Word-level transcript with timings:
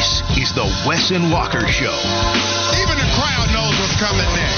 This 0.00 0.22
is 0.38 0.54
the 0.54 0.64
Wes 0.88 1.10
and 1.10 1.30
Walker 1.30 1.68
Show. 1.68 1.92
Even 2.80 2.96
the 2.96 3.10
crowd 3.20 3.52
knows 3.52 3.78
what's 3.78 3.96
coming 4.00 4.24
next. 4.32 4.56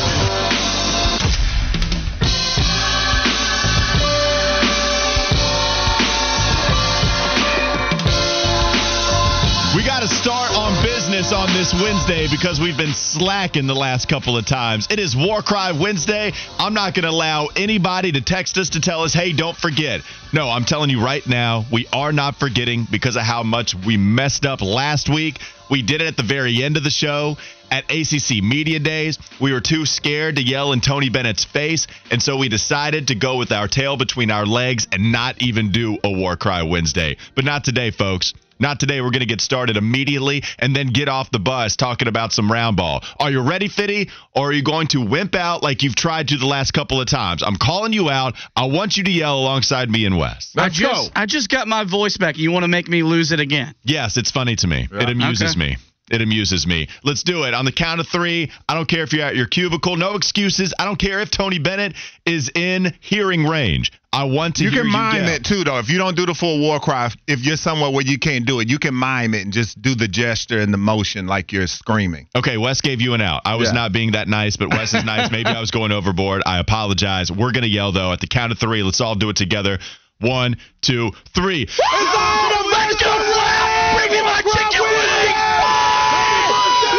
We 9.75 9.83
got 9.83 10.03
to 10.03 10.09
start 10.09 10.53
on 10.53 10.81
business 11.23 11.39
on 11.39 11.55
this 11.55 11.73
Wednesday 11.75 12.27
because 12.29 12.59
we've 12.59 12.77
been 12.77 12.95
slacking 12.95 13.69
the 13.69 13.75
last 13.75 14.09
couple 14.09 14.37
of 14.37 14.45
times. 14.45 14.89
It 14.91 14.99
is 14.99 15.15
War 15.17 15.41
Cry 15.41 15.71
Wednesday. 15.71 16.33
I'm 16.59 16.75
not 16.75 16.95
going 16.95 17.05
to 17.05 17.11
allow 17.11 17.47
anybody 17.55 18.11
to 18.13 18.21
text 18.21 18.59
us 18.59 18.71
to 18.71 18.81
tell 18.81 19.03
us, 19.03 19.15
hey, 19.15 19.33
don't 19.33 19.57
forget. 19.57 20.01
No, 20.33 20.49
I'm 20.51 20.65
telling 20.65 20.91
you 20.91 21.05
right 21.05 21.25
now, 21.25 21.65
we 21.71 21.87
are 21.93 22.13
not 22.13 22.37
forgetting 22.37 22.89
because 22.91 23.15
of 23.15 23.23
how 23.23 23.45
much 23.45 23.75
we 23.75 23.97
messed 23.97 24.45
up 24.45 24.63
last 24.63 25.09
week. 25.09 25.39
We 25.71 25.83
did 25.83 26.03
it 26.03 26.09
at 26.09 26.17
the 26.17 26.25
very 26.25 26.63
end 26.63 26.77
of 26.77 26.83
the 26.83 26.91
show 26.91 27.37
at 27.71 27.85
ACC 27.85 28.43
Media 28.43 28.81
Days. 28.81 29.19
We 29.41 29.53
were 29.53 29.61
too 29.61 29.87
scared 29.87 30.37
to 30.37 30.43
yell 30.43 30.73
in 30.73 30.81
Tony 30.81 31.09
Bennett's 31.09 31.45
face, 31.45 31.87
and 32.11 32.21
so 32.21 32.37
we 32.37 32.49
decided 32.49 33.09
to 33.09 33.15
go 33.15 33.37
with 33.37 33.53
our 33.53 33.69
tail 33.69 33.97
between 33.97 34.31
our 34.33 34.45
legs 34.45 34.89
and 34.91 35.13
not 35.13 35.41
even 35.41 35.71
do 35.71 35.99
a 36.03 36.11
War 36.11 36.37
Cry 36.37 36.65
Wednesday. 36.65 37.17
But 37.37 37.45
not 37.45 37.65
today, 37.65 37.93
folks. 37.93 38.35
Not 38.59 38.81
today. 38.81 39.01
We're 39.01 39.11
going 39.11 39.21
to 39.21 39.27
get 39.27 39.41
started 39.41 39.77
immediately 39.77 40.43
and 40.59 40.75
then 40.75 40.89
get 40.89 41.09
off 41.09 41.31
the 41.31 41.39
bus 41.39 41.77
talking 41.77 42.09
about 42.09 42.33
some 42.33 42.51
round 42.51 42.77
ball. 42.77 43.03
Are 43.19 43.31
you 43.31 43.41
ready, 43.41 43.69
Fitty? 43.69 44.11
Or 44.35 44.49
are 44.49 44.53
you 44.53 44.63
going 44.63 44.87
to 44.89 45.05
wimp 45.05 45.35
out 45.35 45.63
like 45.63 45.83
you've 45.83 45.95
tried 45.95 46.29
to 46.29 46.37
the 46.39 46.47
last 46.47 46.73
couple 46.73 47.01
of 47.01 47.07
times? 47.07 47.43
I'm 47.43 47.57
calling 47.57 47.93
you 47.93 48.11
out. 48.11 48.35
I 48.57 48.67
want 48.67 48.97
you 48.97 49.05
to 49.05 49.11
yell 49.11 49.39
alongside 49.39 49.91
me 49.91 50.07
and 50.07 50.19
Wes. 50.19 50.53
I 50.57 50.69
just, 50.69 51.13
I 51.15 51.27
just 51.27 51.49
got 51.49 51.69
my 51.69 51.85
voice 51.85 52.17
back. 52.17 52.39
You 52.39 52.51
want 52.53 52.65
to 52.65 52.69
make 52.69 52.89
me 52.89 53.03
lose 53.03 53.33
it 53.33 53.41
again? 53.41 53.75
Yes, 53.83 54.17
it's 54.17 54.31
funny 54.31 54.57
to 54.57 54.67
me. 54.67 54.89
It 54.91 55.09
amuses 55.09 55.53
Okay. 55.57 55.59
me. 55.59 55.77
It 56.13 56.21
amuses 56.23 56.67
me. 56.67 56.89
Let's 57.03 57.23
do 57.23 57.45
it. 57.45 57.55
On 57.55 57.65
the 57.65 57.73
count 57.73 57.99
of 57.99 58.07
three, 58.07 58.51
I 58.69 58.75
don't 58.75 58.87
care 58.87 59.03
if 59.03 59.15
you're 59.15 59.25
at 59.25 59.35
your 59.35 59.47
cubicle. 59.47 59.97
No 59.97 60.15
excuses. 60.15 60.75
I 60.79 60.85
don't 60.85 60.99
care 60.99 61.21
if 61.21 61.31
Tony 61.31 61.59
Bennett 61.59 61.95
is 62.27 62.51
in 62.55 62.93
hearing 63.01 63.45
range. 63.47 63.91
I 64.13 64.25
want 64.25 64.57
to 64.57 64.65
You 64.65 64.71
hear 64.71 64.83
can 64.83 64.93
mime 64.93 65.25
yell. 65.25 65.29
it 65.35 65.43
too, 65.47 65.65
though. 65.65 65.79
If 65.79 65.89
you 65.89 65.97
don't 65.97 66.15
do 66.15 66.27
the 66.27 66.35
full 66.35 66.61
war 66.61 66.79
cry, 66.81 67.09
if 67.27 67.41
you're 67.47 67.57
somewhere 67.57 67.91
where 67.91 68.05
you 68.05 68.19
can't 68.19 68.45
do 68.45 68.61
it, 68.61 68.69
you 68.69 68.79
can 68.79 68.95
mime 68.95 69.33
it 69.33 69.41
and 69.45 69.55
just 69.55 69.81
do 69.81 69.95
the 69.95 70.07
gesture 70.07 70.61
and 70.61 70.71
the 70.71 70.77
motion 70.77 71.27
like 71.27 71.51
you're 71.51 71.67
screaming. 71.67 72.29
Okay, 72.37 72.59
Wes 72.59 72.83
gave 72.83 73.01
you 73.01 73.15
an 73.15 73.23
out. 73.23 73.41
I 73.47 73.55
was 73.55 73.69
Yeah. 73.71 73.73
not 73.77 73.93
being 73.93 74.13
that 74.13 74.29
nice, 74.29 74.59
but 74.59 74.69
Wes 74.69 74.93
is 74.93 75.05
nice. 75.05 75.31
Maybe 75.31 75.49
I 75.49 75.61
was 75.61 75.71
going 75.71 75.93
overboard. 75.93 76.43
I 76.45 76.59
apologize. 76.59 77.33
We're 77.33 77.53
going 77.53 77.63
to 77.63 77.71
yell, 77.71 77.91
though, 77.91 78.13
at 78.13 78.21
the 78.21 78.27
count 78.27 78.53
of 78.53 78.59
three. 78.59 78.83
Let's 78.83 79.01
all 79.01 79.15
do 79.15 79.31
it 79.31 79.37
together. 79.37 79.79
One, 80.21 80.57
two, 80.83 81.13
three. 81.35 81.63
It's 81.63 81.81
on 81.81 82.67
American 82.67 83.33
flag! 83.33 83.97
Bring 83.97 84.13
me 84.13 84.23
my 84.23 84.43
chicken 84.43 84.83
wings! 84.83 85.73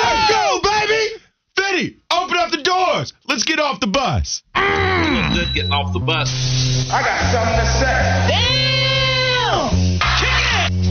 Let's 0.03 0.31
go, 0.31 0.59
baby! 0.64 1.23
Fitty, 1.56 1.97
open 2.12 2.38
up 2.38 2.52
the 2.52 2.58
doors. 2.63 3.13
Let's 3.34 3.45
get 3.45 3.59
off 3.59 3.80
the 3.80 3.88
bus. 3.88 4.44
look 4.53 5.34
good 5.34 5.56
getting 5.56 5.72
off 5.72 5.91
the 5.91 5.97
bus. 5.97 6.88
I 6.91 7.02
got 7.02 7.19
something 7.34 7.57
to 7.57 7.66
say. 7.66 7.97
Damn! 8.30 9.97
Kick 10.22 10.30
it! 10.53 10.85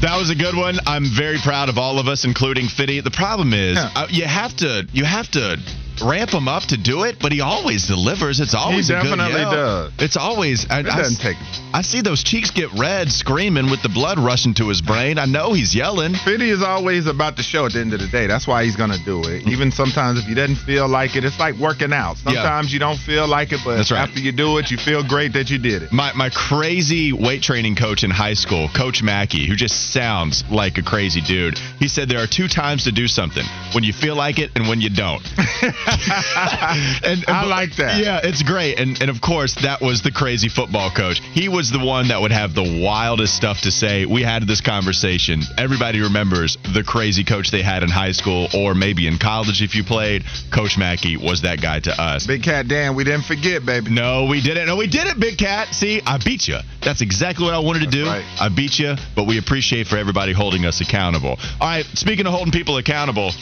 That 0.00 0.16
was 0.16 0.30
a 0.30 0.34
good 0.34 0.56
one. 0.56 0.78
I'm 0.86 1.04
very 1.04 1.36
proud 1.44 1.68
of 1.68 1.76
all 1.76 1.98
of 1.98 2.08
us, 2.08 2.24
including 2.24 2.68
Fitty. 2.68 3.00
The 3.00 3.10
problem 3.10 3.52
is, 3.52 3.76
uh, 3.76 4.06
you 4.08 4.24
have 4.24 4.56
to 4.56 4.88
you 4.94 5.04
have 5.04 5.30
to 5.32 5.58
ramp 6.02 6.30
him 6.30 6.48
up 6.48 6.64
to 6.64 6.76
do 6.76 7.04
it, 7.04 7.16
but 7.20 7.32
he 7.32 7.40
always 7.40 7.86
delivers. 7.86 8.40
It's 8.40 8.54
always 8.54 8.90
a 8.90 8.94
good 9.02 9.16
definitely 9.16 9.44
does. 9.44 9.92
It's 9.98 10.16
always. 10.16 10.66
I, 10.70 10.80
It 10.80 10.86
I 10.86 10.96
doesn't 10.96 11.20
s- 11.20 11.22
take. 11.22 11.36
I 11.72 11.82
see 11.82 12.00
those 12.00 12.22
cheeks 12.22 12.50
get 12.50 12.72
red, 12.72 13.10
screaming 13.12 13.70
with 13.70 13.82
the 13.82 13.88
blood 13.88 14.18
rushing 14.18 14.54
to 14.54 14.68
his 14.68 14.80
brain. 14.80 15.18
I 15.18 15.26
know 15.26 15.52
he's 15.52 15.74
yelling. 15.74 16.14
Fitty 16.14 16.50
is 16.50 16.62
always 16.62 17.06
about 17.06 17.36
the 17.36 17.42
show 17.42 17.66
at 17.66 17.72
the 17.72 17.80
end 17.80 17.92
of 17.92 18.00
the 18.00 18.08
day. 18.08 18.26
That's 18.26 18.46
why 18.46 18.64
he's 18.64 18.76
gonna 18.76 18.98
do 19.04 19.20
it. 19.20 19.44
Mm. 19.44 19.48
Even 19.52 19.70
sometimes 19.70 20.18
if 20.18 20.24
he 20.24 20.34
doesn't 20.34 20.56
feel 20.56 20.88
like 20.88 21.16
it, 21.16 21.24
it's 21.24 21.38
like 21.38 21.56
working 21.56 21.92
out. 21.92 22.16
Sometimes 22.18 22.72
you 22.72 22.78
don't 22.78 22.98
feel 22.98 23.26
like 23.28 23.52
it, 23.52 23.60
but 23.64 23.78
right. 23.90 24.08
after 24.08 24.20
you 24.20 24.32
do 24.32 24.58
it, 24.58 24.70
you 24.70 24.78
feel 24.78 25.02
great 25.06 25.32
that 25.34 25.50
you 25.50 25.58
did 25.58 25.82
it. 25.82 25.92
My 25.92 26.12
my 26.14 26.30
crazy 26.30 27.12
weight 27.12 27.42
training 27.42 27.76
coach 27.76 28.02
in 28.04 28.10
high 28.10 28.34
school, 28.34 28.68
Coach 28.74 29.02
Mackey, 29.02 29.46
who 29.46 29.54
just 29.56 29.92
sounds 29.92 30.44
like 30.50 30.78
a 30.78 30.82
crazy 30.82 31.20
dude. 31.20 31.58
He 31.78 31.88
said 31.88 32.08
there 32.08 32.22
are 32.22 32.26
two 32.26 32.48
times 32.48 32.84
to 32.84 32.92
do 32.92 33.06
something: 33.08 33.44
when 33.74 33.84
you 33.84 33.92
feel 33.92 34.16
like 34.16 34.38
it 34.38 34.50
and 34.56 34.68
when 34.68 34.80
you 34.80 34.90
don't. 34.90 35.22
and, 37.04 37.24
I 37.28 37.46
like 37.46 37.76
that. 37.76 38.00
Yeah, 38.02 38.20
it's 38.22 38.42
great. 38.42 38.78
And 38.78 39.00
and 39.00 39.10
of 39.10 39.20
course, 39.20 39.54
that 39.62 39.80
was 39.80 40.02
the 40.02 40.12
crazy 40.12 40.48
football 40.48 40.90
coach. 40.90 41.20
He 41.20 41.48
was 41.48 41.70
the 41.70 41.78
one 41.78 42.08
that 42.08 42.20
would 42.20 42.32
have 42.32 42.54
the 42.54 42.80
wildest 42.82 43.34
stuff 43.34 43.62
to 43.62 43.70
say. 43.70 44.04
We 44.04 44.22
had 44.22 44.46
this 44.46 44.60
conversation. 44.60 45.42
Everybody 45.56 46.00
remembers 46.00 46.56
the 46.74 46.84
crazy 46.84 47.24
coach 47.24 47.50
they 47.50 47.62
had 47.62 47.82
in 47.82 47.88
high 47.88 48.12
school 48.12 48.48
or 48.54 48.74
maybe 48.74 49.06
in 49.06 49.18
college 49.18 49.62
if 49.62 49.74
you 49.74 49.84
played. 49.84 50.24
Coach 50.52 50.76
Mackey 50.78 51.16
was 51.16 51.42
that 51.42 51.60
guy 51.62 51.80
to 51.80 51.92
us. 52.00 52.26
Big 52.26 52.42
Cat 52.42 52.68
Dan, 52.68 52.94
we 52.94 53.04
didn't 53.04 53.24
forget, 53.24 53.64
baby. 53.64 53.90
No, 53.90 54.26
we 54.26 54.40
didn't. 54.42 54.66
No, 54.66 54.76
we 54.76 54.86
did 54.86 55.06
it, 55.06 55.18
Big 55.18 55.38
Cat. 55.38 55.74
See, 55.74 56.02
I 56.04 56.18
beat 56.18 56.48
you. 56.48 56.58
That's 56.82 57.00
exactly 57.00 57.44
what 57.44 57.54
I 57.54 57.60
wanted 57.60 57.80
to 57.80 57.90
do. 57.90 58.06
right. 58.06 58.24
I 58.40 58.48
beat 58.48 58.78
you, 58.78 58.94
but 59.16 59.26
we 59.26 59.38
appreciate 59.38 59.86
for 59.86 59.96
everybody 59.96 60.32
holding 60.32 60.64
us 60.64 60.80
accountable. 60.80 61.38
All 61.60 61.68
right, 61.68 61.84
speaking 61.94 62.26
of 62.26 62.32
holding 62.32 62.52
people 62.52 62.76
accountable, 62.76 63.32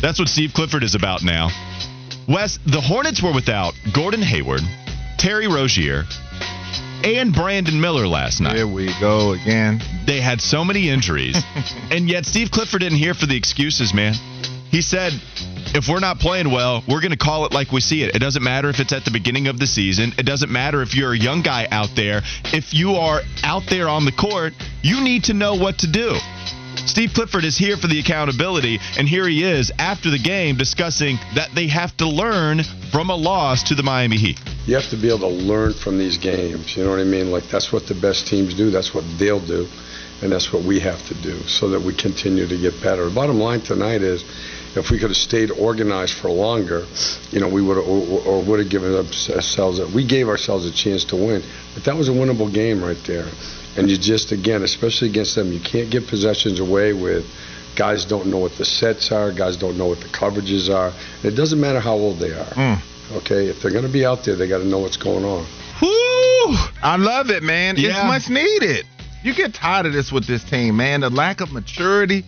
that's 0.00 0.18
what 0.18 0.28
Steve 0.28 0.52
Clifford 0.54 0.82
is 0.82 0.94
about 0.94 1.22
now. 1.22 1.48
Wes, 2.32 2.58
the 2.64 2.80
Hornets 2.80 3.22
were 3.22 3.34
without 3.34 3.74
Gordon 3.92 4.22
Hayward, 4.22 4.62
Terry 5.18 5.48
Rozier, 5.48 6.04
and 7.04 7.34
Brandon 7.34 7.78
Miller 7.78 8.08
last 8.08 8.40
night. 8.40 8.56
Here 8.56 8.66
we 8.66 8.90
go 8.98 9.32
again. 9.32 9.82
They 10.06 10.18
had 10.18 10.40
so 10.40 10.64
many 10.64 10.88
injuries, 10.88 11.36
and 11.90 12.08
yet 12.08 12.24
Steve 12.24 12.50
Clifford 12.50 12.80
didn't 12.80 12.96
hear 12.96 13.12
for 13.12 13.26
the 13.26 13.36
excuses, 13.36 13.92
man. 13.92 14.14
He 14.70 14.80
said, 14.80 15.12
if 15.74 15.88
we're 15.88 16.00
not 16.00 16.20
playing 16.20 16.50
well, 16.50 16.82
we're 16.88 17.02
going 17.02 17.12
to 17.12 17.18
call 17.18 17.44
it 17.44 17.52
like 17.52 17.70
we 17.70 17.82
see 17.82 18.02
it. 18.02 18.16
It 18.16 18.20
doesn't 18.20 18.42
matter 18.42 18.70
if 18.70 18.80
it's 18.80 18.94
at 18.94 19.04
the 19.04 19.10
beginning 19.10 19.48
of 19.48 19.58
the 19.58 19.66
season. 19.66 20.14
It 20.16 20.24
doesn't 20.24 20.50
matter 20.50 20.80
if 20.80 20.94
you're 20.94 21.12
a 21.12 21.18
young 21.18 21.42
guy 21.42 21.68
out 21.70 21.90
there. 21.94 22.22
If 22.46 22.72
you 22.72 22.94
are 22.94 23.20
out 23.44 23.64
there 23.68 23.90
on 23.90 24.06
the 24.06 24.12
court, 24.12 24.54
you 24.82 25.02
need 25.02 25.24
to 25.24 25.34
know 25.34 25.56
what 25.56 25.76
to 25.80 25.86
do. 25.86 26.16
Steve 26.86 27.12
Clifford 27.14 27.44
is 27.44 27.56
here 27.56 27.76
for 27.76 27.86
the 27.86 28.00
accountability, 28.00 28.80
and 28.98 29.08
here 29.08 29.26
he 29.28 29.44
is 29.44 29.70
after 29.78 30.10
the 30.10 30.18
game 30.18 30.56
discussing 30.56 31.16
that 31.34 31.48
they 31.54 31.68
have 31.68 31.96
to 31.98 32.08
learn 32.08 32.62
from 32.90 33.08
a 33.08 33.14
loss 33.14 33.62
to 33.64 33.74
the 33.74 33.82
Miami 33.82 34.16
Heat. 34.16 34.38
you 34.66 34.74
have 34.74 34.88
to 34.90 34.96
be 34.96 35.08
able 35.08 35.20
to 35.20 35.28
learn 35.28 35.72
from 35.72 35.98
these 35.98 36.18
games. 36.18 36.76
You 36.76 36.84
know 36.84 36.90
what 36.90 37.00
I 37.00 37.04
mean? 37.04 37.30
Like 37.30 37.44
that's 37.44 37.72
what 37.72 37.86
the 37.86 37.94
best 37.94 38.26
teams 38.26 38.54
do. 38.54 38.70
That's 38.70 38.92
what 38.92 39.04
they'll 39.18 39.44
do, 39.44 39.68
and 40.22 40.32
that's 40.32 40.52
what 40.52 40.64
we 40.64 40.80
have 40.80 41.06
to 41.06 41.14
do 41.22 41.40
so 41.46 41.68
that 41.70 41.80
we 41.80 41.94
continue 41.94 42.46
to 42.46 42.58
get 42.58 42.80
better. 42.82 43.08
The 43.08 43.14
bottom 43.14 43.38
line 43.38 43.60
tonight 43.60 44.02
is, 44.02 44.24
if 44.74 44.90
we 44.90 44.98
could 44.98 45.10
have 45.10 45.16
stayed 45.16 45.50
organized 45.50 46.14
for 46.14 46.30
longer, 46.30 46.86
you 47.30 47.40
know, 47.40 47.48
we 47.48 47.62
would 47.62 47.76
have 47.76 47.86
or, 47.86 48.20
or 48.22 48.42
would 48.42 48.60
have 48.60 48.70
given 48.70 48.94
ourselves. 48.94 49.78
A, 49.78 49.86
we 49.88 50.06
gave 50.06 50.28
ourselves 50.28 50.66
a 50.66 50.72
chance 50.72 51.04
to 51.06 51.16
win, 51.16 51.42
but 51.74 51.84
that 51.84 51.96
was 51.96 52.08
a 52.08 52.12
winnable 52.12 52.52
game 52.52 52.82
right 52.82 53.02
there. 53.06 53.28
And 53.76 53.90
you 53.90 53.96
just 53.96 54.32
again, 54.32 54.62
especially 54.62 55.08
against 55.08 55.34
them, 55.34 55.52
you 55.52 55.60
can't 55.60 55.90
give 55.90 56.06
possessions 56.06 56.60
away 56.60 56.92
with. 56.92 57.26
Guys 57.74 58.04
don't 58.04 58.26
know 58.26 58.38
what 58.38 58.52
the 58.56 58.66
sets 58.66 59.10
are. 59.12 59.32
Guys 59.32 59.56
don't 59.56 59.78
know 59.78 59.86
what 59.86 60.00
the 60.00 60.08
coverages 60.08 60.68
are. 60.74 60.88
And 60.88 61.24
it 61.24 61.36
doesn't 61.36 61.58
matter 61.58 61.80
how 61.80 61.94
old 61.94 62.18
they 62.18 62.32
are. 62.32 62.52
Mm. 62.52 62.82
Okay, 63.16 63.46
if 63.46 63.60
they're 63.60 63.70
going 63.70 63.86
to 63.86 63.92
be 63.92 64.04
out 64.04 64.24
there, 64.24 64.36
they 64.36 64.46
got 64.46 64.58
to 64.58 64.66
know 64.66 64.78
what's 64.78 64.98
going 64.98 65.24
on. 65.24 65.46
Woo! 65.80 66.56
I 66.82 66.96
love 66.98 67.30
it, 67.30 67.42
man. 67.42 67.76
Yeah. 67.76 67.90
It's 67.90 68.28
much 68.28 68.34
needed. 68.34 68.86
You 69.22 69.34
get 69.34 69.54
tired 69.54 69.86
of 69.86 69.92
this 69.92 70.10
with 70.10 70.26
this 70.26 70.42
team, 70.44 70.76
man. 70.76 71.00
The 71.00 71.10
lack 71.10 71.40
of 71.40 71.52
maturity. 71.52 72.24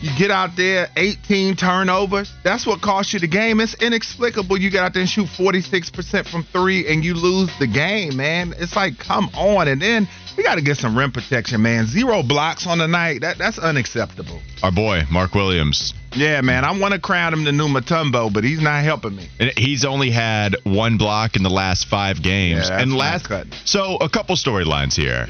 You 0.00 0.10
get 0.16 0.30
out 0.30 0.56
there, 0.56 0.88
18 0.96 1.56
turnovers. 1.56 2.32
That's 2.42 2.66
what 2.66 2.80
cost 2.80 3.12
you 3.12 3.18
the 3.18 3.26
game. 3.26 3.60
It's 3.60 3.74
inexplicable. 3.74 4.58
You 4.58 4.70
get 4.70 4.82
out 4.82 4.94
there 4.94 5.02
and 5.02 5.10
shoot 5.10 5.26
46% 5.26 6.26
from 6.26 6.42
three 6.42 6.90
and 6.90 7.04
you 7.04 7.14
lose 7.14 7.50
the 7.58 7.66
game, 7.66 8.16
man. 8.16 8.54
It's 8.56 8.74
like, 8.74 8.98
come 8.98 9.28
on. 9.34 9.68
And 9.68 9.80
then 9.82 10.08
we 10.38 10.42
got 10.42 10.54
to 10.54 10.62
get 10.62 10.78
some 10.78 10.96
rim 10.96 11.12
protection, 11.12 11.60
man. 11.60 11.86
Zero 11.86 12.22
blocks 12.22 12.66
on 12.66 12.78
the 12.78 12.88
night. 12.88 13.20
That 13.20 13.36
That's 13.36 13.58
unacceptable. 13.58 14.40
Our 14.62 14.72
boy, 14.72 15.02
Mark 15.10 15.34
Williams, 15.34 15.92
Yeah, 16.14 16.40
man. 16.40 16.64
I 16.64 16.78
want 16.78 16.94
to 16.94 17.00
crown 17.00 17.34
him 17.34 17.44
the 17.44 17.52
new 17.52 17.68
Mutombo, 17.68 18.32
but 18.32 18.42
he's 18.42 18.62
not 18.62 18.82
helping 18.82 19.14
me. 19.16 19.28
And 19.38 19.52
he's 19.58 19.84
only 19.84 20.10
had 20.10 20.56
one 20.64 20.96
block 20.96 21.36
in 21.36 21.42
the 21.42 21.50
last 21.50 21.88
five 21.88 22.22
games. 22.22 22.60
Yeah, 22.62 22.70
that's 22.70 22.82
and 22.82 22.96
last, 22.96 23.30
so 23.66 23.96
a 23.96 24.08
couple 24.08 24.34
storylines 24.36 24.94
here. 24.94 25.26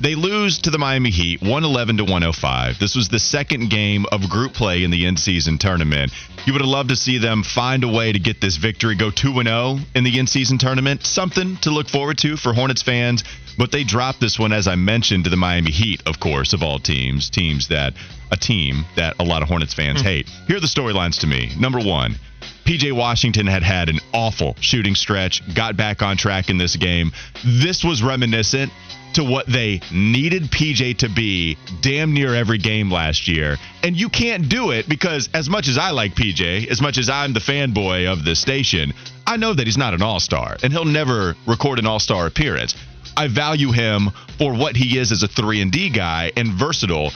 They 0.00 0.14
lose 0.14 0.58
to 0.60 0.70
the 0.70 0.78
Miami 0.78 1.10
Heat 1.10 1.40
111 1.40 1.98
to 1.98 2.04
105. 2.04 2.78
This 2.78 2.96
was 2.96 3.08
the 3.08 3.18
second 3.18 3.70
game 3.70 4.06
of 4.10 4.28
group 4.28 4.52
play 4.52 4.82
in 4.82 4.90
the 4.90 5.06
in 5.06 5.16
season 5.16 5.58
tournament. 5.58 6.12
You 6.46 6.52
would 6.52 6.62
have 6.62 6.68
loved 6.68 6.88
to 6.90 6.96
see 6.96 7.18
them 7.18 7.42
find 7.42 7.84
a 7.84 7.88
way 7.88 8.12
to 8.12 8.18
get 8.18 8.40
this 8.40 8.56
victory, 8.56 8.96
go 8.96 9.10
2 9.10 9.42
0 9.42 9.78
in 9.94 10.04
the 10.04 10.18
in 10.18 10.26
season 10.26 10.58
tournament. 10.58 11.04
Something 11.04 11.56
to 11.58 11.70
look 11.70 11.88
forward 11.88 12.18
to 12.18 12.36
for 12.36 12.52
Hornets 12.52 12.82
fans. 12.82 13.24
But 13.56 13.70
they 13.70 13.84
dropped 13.84 14.20
this 14.20 14.36
one, 14.36 14.52
as 14.52 14.66
I 14.66 14.74
mentioned, 14.74 15.24
to 15.24 15.30
the 15.30 15.36
Miami 15.36 15.70
Heat, 15.70 16.02
of 16.06 16.18
course, 16.18 16.52
of 16.52 16.62
all 16.62 16.80
teams. 16.80 17.30
Teams 17.30 17.68
that, 17.68 17.94
a 18.32 18.36
team 18.36 18.84
that 18.96 19.14
a 19.20 19.24
lot 19.24 19.42
of 19.42 19.48
Hornets 19.48 19.74
fans 19.74 20.00
hmm. 20.00 20.06
hate. 20.06 20.28
Here 20.48 20.56
are 20.56 20.60
the 20.60 20.66
storylines 20.66 21.20
to 21.20 21.28
me. 21.28 21.52
Number 21.56 21.78
one, 21.78 22.16
PJ 22.64 22.92
Washington 22.92 23.46
had 23.46 23.62
had 23.62 23.88
an 23.88 24.00
awful 24.12 24.56
shooting 24.60 24.94
stretch, 24.94 25.42
got 25.54 25.76
back 25.76 26.02
on 26.02 26.16
track 26.16 26.50
in 26.50 26.58
this 26.58 26.76
game. 26.76 27.12
This 27.44 27.84
was 27.84 28.02
reminiscent 28.02 28.72
to 29.14 29.24
what 29.24 29.46
they 29.46 29.80
needed 29.92 30.44
PJ 30.44 30.98
to 30.98 31.08
be 31.08 31.56
damn 31.80 32.12
near 32.12 32.34
every 32.34 32.58
game 32.58 32.90
last 32.90 33.28
year. 33.28 33.56
And 33.82 33.96
you 33.96 34.08
can't 34.08 34.48
do 34.48 34.70
it 34.70 34.88
because, 34.88 35.28
as 35.34 35.48
much 35.48 35.68
as 35.68 35.78
I 35.78 35.90
like 35.90 36.14
PJ, 36.14 36.68
as 36.68 36.80
much 36.80 36.98
as 36.98 37.08
I'm 37.08 37.32
the 37.32 37.40
fanboy 37.40 38.10
of 38.10 38.24
the 38.24 38.34
station, 38.34 38.92
I 39.26 39.36
know 39.36 39.54
that 39.54 39.66
he's 39.66 39.78
not 39.78 39.94
an 39.94 40.02
all 40.02 40.20
star 40.20 40.56
and 40.62 40.72
he'll 40.72 40.84
never 40.84 41.34
record 41.46 41.78
an 41.78 41.86
all 41.86 42.00
star 42.00 42.26
appearance. 42.26 42.74
I 43.16 43.28
value 43.28 43.70
him 43.70 44.10
for 44.38 44.54
what 44.54 44.76
he 44.76 44.98
is 44.98 45.12
as 45.12 45.22
a 45.22 45.28
3 45.28 45.62
and 45.62 45.72
D 45.72 45.90
guy 45.90 46.32
and 46.36 46.52
versatile. 46.52 47.12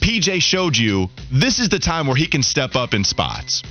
PJ 0.00 0.40
showed 0.42 0.76
you 0.76 1.10
this 1.30 1.58
is 1.58 1.68
the 1.68 1.78
time 1.78 2.06
where 2.06 2.16
he 2.16 2.26
can 2.26 2.42
step 2.42 2.76
up 2.76 2.94
in 2.94 3.04
spots. 3.04 3.62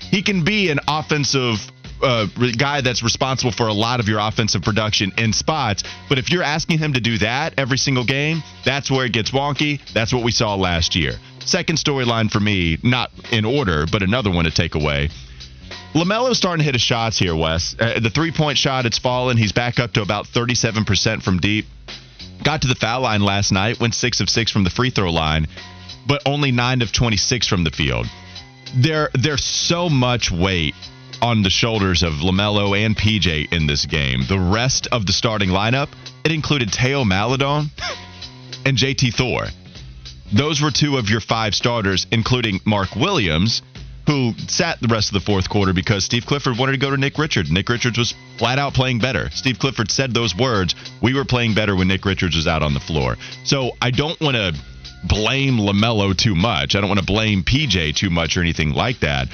He 0.00 0.22
can 0.22 0.44
be 0.44 0.70
an 0.70 0.80
offensive 0.86 1.72
uh, 2.02 2.26
guy 2.56 2.80
that's 2.80 3.02
responsible 3.02 3.52
for 3.52 3.68
a 3.68 3.72
lot 3.72 4.00
of 4.00 4.08
your 4.08 4.18
offensive 4.20 4.62
production 4.62 5.12
in 5.18 5.32
spots. 5.32 5.84
But 6.08 6.18
if 6.18 6.30
you're 6.30 6.42
asking 6.42 6.78
him 6.78 6.94
to 6.94 7.00
do 7.00 7.18
that 7.18 7.54
every 7.58 7.78
single 7.78 8.04
game, 8.04 8.42
that's 8.64 8.90
where 8.90 9.06
it 9.06 9.12
gets 9.12 9.30
wonky. 9.30 9.80
That's 9.92 10.12
what 10.12 10.22
we 10.22 10.32
saw 10.32 10.54
last 10.54 10.94
year. 10.94 11.12
Second 11.44 11.78
storyline 11.78 12.30
for 12.30 12.40
me, 12.40 12.78
not 12.82 13.10
in 13.30 13.44
order, 13.44 13.86
but 13.90 14.02
another 14.02 14.30
one 14.30 14.44
to 14.44 14.50
take 14.50 14.74
away. 14.74 15.10
LaMelo's 15.94 16.36
starting 16.36 16.58
to 16.58 16.64
hit 16.64 16.74
his 16.74 16.82
shots 16.82 17.18
here, 17.18 17.36
Wes. 17.36 17.76
Uh, 17.78 18.00
the 18.00 18.10
three 18.10 18.32
point 18.32 18.58
shot, 18.58 18.86
it's 18.86 18.98
fallen. 18.98 19.36
He's 19.36 19.52
back 19.52 19.78
up 19.78 19.92
to 19.92 20.02
about 20.02 20.26
37% 20.26 21.22
from 21.22 21.38
deep. 21.38 21.66
Got 22.42 22.62
to 22.62 22.68
the 22.68 22.74
foul 22.74 23.02
line 23.02 23.22
last 23.22 23.52
night, 23.52 23.78
went 23.80 23.94
six 23.94 24.20
of 24.20 24.28
six 24.28 24.50
from 24.50 24.64
the 24.64 24.70
free 24.70 24.90
throw 24.90 25.12
line, 25.12 25.46
but 26.06 26.22
only 26.26 26.50
nine 26.50 26.82
of 26.82 26.92
26 26.92 27.46
from 27.46 27.62
the 27.62 27.70
field. 27.70 28.06
There, 28.74 29.10
there's 29.14 29.44
so 29.44 29.88
much 29.88 30.32
weight 30.32 30.74
on 31.24 31.42
the 31.42 31.48
shoulders 31.48 32.02
of 32.02 32.12
LaMelo 32.12 32.78
and 32.78 32.94
PJ 32.94 33.50
in 33.50 33.66
this 33.66 33.86
game. 33.86 34.24
The 34.28 34.38
rest 34.38 34.88
of 34.92 35.06
the 35.06 35.12
starting 35.14 35.48
lineup, 35.48 35.88
it 36.22 36.30
included 36.30 36.68
Théo 36.68 37.06
Maledon 37.06 37.70
and 38.66 38.76
JT 38.76 39.14
Thor. 39.14 39.46
Those 40.34 40.60
were 40.60 40.70
two 40.70 40.98
of 40.98 41.08
your 41.08 41.22
five 41.22 41.54
starters, 41.54 42.06
including 42.10 42.60
Mark 42.66 42.94
Williams, 42.94 43.62
who 44.06 44.34
sat 44.48 44.78
the 44.82 44.88
rest 44.88 45.08
of 45.08 45.14
the 45.14 45.24
fourth 45.24 45.48
quarter 45.48 45.72
because 45.72 46.04
Steve 46.04 46.26
Clifford 46.26 46.58
wanted 46.58 46.72
to 46.72 46.78
go 46.78 46.90
to 46.90 46.98
Nick 46.98 47.16
Richards. 47.16 47.50
Nick 47.50 47.70
Richards 47.70 47.96
was 47.96 48.12
flat 48.36 48.58
out 48.58 48.74
playing 48.74 48.98
better. 48.98 49.30
Steve 49.30 49.58
Clifford 49.58 49.90
said 49.90 50.12
those 50.12 50.36
words. 50.36 50.74
We 51.02 51.14
were 51.14 51.24
playing 51.24 51.54
better 51.54 51.74
when 51.74 51.88
Nick 51.88 52.04
Richards 52.04 52.36
was 52.36 52.46
out 52.46 52.62
on 52.62 52.74
the 52.74 52.80
floor. 52.80 53.16
So 53.44 53.70
I 53.80 53.92
don't 53.92 54.20
want 54.20 54.36
to 54.36 54.54
blame 55.04 55.56
LaMelo 55.56 56.14
too 56.14 56.34
much. 56.34 56.76
I 56.76 56.80
don't 56.80 56.90
want 56.90 57.00
to 57.00 57.06
blame 57.06 57.44
PJ 57.44 57.96
too 57.96 58.10
much 58.10 58.36
or 58.36 58.42
anything 58.42 58.72
like 58.74 59.00
that. 59.00 59.28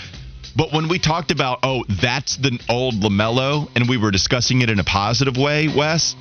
But 0.56 0.73
when 0.73 0.88
we 0.88 0.99
talked 0.99 1.31
about, 1.31 1.61
oh, 1.62 1.85
that's 1.88 2.37
the 2.37 2.58
old 2.69 2.94
LaMelo, 2.94 3.69
and 3.75 3.88
we 3.88 3.97
were 3.97 4.11
discussing 4.11 4.62
it 4.62 4.70
in 4.70 4.79
a 4.79 4.85
positive 4.85 5.37
way, 5.37 5.69
Wes, 5.69 6.17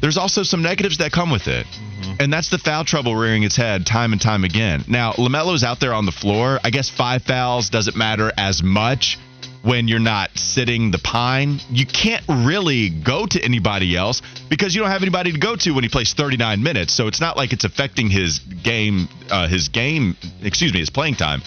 there's 0.00 0.16
also 0.16 0.42
some 0.42 0.62
negatives 0.62 0.98
that 0.98 1.12
come 1.12 1.30
with 1.30 1.48
it. 1.48 1.66
Mm-hmm. 1.66 2.12
And 2.20 2.32
that's 2.32 2.50
the 2.50 2.58
foul 2.58 2.84
trouble 2.84 3.16
rearing 3.16 3.42
its 3.42 3.56
head 3.56 3.86
time 3.86 4.12
and 4.12 4.20
time 4.20 4.44
again. 4.44 4.84
Now, 4.88 5.12
LaMelo's 5.12 5.64
out 5.64 5.80
there 5.80 5.94
on 5.94 6.06
the 6.06 6.12
floor. 6.12 6.58
I 6.62 6.70
guess 6.70 6.88
five 6.88 7.22
fouls 7.22 7.70
doesn't 7.70 7.96
matter 7.96 8.32
as 8.36 8.62
much 8.62 9.18
when 9.62 9.88
you're 9.88 9.98
not 9.98 10.30
sitting 10.38 10.92
the 10.92 10.98
pine. 10.98 11.60
You 11.70 11.86
can't 11.86 12.22
really 12.28 12.88
go 12.88 13.26
to 13.26 13.42
anybody 13.42 13.96
else 13.96 14.22
because 14.48 14.74
you 14.74 14.82
don't 14.82 14.90
have 14.90 15.02
anybody 15.02 15.32
to 15.32 15.38
go 15.38 15.56
to 15.56 15.72
when 15.72 15.82
he 15.82 15.88
plays 15.88 16.14
39 16.14 16.62
minutes. 16.62 16.92
So 16.92 17.08
it's 17.08 17.20
not 17.20 17.36
like 17.36 17.52
it's 17.52 17.64
affecting 17.64 18.08
his 18.08 18.38
game, 18.38 19.08
uh, 19.28 19.48
his 19.48 19.68
game, 19.68 20.16
excuse 20.42 20.72
me, 20.72 20.78
his 20.78 20.90
playing 20.90 21.16
time 21.16 21.42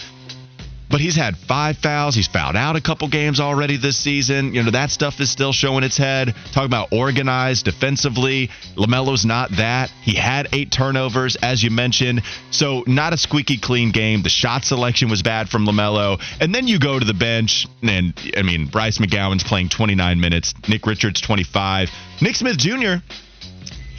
but 0.90 1.00
he's 1.00 1.14
had 1.14 1.36
five 1.36 1.78
fouls. 1.78 2.14
He's 2.14 2.26
fouled 2.26 2.56
out 2.56 2.76
a 2.76 2.80
couple 2.80 3.08
games 3.08 3.38
already 3.38 3.76
this 3.76 3.96
season. 3.96 4.52
You 4.54 4.64
know, 4.64 4.72
that 4.72 4.90
stuff 4.90 5.20
is 5.20 5.30
still 5.30 5.52
showing 5.52 5.84
its 5.84 5.96
head. 5.96 6.34
Talk 6.52 6.66
about 6.66 6.92
organized 6.92 7.64
defensively. 7.64 8.50
LaMelo's 8.76 9.24
not 9.24 9.50
that. 9.52 9.90
He 10.02 10.14
had 10.14 10.48
eight 10.52 10.72
turnovers, 10.72 11.36
as 11.36 11.62
you 11.62 11.70
mentioned. 11.70 12.22
So, 12.50 12.82
not 12.86 13.12
a 13.12 13.16
squeaky 13.16 13.58
clean 13.58 13.92
game. 13.92 14.22
The 14.22 14.28
shot 14.28 14.64
selection 14.64 15.08
was 15.08 15.22
bad 15.22 15.48
from 15.48 15.64
LaMelo. 15.64 16.20
And 16.40 16.54
then 16.54 16.66
you 16.66 16.78
go 16.78 16.98
to 16.98 17.04
the 17.04 17.14
bench, 17.14 17.68
and 17.82 18.12
I 18.36 18.42
mean, 18.42 18.66
Bryce 18.66 18.98
McGowens 18.98 19.44
playing 19.44 19.68
29 19.68 20.20
minutes, 20.20 20.54
Nick 20.68 20.86
Richards 20.86 21.20
25. 21.20 21.90
Nick 22.20 22.34
Smith 22.34 22.58
Jr 22.58 22.96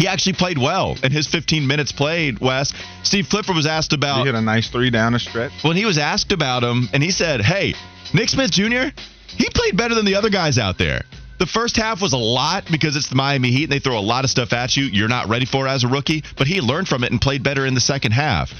he 0.01 0.07
actually 0.07 0.33
played 0.33 0.57
well 0.57 0.97
in 1.03 1.11
his 1.11 1.27
15 1.27 1.67
minutes 1.67 1.91
played. 1.91 2.39
Wes 2.39 2.73
Steve 3.03 3.29
Clifford 3.29 3.55
was 3.55 3.67
asked 3.67 3.93
about. 3.93 4.19
He 4.19 4.25
hit 4.25 4.35
a 4.35 4.41
nice 4.41 4.67
three 4.67 4.89
down 4.89 5.13
the 5.13 5.19
stretch. 5.19 5.51
When 5.61 5.77
he 5.77 5.85
was 5.85 5.99
asked 5.99 6.31
about 6.31 6.63
him, 6.63 6.89
and 6.91 7.03
he 7.03 7.11
said, 7.11 7.41
"Hey, 7.41 7.75
Nick 8.11 8.29
Smith 8.29 8.49
Jr. 8.49 8.89
He 9.27 9.47
played 9.49 9.77
better 9.77 9.93
than 9.93 10.05
the 10.05 10.15
other 10.15 10.29
guys 10.29 10.57
out 10.57 10.79
there." 10.79 11.03
The 11.37 11.45
first 11.45 11.75
half 11.75 12.01
was 12.01 12.13
a 12.13 12.17
lot 12.17 12.65
because 12.71 12.95
it's 12.95 13.09
the 13.09 13.15
Miami 13.15 13.51
Heat 13.51 13.63
and 13.63 13.71
they 13.71 13.79
throw 13.79 13.97
a 13.97 14.01
lot 14.01 14.23
of 14.23 14.31
stuff 14.31 14.53
at 14.53 14.75
you 14.75 14.85
you're 14.85 15.07
not 15.07 15.29
ready 15.29 15.45
for 15.45 15.67
as 15.67 15.83
a 15.83 15.87
rookie, 15.87 16.23
but 16.35 16.47
he 16.47 16.61
learned 16.61 16.87
from 16.87 17.03
it 17.03 17.11
and 17.11 17.21
played 17.21 17.43
better 17.43 17.65
in 17.65 17.75
the 17.75 17.79
second 17.79 18.11
half. 18.11 18.51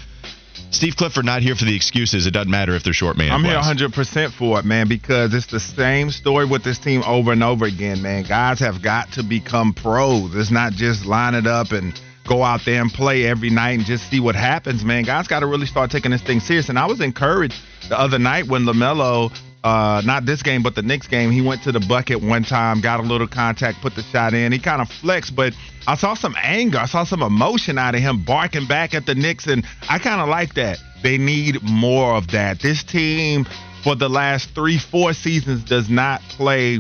Steve 0.71 0.95
Clifford 0.95 1.25
not 1.25 1.42
here 1.42 1.56
for 1.56 1.65
the 1.65 1.75
excuses. 1.75 2.25
It 2.25 2.31
doesn't 2.31 2.50
matter 2.50 2.74
if 2.75 2.83
they're 2.83 2.94
short 2.94 3.18
man. 3.18 3.31
I'm 3.31 3.44
here 3.44 3.56
100% 3.56 4.31
for 4.31 4.59
it, 4.59 4.65
man, 4.65 4.88
because 4.88 5.33
it's 5.33 5.48
the 5.48 5.59
same 5.59 6.12
story 6.12 6.45
with 6.45 6.63
this 6.63 6.80
team 6.80 7.03
over 7.03 7.33
and 7.33 7.44
over 7.44 7.65
again, 7.65 8.01
man. 8.01 8.24
Guys 8.24 8.59
have 8.59 8.81
got 8.81 9.12
to 9.13 9.24
become 9.24 9.74
pros. 9.74 10.33
It's 10.36 10.51
not 10.51 10.74
just 10.74 11.06
line 11.06 11.36
it 11.36 11.45
up 11.45 11.71
and 11.71 12.00
go 12.27 12.44
out 12.44 12.62
there 12.65 12.81
and 12.81 12.92
play 12.92 13.25
every 13.25 13.50
night 13.50 13.71
and 13.71 13.86
just 13.86 14.09
see 14.09 14.19
what 14.19 14.36
happens, 14.36 14.83
man. 14.83 15.03
Guys 15.03 15.27
got 15.27 15.42
to 15.42 15.48
really 15.48 15.65
start 15.65 15.92
taking 15.92 16.12
this 16.12 16.21
thing 16.21 16.39
serious. 16.39 16.69
And 16.69 16.80
I 16.80 16.86
was 16.86 17.01
encouraged 17.01 17.56
the 17.89 18.00
other 18.00 18.19
night 18.19 18.48
when 18.48 18.63
LaMelo 18.63 19.31
uh, 19.63 20.02
not 20.06 20.25
this 20.25 20.42
game, 20.42 20.63
but 20.63 20.75
the 20.75 20.81
next 20.81 21.08
game, 21.08 21.31
he 21.31 21.42
went 21.42 21.63
to 21.63 21.72
the 21.72 21.80
bucket 21.80 22.22
one 22.22 22.44
time, 22.44 22.81
got 22.81 23.00
a 23.00 23.04
little 23.04 23.28
contact, 23.28 23.81
put 23.81 23.96
the 23.96 24.02
shot 24.04 24.34
in. 24.34 24.52
He 24.52 24.60
kind 24.60 24.81
of 24.81 24.90
flexed, 24.90 25.36
but 25.36 25.54
I 25.88 25.96
saw 25.96 26.16
some 26.16 26.36
anger. 26.42 26.80
I 26.80 26.86
saw 26.86 27.04
some 27.04 27.22
emotion 27.22 27.78
out 27.78 27.94
of 27.94 28.02
him 28.02 28.24
barking 28.24 28.68
back 28.68 28.94
at 28.94 29.06
the 29.06 29.16
Knicks, 29.16 29.48
and 29.48 29.65
I 29.89 30.00
kind 30.00 30.22
of 30.22 30.30
like 30.30 30.56
that. 30.56 30.80
They 31.03 31.18
need 31.18 31.62
more 31.63 32.15
of 32.15 32.30
that. 32.30 32.60
This 32.60 32.84
team, 32.84 33.46
for 33.84 33.96
the 33.96 34.10
last 34.10 34.56
three, 34.56 34.80
four 34.80 35.13
seasons, 35.13 35.63
does 35.63 35.89
not 35.89 36.22
play 36.22 36.80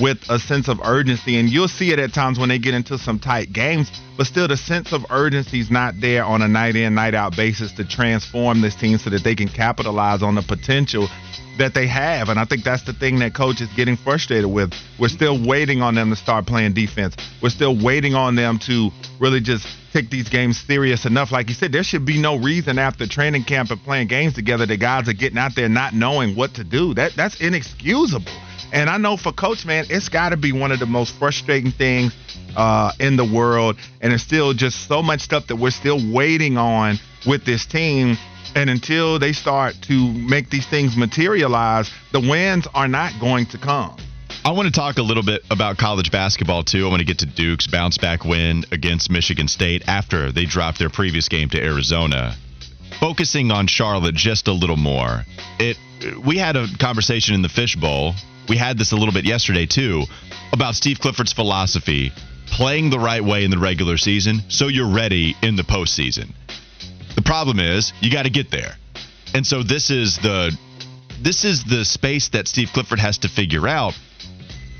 with 0.00 0.18
a 0.28 0.38
sense 0.38 0.68
of 0.68 0.80
urgency, 0.82 1.38
and 1.38 1.48
you'll 1.48 1.68
see 1.68 1.92
it 1.92 1.98
at 1.98 2.12
times 2.12 2.38
when 2.38 2.48
they 2.48 2.58
get 2.58 2.74
into 2.74 2.98
some 2.98 3.18
tight 3.18 3.52
games. 3.52 3.90
But 4.16 4.26
still, 4.26 4.48
the 4.48 4.56
sense 4.56 4.92
of 4.92 5.04
urgency 5.10 5.60
is 5.60 5.70
not 5.70 5.94
there 6.00 6.24
on 6.24 6.42
a 6.42 6.48
night 6.48 6.76
in, 6.76 6.94
night 6.94 7.14
out 7.14 7.36
basis 7.36 7.72
to 7.72 7.84
transform 7.84 8.60
this 8.60 8.74
team 8.74 8.98
so 8.98 9.10
that 9.10 9.24
they 9.24 9.34
can 9.34 9.48
capitalize 9.48 10.22
on 10.22 10.34
the 10.34 10.42
potential 10.42 11.08
that 11.58 11.74
they 11.74 11.86
have. 11.86 12.28
And 12.28 12.38
I 12.38 12.44
think 12.44 12.64
that's 12.64 12.82
the 12.84 12.92
thing 12.92 13.18
that 13.20 13.34
coach 13.34 13.60
is 13.60 13.68
getting 13.74 13.96
frustrated 13.96 14.50
with. 14.50 14.72
We're 14.98 15.08
still 15.08 15.38
waiting 15.46 15.82
on 15.82 15.94
them 15.94 16.10
to 16.10 16.16
start 16.16 16.46
playing 16.46 16.72
defense. 16.74 17.16
We're 17.42 17.50
still 17.50 17.76
waiting 17.82 18.14
on 18.14 18.36
them 18.36 18.58
to 18.60 18.90
really 19.20 19.40
just 19.40 19.66
take 19.92 20.10
these 20.10 20.28
games 20.28 20.58
serious 20.58 21.04
enough. 21.04 21.32
Like 21.32 21.48
you 21.48 21.54
said, 21.54 21.72
there 21.72 21.82
should 21.82 22.06
be 22.06 22.20
no 22.20 22.36
reason 22.36 22.78
after 22.78 23.06
training 23.06 23.44
camp 23.44 23.70
and 23.70 23.82
playing 23.82 24.08
games 24.08 24.34
together 24.34 24.66
that 24.66 24.76
guys 24.78 25.08
are 25.08 25.12
getting 25.12 25.38
out 25.38 25.52
there 25.54 25.68
not 25.68 25.94
knowing 25.94 26.34
what 26.34 26.54
to 26.54 26.64
do. 26.64 26.94
That 26.94 27.12
that's 27.16 27.40
inexcusable. 27.40 28.32
And 28.72 28.88
I 28.88 28.96
know 28.96 29.16
for 29.16 29.32
coach, 29.32 29.64
man, 29.66 29.86
it's 29.90 30.08
got 30.08 30.30
to 30.30 30.36
be 30.36 30.52
one 30.52 30.72
of 30.72 30.80
the 30.80 30.86
most 30.86 31.14
frustrating 31.18 31.72
things 31.72 32.14
uh, 32.56 32.92
in 32.98 33.16
the 33.16 33.24
world. 33.24 33.76
And 34.00 34.12
it's 34.12 34.22
still 34.22 34.54
just 34.54 34.88
so 34.88 35.02
much 35.02 35.20
stuff 35.20 35.46
that 35.48 35.56
we're 35.56 35.70
still 35.70 36.00
waiting 36.12 36.56
on 36.56 36.98
with 37.26 37.44
this 37.44 37.66
team 37.66 38.16
and 38.54 38.68
until 38.68 39.18
they 39.18 39.32
start 39.32 39.74
to 39.82 40.12
make 40.12 40.50
these 40.50 40.66
things 40.66 40.96
materialize, 40.96 41.90
the 42.12 42.20
wins 42.20 42.66
are 42.74 42.88
not 42.88 43.12
going 43.20 43.46
to 43.46 43.58
come. 43.58 43.96
I 44.44 44.50
want 44.52 44.66
to 44.66 44.72
talk 44.72 44.98
a 44.98 45.02
little 45.02 45.22
bit 45.22 45.42
about 45.50 45.78
college 45.78 46.10
basketball 46.10 46.64
too. 46.64 46.86
I 46.86 46.90
want 46.90 47.00
to 47.00 47.06
get 47.06 47.20
to 47.20 47.26
Duke's 47.26 47.66
bounce 47.66 47.96
back 47.98 48.24
win 48.24 48.64
against 48.72 49.10
Michigan 49.10 49.48
State 49.48 49.84
after 49.86 50.32
they 50.32 50.44
dropped 50.44 50.78
their 50.78 50.90
previous 50.90 51.28
game 51.28 51.48
to 51.50 51.62
Arizona. 51.62 52.34
Focusing 52.98 53.50
on 53.50 53.66
Charlotte 53.66 54.14
just 54.14 54.48
a 54.48 54.52
little 54.52 54.76
more. 54.76 55.24
It 55.58 55.76
we 56.26 56.36
had 56.38 56.56
a 56.56 56.66
conversation 56.78 57.34
in 57.34 57.42
the 57.42 57.48
fishbowl. 57.48 58.14
We 58.48 58.56
had 58.56 58.78
this 58.78 58.92
a 58.92 58.96
little 58.96 59.14
bit 59.14 59.24
yesterday 59.24 59.66
too 59.66 60.04
about 60.52 60.74
Steve 60.74 60.98
Clifford's 61.00 61.32
philosophy, 61.32 62.12
playing 62.46 62.90
the 62.90 62.98
right 62.98 63.24
way 63.24 63.44
in 63.44 63.50
the 63.50 63.58
regular 63.58 63.96
season 63.96 64.42
so 64.48 64.68
you're 64.68 64.92
ready 64.92 65.34
in 65.42 65.56
the 65.56 65.62
postseason. 65.62 66.32
The 67.14 67.22
problem 67.22 67.58
is 67.58 67.92
you 68.00 68.10
got 68.10 68.24
to 68.24 68.30
get 68.30 68.50
there. 68.50 68.76
And 69.34 69.46
so 69.46 69.62
this 69.62 69.90
is 69.90 70.18
the 70.18 70.56
this 71.20 71.44
is 71.44 71.64
the 71.64 71.84
space 71.84 72.28
that 72.30 72.48
Steve 72.48 72.70
Clifford 72.72 72.98
has 72.98 73.18
to 73.18 73.28
figure 73.28 73.68
out. 73.68 73.94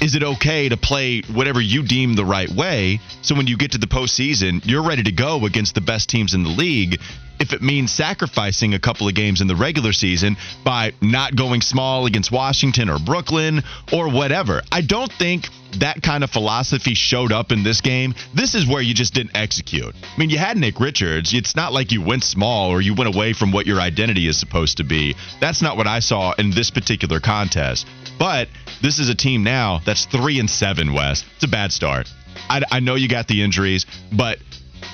is 0.00 0.16
it 0.16 0.24
okay 0.24 0.68
to 0.68 0.76
play 0.76 1.20
whatever 1.32 1.60
you 1.60 1.84
deem 1.84 2.14
the 2.14 2.24
right 2.24 2.50
way? 2.50 2.98
So 3.22 3.36
when 3.36 3.46
you 3.46 3.56
get 3.56 3.72
to 3.72 3.78
the 3.78 3.86
postseason, 3.86 4.60
you're 4.64 4.82
ready 4.82 5.04
to 5.04 5.12
go 5.12 5.46
against 5.46 5.76
the 5.76 5.80
best 5.80 6.10
teams 6.10 6.34
in 6.34 6.42
the 6.42 6.50
league. 6.50 7.00
If 7.42 7.52
it 7.52 7.60
means 7.60 7.90
sacrificing 7.90 8.74
a 8.74 8.78
couple 8.78 9.08
of 9.08 9.16
games 9.16 9.40
in 9.40 9.48
the 9.48 9.56
regular 9.56 9.92
season 9.92 10.36
by 10.62 10.92
not 11.00 11.34
going 11.34 11.60
small 11.60 12.06
against 12.06 12.30
Washington 12.30 12.88
or 12.88 13.00
Brooklyn 13.00 13.64
or 13.92 14.08
whatever, 14.08 14.62
I 14.70 14.80
don't 14.80 15.12
think 15.12 15.48
that 15.80 16.00
kind 16.04 16.22
of 16.22 16.30
philosophy 16.30 16.94
showed 16.94 17.32
up 17.32 17.50
in 17.50 17.64
this 17.64 17.80
game. 17.80 18.14
This 18.32 18.54
is 18.54 18.64
where 18.64 18.80
you 18.80 18.94
just 18.94 19.12
didn't 19.12 19.36
execute. 19.36 19.92
I 19.92 20.20
mean, 20.20 20.30
you 20.30 20.38
had 20.38 20.56
Nick 20.56 20.78
Richards. 20.78 21.34
It's 21.34 21.56
not 21.56 21.72
like 21.72 21.90
you 21.90 22.00
went 22.00 22.22
small 22.22 22.70
or 22.70 22.80
you 22.80 22.94
went 22.94 23.12
away 23.12 23.32
from 23.32 23.50
what 23.50 23.66
your 23.66 23.80
identity 23.80 24.28
is 24.28 24.38
supposed 24.38 24.76
to 24.76 24.84
be. 24.84 25.16
That's 25.40 25.62
not 25.62 25.76
what 25.76 25.88
I 25.88 25.98
saw 25.98 26.34
in 26.38 26.50
this 26.50 26.70
particular 26.70 27.18
contest. 27.18 27.88
But 28.20 28.46
this 28.80 29.00
is 29.00 29.08
a 29.08 29.16
team 29.16 29.42
now 29.42 29.80
that's 29.84 30.04
three 30.04 30.38
and 30.38 30.48
seven. 30.48 30.92
Wes. 30.92 31.24
It's 31.34 31.44
a 31.44 31.48
bad 31.48 31.72
start. 31.72 32.08
I, 32.48 32.62
I 32.70 32.78
know 32.78 32.94
you 32.94 33.08
got 33.08 33.26
the 33.26 33.42
injuries, 33.42 33.84
but 34.12 34.38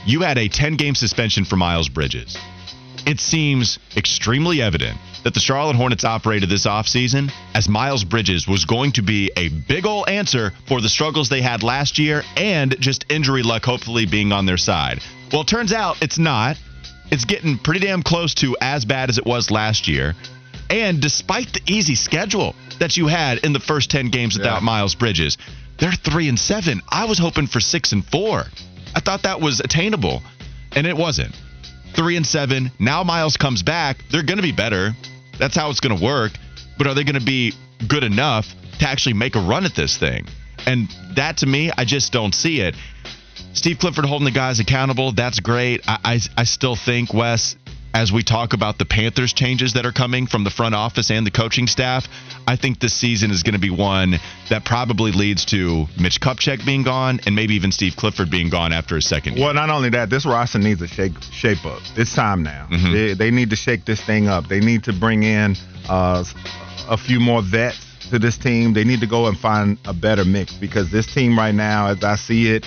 you 0.05 0.21
had 0.23 0.39
a 0.39 0.49
10 0.49 0.77
game 0.77 0.95
suspension 0.95 1.45
for 1.45 1.57
Miles 1.57 1.89
Bridges. 1.89 2.37
It 3.07 3.21
seems 3.21 3.79
extremely 3.97 4.61
evident 4.61 4.99
that 5.25 5.35
the 5.35 5.41
Charlotte 5.41 5.77
Hornets 5.77 6.05
operated 6.05 6.49
this 6.49 6.67
offseason 6.67 7.33
as 7.55 7.69
Miles 7.69 8.05
Bridges 8.05 8.47
was 8.47 8.65
going 8.65 8.93
to 8.93 9.03
be 9.03 9.31
a 9.37 9.49
big 9.49 9.87
ol' 9.87 10.09
answer 10.09 10.53
for 10.67 10.81
the 10.81 10.89
struggles 10.89 11.29
they 11.29 11.43
had 11.43 11.63
last 11.63 11.99
year 11.99 12.23
and 12.37 12.79
just 12.81 13.11
injury 13.11 13.43
luck 13.43 13.65
hopefully 13.65 14.07
being 14.07 14.33
on 14.33 14.47
their 14.47 14.57
side. 14.57 15.01
Well, 15.33 15.43
it 15.43 15.49
turns 15.49 15.73
out 15.73 16.03
it's 16.03 16.19
not. 16.19 16.59
It's 17.11 17.25
getting 17.25 17.59
pretty 17.59 17.81
damn 17.81 18.03
close 18.03 18.35
to 18.35 18.57
as 18.61 18.85
bad 18.85 19.09
as 19.09 19.19
it 19.19 19.25
was 19.25 19.51
last 19.51 19.89
year. 19.89 20.15
And 20.71 21.01
despite 21.01 21.53
the 21.53 21.63
easy 21.67 21.95
schedule 21.95 22.55
that 22.79 22.97
you 22.97 23.07
had 23.07 23.39
in 23.39 23.53
the 23.53 23.61
first 23.61 23.91
10 23.91 24.11
games 24.11 24.37
without 24.37 24.61
yeah. 24.61 24.67
Miles 24.67 24.95
Bridges, 24.95 25.39
they're 25.79 25.93
3 25.93 26.29
and 26.29 26.39
7. 26.39 26.83
I 26.89 27.07
was 27.07 27.19
hoping 27.19 27.47
for 27.47 27.61
6 27.61 27.93
and 27.93 28.05
4. 28.05 28.45
I 28.95 29.01
thought 29.01 29.23
that 29.23 29.41
was 29.41 29.61
attainable, 29.61 30.23
and 30.73 30.87
it 30.87 30.97
wasn't. 30.97 31.35
3 31.95 32.17
and 32.17 32.27
7. 32.27 32.71
Now 32.79 33.03
Miles 33.03 33.37
comes 33.37 33.63
back. 33.63 34.05
They're 34.11 34.23
going 34.23 34.37
to 34.37 34.43
be 34.43 34.53
better. 34.53 34.93
That's 35.39 35.57
how 35.57 35.71
it's 35.71 35.81
going 35.81 35.97
to 35.97 36.05
work. 36.05 36.33
But 36.77 36.87
are 36.87 36.95
they 36.95 37.05
going 37.05 37.19
to 37.19 37.25
be 37.25 37.55
good 37.87 38.05
enough 38.05 38.47
to 38.79 38.89
actually 38.89 39.15
make 39.15 39.37
a 39.37 39.41
run 39.41 39.65
at 39.65 39.75
this 39.75 39.97
thing? 39.97 40.27
And 40.67 40.89
that 41.17 41.39
to 41.39 41.47
me, 41.47 41.71
I 41.77 41.85
just 41.85 42.13
don't 42.13 42.35
see 42.35 42.61
it. 42.61 42.75
Steve 43.53 43.79
Clifford 43.79 44.05
holding 44.05 44.25
the 44.25 44.31
guys 44.31 44.61
accountable, 44.61 45.13
that's 45.13 45.41
great. 45.41 45.81
I, 45.89 45.99
I, 46.05 46.21
I 46.37 46.45
still 46.45 46.77
think, 46.77 47.13
Wes, 47.13 47.57
as 47.95 48.13
we 48.13 48.23
talk 48.23 48.53
about 48.53 48.79
the 48.79 48.85
Panthers 48.85 49.33
changes 49.33 49.73
that 49.75 49.87
are 49.87 49.93
coming 49.93 50.27
from 50.27 50.45
the 50.45 50.51
front 50.51 50.75
office 50.75 51.11
and 51.11 51.27
the 51.27 51.31
coaching 51.31 51.67
staff, 51.67 52.07
I 52.47 52.57
think 52.57 52.81
this 52.81 52.95
season 52.95 53.31
is 53.31 53.43
going 53.43 53.55
to 53.55 53.61
be 53.61 53.71
one 53.71 54.17
that 54.51 54.65
probably 54.65 55.13
leads 55.13 55.45
to 55.47 55.87
Mitch 56.01 56.21
Kupchak 56.21 56.65
being 56.65 56.83
gone 56.83 57.21
and 57.27 57.35
maybe 57.35 57.55
even 57.55 57.73
Steve 57.73 57.95
Clifford 57.97 58.31
being 58.31 58.51
gone 58.51 58.73
after 58.73 58.97
a 58.97 59.03
second 59.03 59.37
year. 59.37 59.47
Well, 59.47 59.55
not 59.55 59.71
only 59.71 59.91
that, 59.91 60.11
this 60.11 60.27
roster 60.27 60.59
needs 60.59 60.83
a 60.83 60.89
shake 60.89 61.21
shape 61.33 61.65
up. 61.65 61.81
It's 61.97 62.15
time 62.15 62.43
now. 62.43 62.69
Mm-hmm. 62.71 62.93
They, 62.93 63.15
they, 63.15 63.31
need 63.31 63.51
to 63.51 63.57
shake 63.57 63.85
this 63.85 64.05
thing 64.05 64.29
up. 64.29 64.49
They 64.49 64.61
need 64.61 64.85
to 64.85 64.93
bring 64.93 65.23
in 65.23 65.57
uh, 65.89 66.25
a 66.89 66.97
few 66.97 67.21
more 67.21 67.43
vets 67.43 67.85
to 68.11 68.19
this 68.19 68.39
team. 68.39 68.75
They 68.75 68.85
need 68.85 69.01
to 69.01 69.07
go 69.07 69.27
and 69.27 69.39
find 69.39 69.79
a 69.85 69.95
better 69.95 70.25
mix 70.25 70.53
because 70.53 70.91
this 70.91 71.13
team 71.13 71.39
right 71.39 71.55
now, 71.55 71.89
as 71.89 72.03
I 72.03 72.17
see 72.17 72.51
it, 72.51 72.67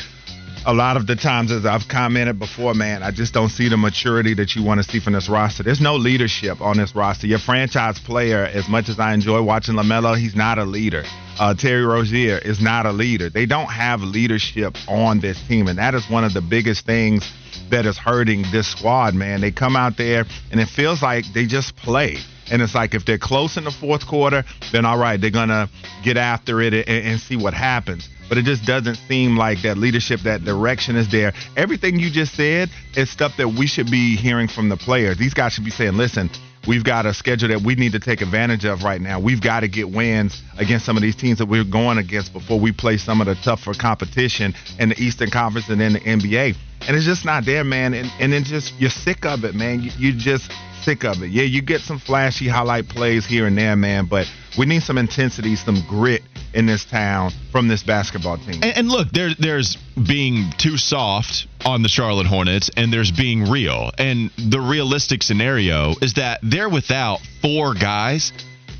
a 0.65 0.73
lot 0.73 0.95
of 0.95 1.07
the 1.07 1.15
times, 1.15 1.51
as 1.51 1.65
I've 1.65 1.87
commented 1.87 2.37
before, 2.37 2.75
man, 2.75 3.01
I 3.01 3.09
just 3.09 3.33
don't 3.33 3.49
see 3.49 3.67
the 3.67 3.77
maturity 3.77 4.35
that 4.35 4.55
you 4.55 4.63
want 4.63 4.83
to 4.83 4.89
see 4.89 4.99
from 4.99 5.13
this 5.13 5.27
roster. 5.27 5.63
There's 5.63 5.81
no 5.81 5.95
leadership 5.95 6.61
on 6.61 6.77
this 6.77 6.95
roster. 6.95 7.25
Your 7.25 7.39
franchise 7.39 7.99
player, 7.99 8.43
as 8.45 8.69
much 8.69 8.87
as 8.87 8.99
I 8.99 9.13
enjoy 9.13 9.41
watching 9.41 9.75
LaMelo, 9.75 10.15
he's 10.17 10.35
not 10.35 10.59
a 10.59 10.63
leader. 10.63 11.03
Uh, 11.39 11.55
Terry 11.55 11.83
Rozier 11.83 12.37
is 12.37 12.61
not 12.61 12.85
a 12.85 12.91
leader. 12.91 13.29
They 13.29 13.47
don't 13.47 13.71
have 13.71 14.01
leadership 14.01 14.75
on 14.87 15.19
this 15.19 15.41
team, 15.47 15.67
and 15.67 15.79
that 15.79 15.95
is 15.95 16.07
one 16.09 16.23
of 16.23 16.33
the 16.33 16.41
biggest 16.41 16.85
things 16.85 17.31
that 17.71 17.87
is 17.87 17.97
hurting 17.97 18.43
this 18.51 18.67
squad, 18.67 19.15
man. 19.15 19.41
They 19.41 19.51
come 19.51 19.75
out 19.75 19.97
there, 19.97 20.25
and 20.51 20.59
it 20.59 20.67
feels 20.67 21.01
like 21.01 21.25
they 21.33 21.47
just 21.47 21.75
play. 21.75 22.17
And 22.51 22.61
it's 22.61 22.75
like 22.75 22.93
if 22.93 23.05
they're 23.05 23.17
close 23.17 23.57
in 23.57 23.63
the 23.63 23.71
fourth 23.71 24.05
quarter, 24.05 24.43
then 24.71 24.85
all 24.85 24.97
right, 24.97 25.19
they're 25.19 25.31
gonna 25.31 25.69
get 26.03 26.17
after 26.17 26.61
it 26.61 26.73
and, 26.73 26.87
and 26.87 27.19
see 27.19 27.37
what 27.37 27.53
happens 27.53 28.09
but 28.31 28.37
it 28.37 28.45
just 28.45 28.63
doesn't 28.63 28.95
seem 29.09 29.35
like 29.35 29.61
that 29.63 29.77
leadership, 29.77 30.21
that 30.21 30.45
direction 30.45 30.95
is 30.95 31.11
there. 31.11 31.33
Everything 31.57 31.99
you 31.99 32.09
just 32.09 32.33
said 32.33 32.69
is 32.95 33.09
stuff 33.09 33.35
that 33.35 33.49
we 33.49 33.67
should 33.67 33.91
be 33.91 34.15
hearing 34.15 34.47
from 34.47 34.69
the 34.69 34.77
players. 34.77 35.17
These 35.17 35.33
guys 35.33 35.51
should 35.51 35.65
be 35.65 35.69
saying, 35.69 35.97
listen, 35.97 36.29
we've 36.65 36.85
got 36.85 37.05
a 37.05 37.13
schedule 37.13 37.49
that 37.49 37.61
we 37.61 37.75
need 37.75 37.91
to 37.91 37.99
take 37.99 38.21
advantage 38.21 38.63
of 38.63 38.83
right 38.83 39.01
now. 39.01 39.19
We've 39.19 39.41
got 39.41 39.59
to 39.59 39.67
get 39.67 39.91
wins 39.91 40.41
against 40.57 40.85
some 40.85 40.95
of 40.95 41.03
these 41.03 41.17
teams 41.17 41.39
that 41.39 41.47
we're 41.47 41.65
going 41.65 41.97
against 41.97 42.31
before 42.31 42.57
we 42.57 42.71
play 42.71 42.95
some 42.95 43.19
of 43.19 43.27
the 43.27 43.35
tougher 43.35 43.73
competition 43.73 44.53
in 44.79 44.87
the 44.87 44.95
Eastern 44.97 45.29
Conference 45.29 45.67
and 45.67 45.81
in 45.81 45.91
the 45.91 45.99
NBA. 45.99 46.55
And 46.87 46.95
it's 46.95 47.05
just 47.05 47.25
not 47.25 47.43
there, 47.43 47.65
man. 47.65 47.93
And 47.93 48.09
and 48.21 48.31
then 48.31 48.45
just 48.45 48.73
you're 48.79 48.91
sick 48.91 49.25
of 49.25 49.43
it, 49.43 49.55
man. 49.55 49.81
You, 49.83 49.91
you 49.97 50.13
just 50.13 50.49
sick 50.83 51.03
of 51.03 51.21
it. 51.21 51.31
Yeah, 51.31 51.43
you 51.43 51.61
get 51.61 51.81
some 51.81 51.99
flashy 51.99 52.47
highlight 52.47 52.87
plays 52.87 53.25
here 53.25 53.45
and 53.45 53.57
there, 53.57 53.75
man, 53.75 54.05
but 54.05 54.25
we 54.57 54.65
need 54.65 54.83
some 54.83 54.97
intensity, 54.97 55.57
some 55.57 55.83
grit 55.87 56.23
in 56.53 56.65
this 56.65 56.85
town 56.85 57.31
from 57.51 57.67
this 57.67 57.83
basketball 57.83 58.37
team. 58.37 58.61
And, 58.61 58.77
and 58.77 58.89
look, 58.89 59.09
there, 59.11 59.29
there's 59.37 59.75
being 59.75 60.51
too 60.57 60.77
soft 60.77 61.47
on 61.65 61.81
the 61.81 61.89
Charlotte 61.89 62.27
Hornets, 62.27 62.69
and 62.75 62.91
there's 62.91 63.11
being 63.11 63.49
real. 63.49 63.91
And 63.97 64.31
the 64.37 64.59
realistic 64.59 65.23
scenario 65.23 65.95
is 66.01 66.15
that 66.15 66.39
they're 66.43 66.69
without 66.69 67.19
four 67.41 67.73
guys 67.73 68.31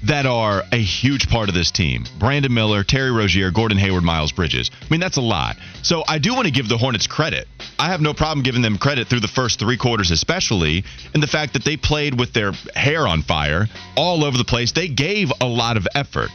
that 0.04 0.26
are 0.26 0.64
a 0.72 0.82
huge 0.82 1.30
part 1.30 1.48
of 1.48 1.56
this 1.56 1.70
team. 1.72 2.06
Brandon 2.18 2.54
Miller, 2.54 2.84
Terry 2.84 3.12
Rozier, 3.12 3.52
Gordon 3.52 3.78
Hayward, 3.78 4.04
Miles 4.04 4.32
Bridges. 4.32 4.72
I 4.82 4.86
mean, 4.90 5.00
that's 5.00 5.18
a 5.18 5.22
lot. 5.22 5.58
So 5.84 6.04
I 6.08 6.18
do 6.18 6.34
want 6.34 6.46
to 6.46 6.52
give 6.52 6.68
the 6.68 6.78
Hornets 6.78 7.06
credit. 7.06 7.48
I 7.78 7.90
have 7.90 8.02
no 8.02 8.14
problem 8.14 8.44
giving 8.44 8.62
them 8.64 8.78
credit 8.78 9.08
through 9.08 9.20
the 9.20 9.28
first 9.28 9.60
three 9.60 9.78
quarters, 9.78 10.10
especially 10.10 10.84
in 11.14 11.22
the 11.22 11.28
fact 11.28 11.54
that 11.54 11.64
they 11.64 11.78
played 11.78 12.20
with 12.20 12.34
their 12.34 12.52
hair 12.76 13.08
on 13.08 13.22
fire 13.22 13.68
all 13.96 14.24
over 14.24 14.38
the 14.38 14.46
place. 14.46 14.72
They 14.72 14.88
gave 14.88 15.32
a 15.40 15.46
lot 15.46 15.78
of 15.78 15.88
effort 15.94 16.30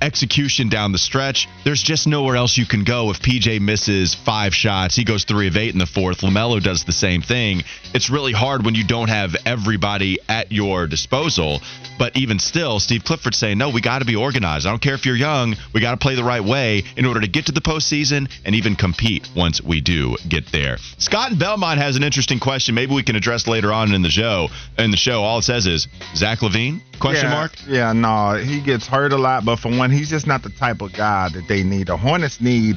execution 0.00 0.68
down 0.68 0.92
the 0.92 0.98
stretch. 0.98 1.48
There's 1.64 1.82
just 1.82 2.06
nowhere 2.06 2.36
else 2.36 2.56
you 2.56 2.66
can 2.66 2.84
go 2.84 3.10
if 3.10 3.20
PJ 3.20 3.60
misses 3.60 4.14
five 4.14 4.54
shots. 4.54 4.96
He 4.96 5.04
goes 5.04 5.24
three 5.24 5.48
of 5.48 5.56
eight 5.56 5.72
in 5.72 5.78
the 5.78 5.86
fourth. 5.86 6.20
LaMelo 6.20 6.62
does 6.62 6.84
the 6.84 6.92
same 6.92 7.22
thing. 7.22 7.62
It's 7.94 8.10
really 8.10 8.32
hard 8.32 8.64
when 8.64 8.74
you 8.74 8.84
don't 8.84 9.08
have 9.08 9.36
everybody 9.44 10.18
at 10.28 10.52
your 10.52 10.86
disposal. 10.86 11.60
But 11.98 12.16
even 12.16 12.38
still, 12.38 12.80
Steve 12.80 13.04
Clifford 13.04 13.34
saying, 13.34 13.58
no, 13.58 13.70
we 13.70 13.80
got 13.80 13.98
to 14.00 14.04
be 14.04 14.16
organized. 14.16 14.66
I 14.66 14.70
don't 14.70 14.82
care 14.82 14.94
if 14.94 15.04
you're 15.04 15.16
young. 15.16 15.56
We 15.72 15.80
got 15.80 15.92
to 15.92 15.96
play 15.96 16.14
the 16.14 16.24
right 16.24 16.42
way 16.42 16.84
in 16.96 17.04
order 17.04 17.20
to 17.20 17.28
get 17.28 17.46
to 17.46 17.52
the 17.52 17.60
postseason 17.60 18.30
and 18.44 18.54
even 18.54 18.76
compete 18.76 19.28
once 19.36 19.60
we 19.62 19.80
do 19.80 20.16
get 20.28 20.52
there. 20.52 20.78
Scott 20.98 21.32
in 21.32 21.38
Belmont 21.38 21.80
has 21.80 21.96
an 21.96 22.02
interesting 22.02 22.38
question. 22.38 22.74
Maybe 22.74 22.94
we 22.94 23.02
can 23.02 23.16
address 23.16 23.46
later 23.46 23.72
on 23.72 23.92
in 23.92 24.02
the 24.02 24.10
show. 24.10 24.48
In 24.78 24.90
the 24.90 24.96
show, 24.96 25.22
all 25.22 25.38
it 25.38 25.42
says 25.42 25.66
is 25.66 25.88
Zach 26.14 26.40
LaVine? 26.40 26.80
Question 27.00 27.30
yeah, 27.30 27.34
mark? 27.34 27.52
Yeah, 27.66 27.92
no, 27.92 28.34
he 28.34 28.60
gets 28.60 28.86
hurt 28.86 29.12
a 29.12 29.18
lot, 29.18 29.44
but 29.44 29.56
for 29.56 29.70
one, 29.70 29.90
he's 29.90 30.10
just 30.10 30.26
not 30.26 30.42
the 30.42 30.50
type 30.50 30.80
of 30.80 30.92
guy 30.92 31.28
that 31.28 31.46
they 31.48 31.62
need. 31.62 31.86
The 31.88 31.96
Hornets 31.96 32.40
need 32.40 32.76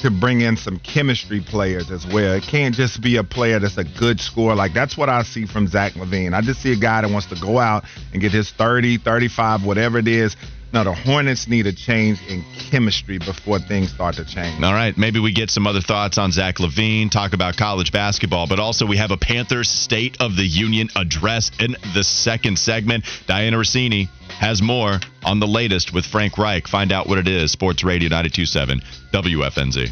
to 0.00 0.10
bring 0.10 0.40
in 0.40 0.56
some 0.56 0.78
chemistry 0.78 1.40
players 1.40 1.90
as 1.90 2.06
well. 2.06 2.32
It 2.32 2.44
can't 2.44 2.74
just 2.74 3.02
be 3.02 3.16
a 3.16 3.24
player 3.24 3.58
that's 3.58 3.76
a 3.76 3.84
good 3.84 4.20
scorer. 4.20 4.54
Like 4.54 4.72
that's 4.72 4.96
what 4.96 5.10
I 5.10 5.22
see 5.22 5.44
from 5.44 5.66
Zach 5.66 5.92
LaVine. 5.92 6.32
I 6.32 6.40
just 6.40 6.62
see 6.62 6.72
a 6.72 6.76
guy 6.76 7.02
that 7.02 7.10
wants 7.10 7.26
to 7.26 7.36
go 7.36 7.58
out 7.58 7.84
and 8.12 8.22
get 8.22 8.32
his 8.32 8.50
30, 8.50 8.98
35, 8.98 9.64
whatever 9.64 9.98
it 9.98 10.08
is, 10.08 10.36
no, 10.72 10.84
the 10.84 10.94
Hornets 10.94 11.48
need 11.48 11.66
a 11.66 11.72
change 11.72 12.20
in 12.28 12.44
chemistry 12.70 13.18
before 13.18 13.58
things 13.58 13.90
start 13.90 14.14
to 14.16 14.24
change. 14.24 14.62
All 14.62 14.72
right. 14.72 14.96
Maybe 14.96 15.18
we 15.18 15.32
get 15.32 15.50
some 15.50 15.66
other 15.66 15.80
thoughts 15.80 16.16
on 16.16 16.30
Zach 16.30 16.56
LaVine, 16.56 17.10
talk 17.10 17.32
about 17.32 17.56
college 17.56 17.90
basketball, 17.90 18.46
but 18.46 18.60
also 18.60 18.86
we 18.86 18.96
have 18.96 19.10
a 19.10 19.16
Panthers 19.16 19.68
State 19.68 20.16
of 20.20 20.36
the 20.36 20.44
Union 20.44 20.88
address 20.94 21.50
in 21.58 21.76
the 21.92 22.04
second 22.04 22.56
segment. 22.56 23.04
Dianna 23.26 23.54
Russini 23.54 24.08
has 24.28 24.62
more 24.62 25.00
on 25.24 25.40
the 25.40 25.46
latest 25.46 25.92
with 25.92 26.06
Frank 26.06 26.38
Reich. 26.38 26.68
Find 26.68 26.92
out 26.92 27.08
what 27.08 27.18
it 27.18 27.26
is. 27.26 27.50
Sports 27.50 27.82
Radio 27.82 28.08
927 28.08 28.80
WFNZ. 29.12 29.90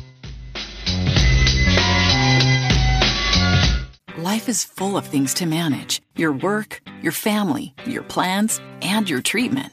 Life 4.16 4.49
is 4.49 4.64
full 4.64 4.97
of 4.97 5.06
things 5.06 5.35
to 5.35 5.47
manage 5.47 6.02
your 6.16 6.32
work, 6.32 6.80
your 7.02 7.12
family, 7.12 7.75
your 7.87 8.02
plans, 8.02 8.61
and 8.82 9.08
your 9.08 9.23
treatment 9.23 9.73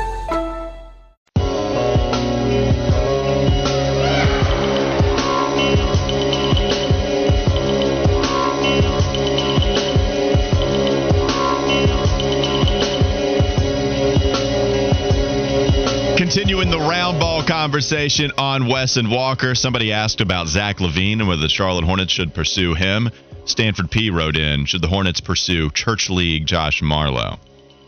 The 16.71 16.79
round 16.79 17.19
ball 17.19 17.43
conversation 17.43 18.31
on 18.37 18.65
Wes 18.67 18.95
and 18.95 19.11
Walker. 19.11 19.55
Somebody 19.55 19.91
asked 19.91 20.21
about 20.21 20.47
Zach 20.47 20.77
LaVine 20.77 21.19
and 21.19 21.27
whether 21.27 21.41
the 21.41 21.49
Charlotte 21.49 21.83
Hornets 21.83 22.13
should 22.13 22.33
pursue 22.33 22.73
him. 22.75 23.09
Stanford 23.43 23.91
P 23.91 24.09
wrote 24.09 24.37
in 24.37 24.63
Should 24.65 24.81
the 24.81 24.87
Hornets 24.87 25.19
pursue 25.19 25.69
Church 25.71 26.09
League 26.09 26.45
Josh 26.45 26.81
Marlowe? 26.81 27.39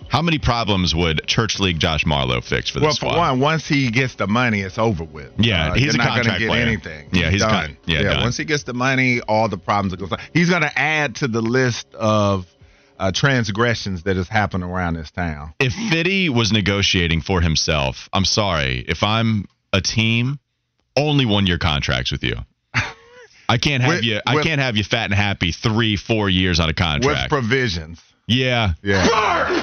How 0.10 0.22
many 0.22 0.38
problems 0.38 0.94
would 0.94 1.26
Church 1.26 1.60
League 1.62 1.80
Josh 1.80 2.06
Marlowe 2.06 2.42
fix 2.42 2.70
for 2.70 2.80
the 2.82 2.86
Well, 2.88 2.94
squad? 2.94 3.14
for 3.14 3.18
one, 3.20 3.40
once 3.40 3.66
he 3.68 3.90
gets 3.90 4.16
the 4.16 4.28
money, 4.28 4.60
it's 4.60 4.78
over 4.78 5.06
with. 5.06 5.32
Yeah, 5.38 5.70
Uh, 5.70 5.74
he's 5.76 5.96
not 5.96 6.08
gonna 6.08 6.16
contract 6.16 6.40
get 6.40 6.50
player. 6.50 6.66
anything. 6.66 7.08
Yeah, 7.14 7.30
he's 7.32 7.42
done. 7.42 7.52
con- 7.68 7.78
yeah, 7.86 8.04
done. 8.04 8.22
once 8.24 8.36
he 8.38 8.44
gets 8.44 8.64
the 8.64 8.74
money, 8.74 9.22
all 9.22 9.48
the 9.48 9.58
problems 9.58 9.94
are 9.94 9.98
going. 9.98 10.12
He's 10.34 10.50
going 10.50 10.62
to 10.62 10.78
add 10.80 11.16
to 11.18 11.28
the 11.30 11.42
list 11.42 11.88
of 11.96 12.46
uh, 13.04 13.12
transgressions 13.12 14.04
that 14.04 14.16
has 14.16 14.30
happened 14.30 14.64
around 14.64 14.94
this 14.94 15.12
town. 15.12 15.54
if 15.60 15.74
Fitty 15.74 16.30
was 16.30 16.54
negotiating 16.54 17.20
for 17.22 17.42
himself, 17.42 18.08
I'm 18.14 18.24
sorry. 18.24 18.80
If 18.88 19.04
I'm 19.04 19.46
a 19.74 19.82
team, 19.82 20.40
only 20.96 21.26
one 21.26 21.46
year 21.46 21.58
contracts 21.58 22.12
with 22.14 22.24
you. 22.24 22.36
I 23.50 23.58
can't 23.58 23.84
have 23.84 23.96
With- 23.96 24.04
you. 24.06 24.22
I 24.26 24.36
with- 24.36 24.46
can't 24.46 24.62
have 24.62 24.78
you 24.78 24.86
fat 24.86 25.06
and 25.06 25.14
happy 25.14 25.52
three, 25.52 25.98
four 25.98 26.30
years 26.30 26.62
on 26.62 26.70
a 26.70 26.74
contract 26.74 27.30
With 27.30 27.42
provisions. 27.42 28.02
Yeah, 28.34 28.74
Yeah. 28.82 29.06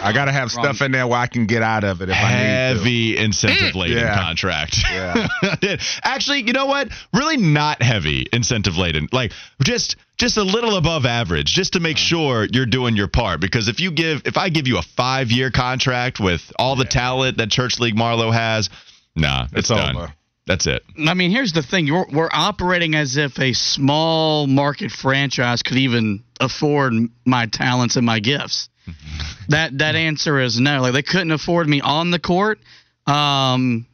I 0.02 0.12
got 0.12 0.26
to 0.26 0.32
have 0.32 0.50
stuff 0.50 0.80
in 0.82 0.92
there 0.92 1.06
where 1.06 1.18
I 1.18 1.26
can 1.26 1.46
get 1.46 1.62
out 1.62 1.84
of 1.84 2.00
it 2.00 2.08
if 2.08 2.16
I 2.16 2.32
need 2.32 2.76
heavy 2.76 3.16
incentive 3.18 3.74
laden 3.74 3.98
Yeah. 3.98 4.14
contract. 4.14 4.76
Yeah. 4.90 5.76
Actually, 6.02 6.42
you 6.42 6.52
know 6.52 6.66
what? 6.66 6.88
Really 7.12 7.36
not 7.36 7.82
heavy 7.82 8.26
incentive 8.32 8.76
laden. 8.76 9.08
Like 9.12 9.32
just 9.62 9.96
just 10.18 10.36
a 10.36 10.42
little 10.42 10.76
above 10.76 11.06
average, 11.06 11.46
just 11.52 11.72
to 11.74 11.80
make 11.80 11.96
mm-hmm. 11.96 12.04
sure 12.04 12.46
you're 12.52 12.66
doing 12.66 12.96
your 12.96 13.08
part. 13.08 13.40
Because 13.40 13.68
if 13.68 13.80
you 13.80 13.90
give 13.90 14.22
if 14.26 14.36
I 14.36 14.48
give 14.48 14.66
you 14.66 14.78
a 14.78 14.82
five 14.82 15.30
year 15.30 15.50
contract 15.50 16.20
with 16.20 16.52
all 16.58 16.76
the 16.76 16.84
talent 16.84 17.38
that 17.38 17.50
Church 17.50 17.78
League 17.80 17.96
Marlowe 17.96 18.30
has, 18.30 18.68
nah, 19.16 19.44
it's, 19.44 19.52
It's 19.52 19.68
done. 19.68 19.96
over. 19.96 20.14
That's 20.46 20.66
it. 20.66 20.82
I 21.06 21.14
mean, 21.14 21.30
here's 21.30 21.52
the 21.52 21.62
thing: 21.62 21.92
we're, 21.92 22.06
we're 22.12 22.30
operating 22.32 22.94
as 22.94 23.16
if 23.16 23.38
a 23.38 23.52
small 23.52 24.46
market 24.46 24.90
franchise 24.90 25.62
could 25.62 25.76
even 25.76 26.24
afford 26.40 26.92
my 27.24 27.46
talents 27.46 27.96
and 27.96 28.04
my 28.06 28.20
gifts. 28.20 28.68
that 29.48 29.78
that 29.78 29.94
answer 29.94 30.40
is 30.40 30.58
no. 30.58 30.80
Like 30.80 30.92
they 30.94 31.02
couldn't 31.02 31.30
afford 31.32 31.68
me 31.68 31.80
on 31.80 32.10
the 32.10 32.18
court. 32.18 32.58
Um, 33.06 33.86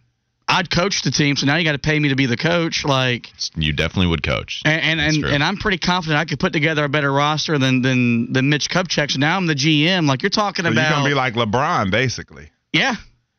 I'd 0.49 0.71
coach 0.71 1.03
the 1.03 1.11
team, 1.11 1.35
so 1.37 1.45
now 1.47 1.57
you 1.57 1.65
got 1.65 1.73
to 1.73 1.79
pay 1.79 1.99
me 1.99 2.11
to 2.11 2.15
be 2.17 2.27
the 2.27 2.37
coach. 2.37 2.85
Like, 2.85 3.33
You 3.57 3.73
definitely 3.73 4.07
would 4.07 4.23
coach. 4.23 4.63
and 4.65 4.81
and 4.81 5.01
That's 5.01 5.15
and, 5.17 5.25
true. 5.25 5.33
and 5.33 5.43
I'm 5.43 5.57
pretty 5.57 5.79
confident 5.79 6.19
I 6.21 6.25
could 6.25 6.39
put 6.39 6.53
together 6.53 6.85
a 6.85 6.89
better 6.89 7.13
roster 7.13 7.59
than 7.59 7.83
than 7.83 8.33
than 8.33 8.49
Mitch 8.49 8.71
Kupchak. 8.71 9.11
So 9.11 9.19
now 9.19 9.37
I'm 9.37 9.47
the 9.47 9.55
GM. 9.57 10.07
Like 10.07 10.23
you're 10.23 10.31
talking. 10.31 10.65
So 10.65 10.71
about, 10.71 10.81
you're 10.83 10.91
going 10.91 11.05
to 11.05 11.11
be 11.11 11.15
like 11.15 11.35
LeBron, 11.35 11.91
basically. 11.91 12.51
yeah. 12.73 12.95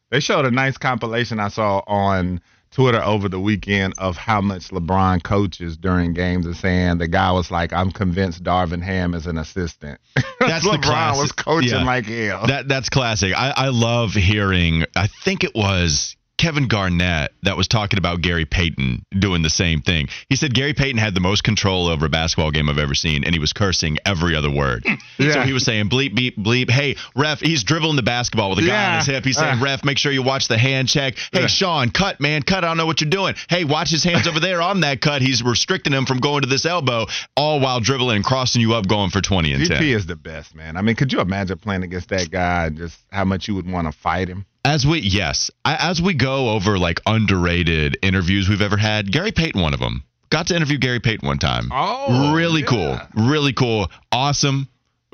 They 0.09 0.19
showed 0.21 0.45
a 0.45 0.51
nice 0.51 0.77
compilation 0.77 1.39
I 1.39 1.47
saw 1.49 1.81
on 1.87 2.39
Twitter 2.71 3.01
over 3.01 3.29
the 3.29 3.39
weekend 3.39 3.93
of 3.97 4.17
how 4.17 4.41
much 4.41 4.69
LeBron 4.69 5.23
coaches 5.23 5.77
during 5.77 6.13
games 6.13 6.45
and 6.45 6.55
saying 6.55 6.97
the 6.97 7.07
guy 7.07 7.31
was 7.31 7.49
like, 7.49 7.71
I'm 7.71 7.91
convinced 7.91 8.43
Darvin 8.43 8.83
Ham 8.83 9.13
is 9.13 9.25
an 9.25 9.37
assistant. 9.37 9.99
That's 10.39 10.65
LeBron 10.65 10.83
classic- 10.83 11.21
was 11.21 11.31
coaching 11.31 11.69
yeah. 11.69 11.83
like 11.83 12.05
hell. 12.05 12.47
That 12.47 12.67
that's 12.67 12.89
classic. 12.89 13.33
I, 13.35 13.53
I 13.55 13.67
love 13.69 14.11
hearing. 14.13 14.85
I 14.95 15.07
think 15.07 15.43
it 15.43 15.55
was 15.55 16.16
Kevin 16.37 16.67
Garnett 16.67 17.33
that 17.43 17.57
was 17.57 17.67
talking 17.67 17.97
about 17.97 18.21
Gary 18.21 18.45
Payton 18.45 19.03
doing 19.17 19.41
the 19.41 19.49
same 19.49 19.81
thing. 19.81 20.07
He 20.29 20.35
said 20.35 20.53
Gary 20.53 20.73
Payton 20.73 20.97
had 20.97 21.15
the 21.15 21.19
most 21.19 21.43
control 21.43 21.87
over 21.87 22.05
a 22.05 22.09
basketball 22.09 22.51
game 22.51 22.69
I've 22.69 22.77
ever 22.77 22.93
seen, 22.93 23.23
and 23.23 23.33
he 23.33 23.39
was 23.39 23.53
cursing 23.53 23.97
every 24.05 24.35
other 24.35 24.51
word. 24.51 24.85
So 24.85 25.23
Yeah. 25.23 25.45
he 25.45 25.53
was 25.53 25.63
saying 25.63 25.89
bleep 25.89 26.13
beep 26.15 26.37
bleep. 26.37 26.69
Hey 26.69 26.95
ref, 27.15 27.39
he's 27.39 27.63
dribbling 27.63 27.95
the 27.95 28.03
basketball 28.03 28.51
with 28.51 28.59
a 28.59 28.67
guy 28.67 28.91
on 28.91 28.97
his 28.97 29.07
hip. 29.07 29.25
He's 29.25 29.37
saying 29.37 29.59
Uh. 29.59 29.63
ref, 29.63 29.83
make 29.83 29.97
sure 29.97 30.11
you 30.11 30.21
watch 30.21 30.47
the 30.47 30.57
hand 30.57 30.89
check. 30.89 31.17
Hey 31.31 31.41
Yeah. 31.41 31.47
Sean, 31.47 31.89
cut 31.89 32.19
man, 32.21 32.43
cut. 32.43 32.63
I 32.63 32.67
don't 32.67 32.77
know 32.77 32.85
what 32.85 33.01
you're 33.01 33.09
doing. 33.09 33.33
Hey, 33.49 33.63
watch 33.63 33.89
his 33.89 34.03
hands 34.03 34.27
over 34.27 34.39
there 34.39 34.61
on 34.61 34.81
that 34.81 35.01
cut. 35.01 35.21
He's 35.21 35.41
restricting 35.41 35.93
him 35.93 36.05
from 36.05 36.19
going 36.19 36.41
to 36.41 36.47
this 36.47 36.65
elbow, 36.65 37.07
all 37.35 37.59
while 37.59 37.79
dribbling 37.79 38.17
and 38.17 38.25
crossing 38.25 38.61
you 38.61 38.73
up, 38.75 38.87
going 38.87 39.09
for 39.09 39.21
20 39.21 39.53
and 39.53 39.65
10. 39.67 39.81
GP 39.81 39.95
is 39.95 40.05
the 40.05 40.15
best, 40.15 40.53
man. 40.55 40.77
I 40.77 40.81
mean, 40.81 40.95
could 40.95 41.11
you 41.11 41.19
imagine 41.19 41.57
playing 41.57 41.83
against 41.83 42.09
that 42.09 42.29
guy 42.29 42.65
and 42.67 42.77
just 42.77 42.97
how 43.11 43.25
much 43.25 43.47
you 43.47 43.55
would 43.55 43.69
want 43.69 43.87
to 43.87 43.91
fight 43.91 44.27
him? 44.27 44.45
As 44.67 44.85
we 44.85 44.99
yes, 44.99 45.49
as 45.63 46.01
we 46.01 46.13
go 46.13 46.49
over 46.49 46.77
like 46.77 46.99
underrated 47.05 47.97
interviews 48.01 48.49
we've 48.49 48.61
ever 48.61 48.75
had, 48.75 49.09
Gary 49.09 49.31
Payton, 49.31 49.61
one 49.61 49.73
of 49.73 49.79
them. 49.79 50.03
Got 50.29 50.47
to 50.47 50.57
interview 50.57 50.77
Gary 50.77 50.99
Payton 50.99 51.25
one 51.25 51.39
time. 51.39 51.71
Oh, 51.71 52.35
really 52.35 52.59
yeah. 52.59 52.67
cool, 52.67 52.99
really 53.15 53.53
cool, 53.53 53.89
awesome. 54.11 54.67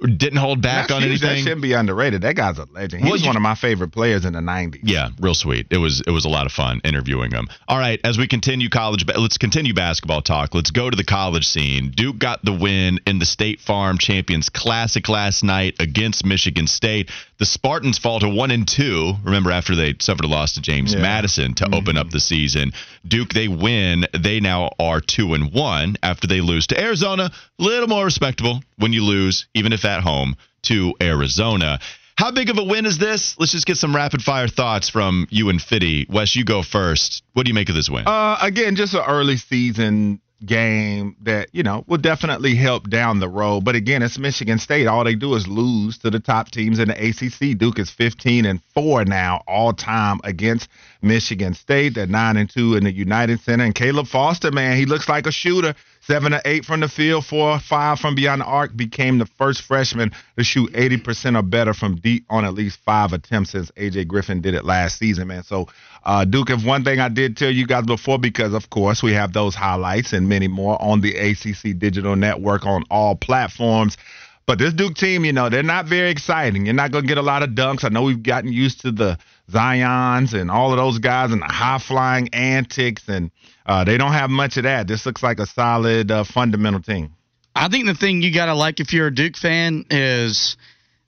Didn't 0.04 0.38
hold 0.40 0.62
back 0.62 0.90
That's 0.90 0.98
on 1.02 1.02
huge. 1.08 1.22
That 1.22 1.28
anything. 1.28 1.44
shouldn't 1.46 1.62
be 1.62 1.72
underrated. 1.74 2.24
That 2.24 2.36
guy's 2.36 2.58
a 2.58 2.68
legend. 2.74 3.02
He 3.02 3.06
Well, 3.06 3.14
was 3.14 3.22
you- 3.22 3.28
one 3.28 3.38
of 3.38 3.42
my 3.42 3.56
favorite 3.56 3.92
players 3.92 4.26
in 4.26 4.34
the 4.34 4.42
'90s. 4.42 4.82
Yeah, 4.84 5.10
real 5.20 5.34
sweet. 5.34 5.68
It 5.70 5.78
was 5.78 6.02
it 6.02 6.12
was 6.12 6.26
a 6.26 6.30
lot 6.30 6.46
of 6.46 6.52
fun 6.52 6.82
interviewing 6.84 7.32
him. 7.32 7.48
All 7.70 7.78
right, 7.78 8.02
as 8.04 8.18
we 8.18 8.28
continue 8.28 8.68
college, 8.68 9.06
let's 9.16 9.38
continue 9.38 9.74
basketball 9.74 10.22
talk. 10.22 10.54
Let's 10.54 10.72
go 10.72 10.90
to 10.90 10.96
the 10.98 11.06
college 11.06 11.48
scene. 11.48 11.92
Duke 11.96 12.20
got 12.20 12.44
the 12.44 12.52
win 12.52 13.00
in 13.08 13.20
the 13.20 13.26
State 13.26 13.62
Farm 13.62 13.98
Champions 13.98 14.50
Classic 14.50 15.08
last 15.08 15.42
night 15.44 15.76
against 15.80 16.26
Michigan 16.26 16.68
State. 16.68 17.10
The 17.38 17.46
Spartans 17.46 17.98
fall 17.98 18.20
to 18.20 18.30
one 18.30 18.52
and 18.52 18.68
two. 18.68 19.14
Remember 19.24 19.52
after 19.52 19.74
they 19.76 19.96
suffered 20.00 20.26
a 20.26 20.28
loss 20.28 20.54
to 20.54 20.62
James 20.62 20.94
Yeah. 20.94 21.02
Madison 21.02 21.54
to 21.56 21.64
mm-hmm. 21.66 21.74
open 21.74 21.98
up 21.98 22.10
the 22.10 22.20
season. 22.20 22.74
Duke 23.08 23.34
they 23.34 23.48
win. 23.48 24.06
They 24.18 24.40
now 24.42 24.72
are 24.80 25.00
two 25.02 25.34
and 25.34 25.52
one 25.54 25.96
after 26.04 26.28
they 26.28 26.42
lose 26.42 26.68
to 26.68 26.80
Arizona. 26.80 27.32
A 27.60 27.64
little 27.64 27.88
more 27.88 28.06
respectable 28.06 28.62
when 28.78 28.94
you 28.94 29.04
lose, 29.04 29.46
even 29.54 29.72
if 29.74 29.82
home 30.02 30.36
to 30.64 30.96
Arizona. 31.02 31.80
How 32.16 32.32
big 32.32 32.50
of 32.50 32.58
a 32.58 32.64
win 32.64 32.86
is 32.86 32.98
this? 32.98 33.38
Let's 33.40 33.52
just 33.52 33.66
get 33.66 33.78
some 33.78 33.96
rapid 33.96 34.22
fire 34.22 34.48
thoughts 34.48 34.88
from 34.90 35.28
you 35.30 35.50
and 35.50 35.62
Fitty. 35.62 36.06
Wes, 36.10 36.36
you 36.36 36.46
go 36.46 36.62
first. 36.62 37.24
What 37.34 37.46
do 37.46 37.50
you 37.50 37.56
make 37.56 37.70
of 37.70 37.76
this 37.76 37.90
win? 37.90 38.06
Uh, 38.06 38.38
again, 38.42 38.76
just 38.76 38.94
an 38.94 39.02
early 39.08 39.38
season 39.38 40.22
game 40.46 41.16
that 41.22 41.50
you 41.54 41.64
know 41.64 41.84
will 41.88 41.98
definitely 41.98 42.56
help 42.56 42.90
down 42.90 43.20
the 43.20 43.30
road. 43.30 43.64
But 43.64 43.76
again, 43.76 44.02
it's 44.02 44.18
Michigan 44.18 44.60
State. 44.60 44.88
All 44.88 45.04
they 45.04 45.16
do 45.16 45.34
is 45.36 45.48
lose 45.48 45.98
to 46.00 46.10
the 46.10 46.20
top 46.20 46.52
teams 46.52 46.80
in 46.80 46.90
the 46.90 47.10
ACC. 47.10 47.58
Duke 47.58 47.80
is 47.80 47.90
15 47.90 48.46
and 48.46 48.62
four 48.74 49.06
now 49.06 49.42
all 49.48 49.74
time 49.74 50.20
against 50.24 50.70
Michigan 51.02 51.54
State. 51.54 51.96
They're 51.96 52.08
nine 52.08 52.38
and 52.38 52.50
two 52.50 52.76
in 52.76 52.84
the 52.84 52.92
United 52.92 53.40
Center. 53.42 53.64
And 53.64 53.76
Caleb 53.76 54.08
Foster, 54.08 54.52
man, 54.52 54.78
he 54.78 54.86
looks 54.86 55.10
like 55.10 55.28
a 55.28 55.32
shooter. 55.32 55.76
Seven 56.06 56.34
or 56.34 56.42
eight 56.44 56.66
from 56.66 56.82
the 56.82 56.90
field, 56.90 57.26
four 57.26 57.52
or 57.52 57.60
five 57.60 57.98
from 57.98 58.14
beyond 58.14 58.42
the 58.42 58.46
arc. 58.46 58.76
Became 58.76 59.20
the 59.20 59.26
first 59.26 59.62
freshman 59.62 60.12
to 60.38 60.44
shoot 60.44 60.70
80% 60.74 61.40
or 61.40 61.42
better 61.42 61.74
from 61.74 61.96
deep 61.96 62.26
on 62.30 62.44
at 62.44 62.54
least 62.54 62.80
five 62.84 63.14
attempts 63.14 63.52
since 63.52 63.72
AJ 63.78 64.08
Griffin 64.08 64.42
did 64.42 64.54
it 64.54 64.66
last 64.66 64.98
season, 64.98 65.30
man. 65.30 65.44
So, 65.44 65.70
uh, 66.06 66.26
Duke, 66.26 66.50
if 66.50 66.66
one 66.66 66.84
thing 66.84 67.00
I 67.00 67.10
did 67.10 67.38
tell 67.38 67.52
you 67.52 67.66
guys 67.66 67.86
before, 67.86 68.20
because 68.20 68.54
of 68.54 68.70
course 68.70 69.02
we 69.02 69.14
have 69.14 69.34
those 69.34 69.56
highlights 69.56 70.14
and 70.14 70.28
many 70.28 70.48
more 70.48 70.82
on 70.82 71.02
the 71.02 71.16
ACC 71.16 71.78
Digital 71.78 72.16
Network 72.16 72.66
on 72.66 72.84
all 72.90 73.16
platforms. 73.16 73.98
But 74.46 74.60
this 74.60 74.74
Duke 74.74 74.96
team, 74.96 75.24
you 75.24 75.32
know, 75.32 75.50
they're 75.50 75.64
not 75.64 75.86
very 75.86 76.10
exciting. 76.10 76.66
You're 76.66 76.76
not 76.76 76.92
going 76.92 77.06
to 77.06 77.08
get 77.08 77.18
a 77.18 77.22
lot 77.22 77.44
of 77.44 77.52
dunks. 77.52 77.86
I 77.86 77.90
know 77.90 78.04
we've 78.04 78.22
gotten 78.22 78.52
used 78.52 78.82
to 78.82 78.92
the 78.92 79.18
Zions 79.50 80.34
and 80.34 80.52
all 80.52 80.72
of 80.72 80.78
those 80.78 81.00
guys 81.00 81.32
and 81.32 81.42
the 81.42 81.46
high 81.46 81.78
flying 81.78 82.28
antics, 82.34 83.08
and 83.08 83.32
uh, 83.66 83.86
they 83.86 83.98
don't 83.98 84.12
have 84.12 84.30
much 84.30 84.58
of 84.58 84.64
that. 84.64 84.88
This 84.88 85.06
looks 85.06 85.24
like 85.24 85.40
a 85.40 85.46
solid 85.46 86.12
uh, 86.12 86.26
fundamental 86.26 86.82
team. 86.82 87.14
I 87.56 87.70
think 87.70 87.86
the 87.86 87.94
thing 87.94 88.22
you 88.22 88.34
got 88.34 88.48
to 88.48 88.56
like 88.56 88.80
if 88.80 88.92
you're 88.94 89.08
a 89.08 89.14
Duke 89.14 89.38
fan 89.38 89.86
is 89.90 90.58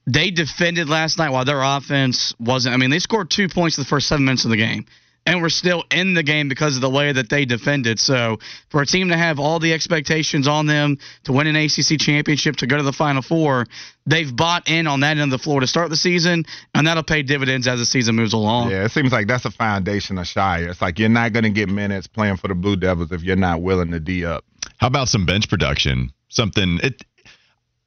they 0.08 0.32
defended 0.32 0.90
last 0.90 1.18
night 1.18 1.32
while 1.32 1.46
their 1.46 1.62
offense 1.62 2.34
wasn't. 2.40 2.74
I 2.74 2.78
mean, 2.78 2.90
they 2.90 3.00
scored 3.00 3.30
two 3.30 3.50
points 3.50 3.78
in 3.78 3.84
the 3.84 3.88
first 3.88 4.08
seven 4.08 4.26
minutes 4.26 4.46
of 4.46 4.52
the 4.52 4.58
game. 4.58 4.86
and 5.28 5.42
we're 5.42 5.50
still 5.50 5.84
in 5.92 6.14
the 6.14 6.22
game 6.22 6.50
because 6.50 6.76
of 6.76 6.82
the 6.82 6.90
way 6.90 7.12
that 7.12 7.30
they 7.30 7.46
defended. 7.46 8.00
So 8.00 8.38
for 8.70 8.82
a 8.82 8.86
team 8.86 9.10
to 9.10 9.18
have 9.18 9.40
all 9.40 9.60
the 9.60 9.74
expectations 9.74 10.48
on 10.48 10.68
them 10.68 11.00
to 11.24 11.34
win 11.34 11.48
an 11.48 11.56
ACC 11.56 12.00
championship, 12.00 12.58
to 12.58 12.68
go 12.68 12.78
to 12.78 12.84
the 12.84 12.94
Final 12.94 13.24
Four, 13.24 13.66
they've 14.06 14.34
bought 14.34 14.70
in 14.70 14.86
on 14.86 15.00
that 15.00 15.18
end 15.18 15.22
of 15.22 15.30
the 15.32 15.44
floor 15.44 15.62
to 15.62 15.68
start 15.68 15.90
the 15.90 15.98
season, 15.98 16.46
and 16.76 16.86
that'll 16.86 17.04
pay 17.04 17.24
dividends 17.24 17.68
as 17.68 17.80
the 17.80 17.86
season 17.86 18.16
moves 18.16 18.34
along. 18.34 18.70
Yeah, 18.70 18.86
it 18.86 18.92
seems 18.92 19.12
like 19.12 19.26
that's 19.26 19.46
a 19.46 19.52
foundation 19.52 20.20
of 20.20 20.26
Scheyer. 20.26 20.70
It's 20.70 20.82
like 20.82 21.00
you're 21.00 21.10
not 21.10 21.34
going 21.34 21.44
to 21.44 21.50
get 21.50 21.70
minutes 21.70 22.06
playing 22.06 22.38
for 22.38 22.48
the 22.48 22.56
Blue 22.56 22.76
Devils 22.76 23.12
if 23.12 23.24
you're 23.24 23.36
not 23.36 23.64
willing 23.64 23.92
to 23.92 24.00
D 24.00 24.26
up. 24.26 24.46
How 24.78 24.88
about 24.88 25.08
some 25.08 25.26
bench 25.26 25.50
production? 25.50 26.12
Something 26.30 26.80
it 26.84 27.04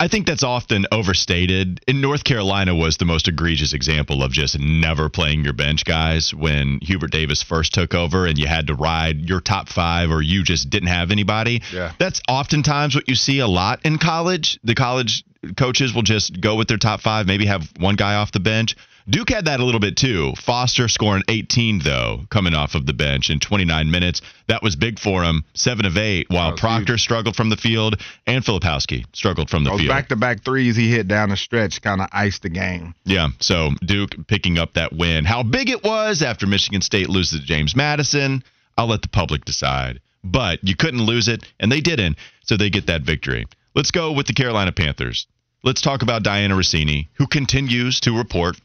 I 0.01 0.07
think 0.07 0.27
that's 0.27 0.45
often 0.45 0.87
overstated. 0.93 1.81
In 1.89 2.01
North 2.01 2.23
Carolina 2.23 2.73
was 2.73 2.99
the 2.99 3.05
most 3.05 3.27
egregious 3.27 3.73
example 3.73 4.23
of 4.23 4.31
just 4.31 4.57
never 4.57 5.09
playing 5.09 5.43
your 5.43 5.55
bench 5.55 5.85
guys 5.85 6.33
when 6.33 6.79
Hubert 6.83 7.11
Davis 7.11 7.43
first 7.43 7.75
took 7.75 7.95
over 7.95 8.25
and 8.25 8.39
you 8.39 8.47
had 8.47 8.69
to 8.69 8.75
ride 8.75 9.29
your 9.29 9.41
top 9.41 9.69
5 9.69 10.13
or 10.13 10.23
you 10.23 10.45
just 10.45 10.71
didn't 10.71 10.89
have 10.89 11.11
anybody. 11.11 11.63
Yeah. 11.73 11.93
That's 11.99 12.23
oftentimes 12.29 12.95
what 12.95 13.09
you 13.09 13.17
see 13.17 13.41
a 13.41 13.49
lot 13.49 13.81
in 13.85 13.99
college. 13.99 14.61
The 14.63 14.77
college 14.77 15.25
coaches 15.57 15.93
will 15.93 16.03
just 16.03 16.41
go 16.41 16.55
with 16.55 16.69
their 16.69 16.79
top 16.79 17.01
5, 17.01 17.27
maybe 17.27 17.47
have 17.47 17.69
one 17.79 17.97
guy 17.97 18.15
off 18.15 18.31
the 18.31 18.41
bench. 18.41 18.77
Duke 19.09 19.31
had 19.31 19.47
that 19.47 19.61
a 19.61 19.65
little 19.65 19.81
bit 19.81 19.97
too. 19.97 20.35
Foster 20.37 20.87
scoring 20.87 21.23
18 21.29 21.79
though, 21.79 22.21
coming 22.29 22.55
off 22.55 22.75
of 22.75 22.85
the 22.85 22.93
bench 22.93 23.31
in 23.31 23.41
29 23.41 23.91
minutes. 23.91 24.21
That 24.49 24.63
was 24.63 24.77
big 24.77 24.99
for 24.99 25.23
him. 25.23 25.45
Seven 25.55 25.87
of 25.87 25.97
eight, 25.97 26.27
while 26.29 26.53
oh, 26.53 26.57
Proctor 26.57 26.95
huge. 26.95 27.03
struggled 27.03 27.35
from 27.35 27.49
the 27.49 27.57
field 27.57 28.01
and 28.27 28.45
Filipowski 28.45 29.05
struggled 29.15 29.49
from 29.49 29.65
the 29.65 29.71
field. 29.71 29.81
Those 29.81 29.87
field. 29.87 29.97
Back-to-back 29.97 30.45
threes 30.45 30.77
he 30.77 30.91
hit 30.91 31.09
down 31.09 31.31
the 31.31 31.37
stretch 31.37 31.81
kind 31.81 32.03
of 32.03 32.09
iced 32.13 32.43
the 32.43 32.51
game. 32.51 32.95
Yeah, 33.05 33.29
so 33.41 33.71
Duke 33.85 34.15
picking 34.27 34.59
up 34.59 34.75
that 34.75 34.93
win. 34.93 35.25
How 35.25 35.43
big 35.43 35.71
it 35.71 35.83
was 35.83 36.23
after 36.23 36.47
Michigan 36.47 36.83
State 36.83 37.09
loses 37.09 37.41
to 37.41 37.47
James 37.47 37.75
Madison, 37.75 38.43
I'll 38.77 38.89
let 38.89 39.03
the 39.03 39.09
public 39.09 39.45
decide. 39.47 40.01
But 40.23 40.63
you 40.63 40.77
couldn't 40.77 41.03
lose 41.03 41.29
it, 41.29 41.45
and 41.59 41.73
they 41.73 41.81
didn't, 41.81 42.19
so 42.45 42.57
they 42.57 42.69
get 42.69 42.87
that 42.89 43.03
victory. 43.03 43.47
Let's 43.75 43.91
go 43.91 44.13
with 44.13 44.27
the 44.27 44.35
Carolina 44.35 44.73
Panthers. 44.73 45.27
Let's 45.65 45.81
talk 45.81 46.03
about 46.03 46.23
Dianna 46.23 46.53
Russini, 46.53 47.09
who 47.15 47.27
continues 47.27 48.01
to 48.01 48.17
report 48.17 48.61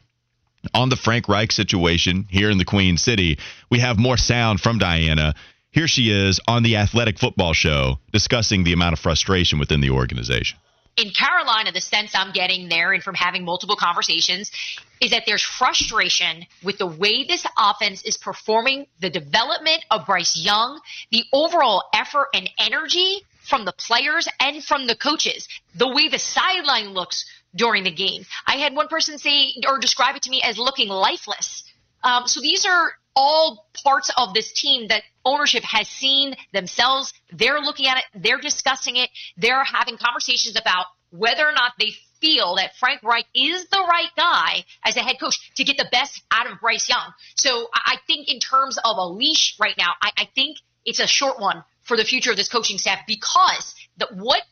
on 0.72 0.88
the 0.88 0.96
Frank 0.96 1.28
Reich 1.28 1.52
situation 1.52 2.26
here 2.30 2.50
in 2.50 2.58
the 2.58 2.64
Queen 2.64 2.96
City. 2.96 3.38
We 3.70 3.80
have 3.80 3.98
more 3.98 4.16
sound 4.16 4.60
from 4.60 4.78
Dianna. 4.78 5.34
Here 5.70 5.88
she 5.88 6.10
is 6.10 6.40
on 6.46 6.62
the 6.62 6.76
Athletic 6.76 7.18
Football 7.18 7.52
Show 7.52 7.98
discussing 8.12 8.64
the 8.64 8.72
amount 8.72 8.92
of 8.92 9.00
frustration 9.00 9.58
within 9.58 9.80
the 9.80 9.90
organization. 9.90 10.58
In 10.96 11.10
Carolina, 11.10 11.72
the 11.72 11.80
sense 11.80 12.12
I'm 12.14 12.32
getting 12.32 12.68
there 12.68 12.92
and 12.92 13.02
from 13.02 13.16
having 13.16 13.44
multiple 13.44 13.74
conversations 13.74 14.52
is 15.00 15.10
that 15.10 15.24
there's 15.26 15.42
frustration 15.42 16.46
with 16.62 16.78
the 16.78 16.86
way 16.86 17.24
this 17.24 17.44
offense 17.58 18.02
is 18.04 18.16
performing, 18.16 18.86
the 19.00 19.10
development 19.10 19.84
of 19.90 20.06
Bryce 20.06 20.36
Young, 20.36 20.80
the 21.10 21.24
overall 21.32 21.82
effort 21.92 22.28
and 22.32 22.48
energy 22.58 23.22
from 23.42 23.64
the 23.64 23.72
players 23.72 24.28
and 24.40 24.62
from 24.62 24.86
the 24.86 24.94
coaches, 24.94 25.48
the 25.74 25.88
way 25.88 26.08
the 26.08 26.18
sideline 26.18 26.90
looks 26.90 27.24
during 27.54 27.84
the 27.84 27.90
game. 27.90 28.24
I 28.46 28.56
had 28.56 28.74
one 28.74 28.88
person 28.88 29.18
say 29.18 29.54
or 29.66 29.78
describe 29.78 30.16
it 30.16 30.22
to 30.22 30.30
me 30.30 30.42
as 30.42 30.58
looking 30.58 30.88
lifeless. 30.88 31.64
Um, 32.02 32.26
so 32.26 32.40
these 32.40 32.66
are 32.66 32.92
all 33.16 33.68
parts 33.82 34.10
of 34.16 34.34
this 34.34 34.52
team 34.52 34.88
that 34.88 35.02
ownership 35.24 35.62
has 35.62 35.88
seen 35.88 36.34
themselves. 36.52 37.12
They're 37.32 37.60
looking 37.60 37.86
at 37.86 37.98
it. 37.98 38.04
They're 38.14 38.40
discussing 38.40 38.96
it. 38.96 39.10
They're 39.36 39.64
having 39.64 39.96
conversations 39.96 40.58
about 40.58 40.86
whether 41.10 41.46
or 41.46 41.52
not 41.52 41.72
they 41.78 41.92
feel 42.20 42.56
that 42.56 42.74
Frank 42.76 43.02
Reich 43.02 43.26
is 43.34 43.66
the 43.68 43.84
right 43.88 44.08
guy 44.16 44.64
as 44.84 44.96
a 44.96 45.00
head 45.00 45.16
coach 45.20 45.54
to 45.54 45.64
get 45.64 45.76
the 45.76 45.86
best 45.92 46.22
out 46.30 46.50
of 46.50 46.60
Bryce 46.60 46.88
Young. 46.88 47.12
So 47.36 47.68
I 47.74 47.96
think 48.06 48.28
in 48.28 48.40
terms 48.40 48.78
of 48.78 48.96
a 48.96 49.06
leash 49.06 49.56
right 49.60 49.76
now, 49.78 49.92
I, 50.02 50.10
I 50.16 50.28
think 50.34 50.58
it's 50.84 51.00
a 51.00 51.06
short 51.06 51.40
one 51.40 51.64
for 51.82 51.96
the 51.96 52.04
future 52.04 52.30
of 52.30 52.36
this 52.36 52.48
coaching 52.48 52.78
staff 52.78 53.00
because 53.06 53.74
the, 53.96 54.08
what 54.12 54.42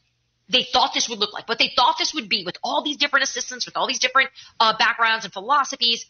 they 0.49 0.67
thought 0.73 0.93
this 0.95 1.09
would 1.09 1.19
look 1.19 1.33
like, 1.33 1.49
what 1.49 1.59
they 1.59 1.73
thought 1.75 1.97
this 1.99 2.15
would 2.15 2.29
be 2.29 2.45
with 2.45 2.57
all 2.63 2.83
these 2.83 2.97
different 2.97 3.25
assistants, 3.25 3.67
with 3.67 3.77
all 3.77 3.87
these 3.87 3.99
different 3.99 4.31
uh, 4.61 4.77
backgrounds 4.79 5.25
and 5.25 5.33
philosophies, 5.33 6.07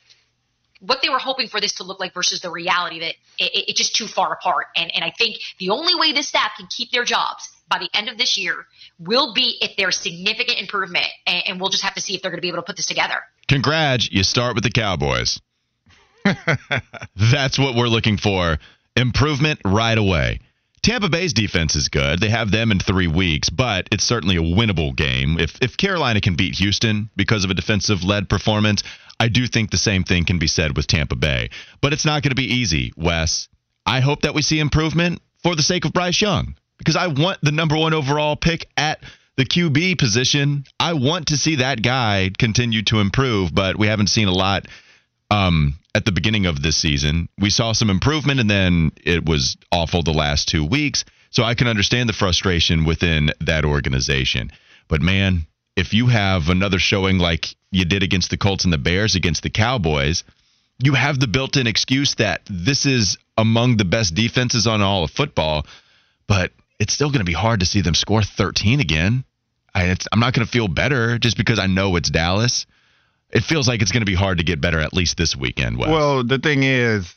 what 0.80 1.00
they 1.00 1.08
were 1.08 1.18
hoping 1.18 1.46
for 1.46 1.60
this 1.60 1.74
to 1.74 1.84
look 1.84 2.00
like 2.00 2.12
versus 2.12 2.40
the 2.40 2.50
reality 2.50 3.00
that 3.00 3.14
it, 3.38 3.64
it's 3.68 3.78
just 3.78 3.94
too 3.94 4.06
far 4.06 4.32
apart. 4.32 4.66
And, 4.76 4.90
and 4.94 5.04
I 5.04 5.12
think 5.16 5.36
the 5.58 5.70
only 5.70 5.94
way 5.94 6.12
this 6.12 6.28
staff 6.28 6.52
can 6.56 6.66
keep 6.66 6.90
their 6.90 7.04
jobs 7.04 7.48
by 7.68 7.78
the 7.78 7.88
end 7.94 8.08
of 8.08 8.18
this 8.18 8.36
year 8.36 8.66
will 8.98 9.32
be 9.32 9.58
if 9.60 9.76
there's 9.76 9.96
significant 9.96 10.58
improvement. 10.58 11.06
And, 11.26 11.42
and 11.46 11.60
we'll 11.60 11.70
just 11.70 11.84
have 11.84 11.94
to 11.94 12.00
see 12.00 12.14
if 12.14 12.22
they're 12.22 12.32
going 12.32 12.38
to 12.38 12.42
be 12.42 12.48
able 12.48 12.58
to 12.58 12.64
put 12.64 12.76
this 12.76 12.86
together. 12.86 13.14
Congrats. 13.48 14.10
You 14.10 14.24
start 14.24 14.56
with 14.56 14.64
the 14.64 14.70
Cowboys. 14.70 15.40
That's 17.16 17.58
what 17.58 17.76
we're 17.76 17.88
looking 17.88 18.16
for. 18.16 18.58
Improvement 18.96 19.60
right 19.64 19.96
away. 19.96 20.40
Tampa 20.82 21.08
Bay's 21.08 21.32
defense 21.32 21.76
is 21.76 21.88
good. 21.88 22.18
They 22.18 22.28
have 22.28 22.50
them 22.50 22.72
in 22.72 22.80
three 22.80 23.06
weeks, 23.06 23.48
but 23.50 23.86
it's 23.92 24.02
certainly 24.02 24.36
a 24.36 24.42
winnable 24.42 24.96
game. 24.96 25.38
If 25.38 25.56
if 25.62 25.76
Carolina 25.76 26.20
can 26.20 26.34
beat 26.34 26.56
Houston 26.56 27.08
because 27.14 27.44
of 27.44 27.50
a 27.50 27.54
defensive 27.54 28.02
led 28.02 28.28
performance, 28.28 28.82
I 29.20 29.28
do 29.28 29.46
think 29.46 29.70
the 29.70 29.78
same 29.78 30.02
thing 30.02 30.24
can 30.24 30.40
be 30.40 30.48
said 30.48 30.76
with 30.76 30.88
Tampa 30.88 31.14
Bay. 31.14 31.50
But 31.80 31.92
it's 31.92 32.04
not 32.04 32.24
going 32.24 32.30
to 32.30 32.34
be 32.34 32.54
easy, 32.54 32.92
Wes. 32.96 33.48
I 33.86 34.00
hope 34.00 34.22
that 34.22 34.34
we 34.34 34.42
see 34.42 34.58
improvement 34.58 35.22
for 35.44 35.54
the 35.54 35.62
sake 35.62 35.84
of 35.84 35.92
Bryce 35.92 36.20
Young 36.20 36.56
because 36.78 36.96
I 36.96 37.06
want 37.06 37.38
the 37.42 37.52
number 37.52 37.76
one 37.76 37.94
overall 37.94 38.34
pick 38.34 38.66
at 38.76 39.04
the 39.36 39.44
QB 39.44 39.98
position. 39.98 40.64
I 40.80 40.94
want 40.94 41.28
to 41.28 41.36
see 41.36 41.56
that 41.56 41.82
guy 41.82 42.32
continue 42.36 42.82
to 42.84 42.98
improve, 42.98 43.54
but 43.54 43.76
we 43.78 43.86
haven't 43.86 44.08
seen 44.08 44.26
a 44.26 44.32
lot 44.32 44.66
um, 45.32 45.74
at 45.94 46.04
the 46.04 46.12
beginning 46.12 46.46
of 46.46 46.62
this 46.62 46.76
season. 46.76 47.28
We 47.38 47.48
saw 47.48 47.72
some 47.72 47.88
improvement, 47.88 48.38
and 48.38 48.50
then 48.50 48.92
it 49.02 49.24
was 49.24 49.56
awful 49.72 50.02
the 50.02 50.12
last 50.12 50.46
two 50.46 50.64
weeks. 50.64 51.04
So 51.30 51.42
I 51.42 51.54
can 51.54 51.66
understand 51.66 52.08
the 52.08 52.12
frustration 52.12 52.84
within 52.84 53.30
that 53.40 53.64
organization. 53.64 54.52
But 54.88 55.00
man, 55.00 55.46
if 55.74 55.94
you 55.94 56.08
have 56.08 56.50
another 56.50 56.78
showing 56.78 57.18
like 57.18 57.56
you 57.70 57.86
did 57.86 58.02
against 58.02 58.28
the 58.28 58.36
Colts 58.36 58.64
and 58.64 58.72
the 58.72 58.78
Bears 58.78 59.14
against 59.14 59.42
the 59.42 59.48
Cowboys, 59.48 60.24
you 60.78 60.92
have 60.92 61.18
the 61.18 61.26
built 61.26 61.56
in 61.56 61.66
excuse 61.66 62.14
that 62.16 62.42
this 62.50 62.84
is 62.84 63.16
among 63.38 63.78
the 63.78 63.86
best 63.86 64.14
defenses 64.14 64.66
on 64.66 64.82
all 64.82 65.04
of 65.04 65.10
football, 65.10 65.66
but 66.26 66.52
it's 66.78 66.92
still 66.92 67.08
going 67.08 67.20
to 67.20 67.24
be 67.24 67.32
hard 67.32 67.60
to 67.60 67.66
see 67.66 67.80
them 67.80 67.94
score 67.94 68.22
13 68.22 68.80
again. 68.80 69.24
I, 69.74 69.84
am 70.12 70.20
not 70.20 70.34
going 70.34 70.44
to 70.44 70.52
feel 70.52 70.68
better 70.68 71.18
just 71.18 71.38
because 71.38 71.58
I 71.58 71.66
know 71.66 71.96
it's 71.96 72.10
Dallas 72.10 72.66
it 73.32 73.42
feels 73.42 73.66
like 73.66 73.82
it's 73.82 73.92
going 73.92 74.02
to 74.02 74.06
be 74.06 74.14
hard 74.14 74.38
to 74.38 74.44
get 74.44 74.60
better 74.60 74.78
at 74.78 74.92
least 74.92 75.16
this 75.16 75.34
weekend. 75.34 75.78
Wes. 75.78 75.88
Well, 75.88 76.22
the 76.22 76.38
thing 76.38 76.62
is, 76.62 77.14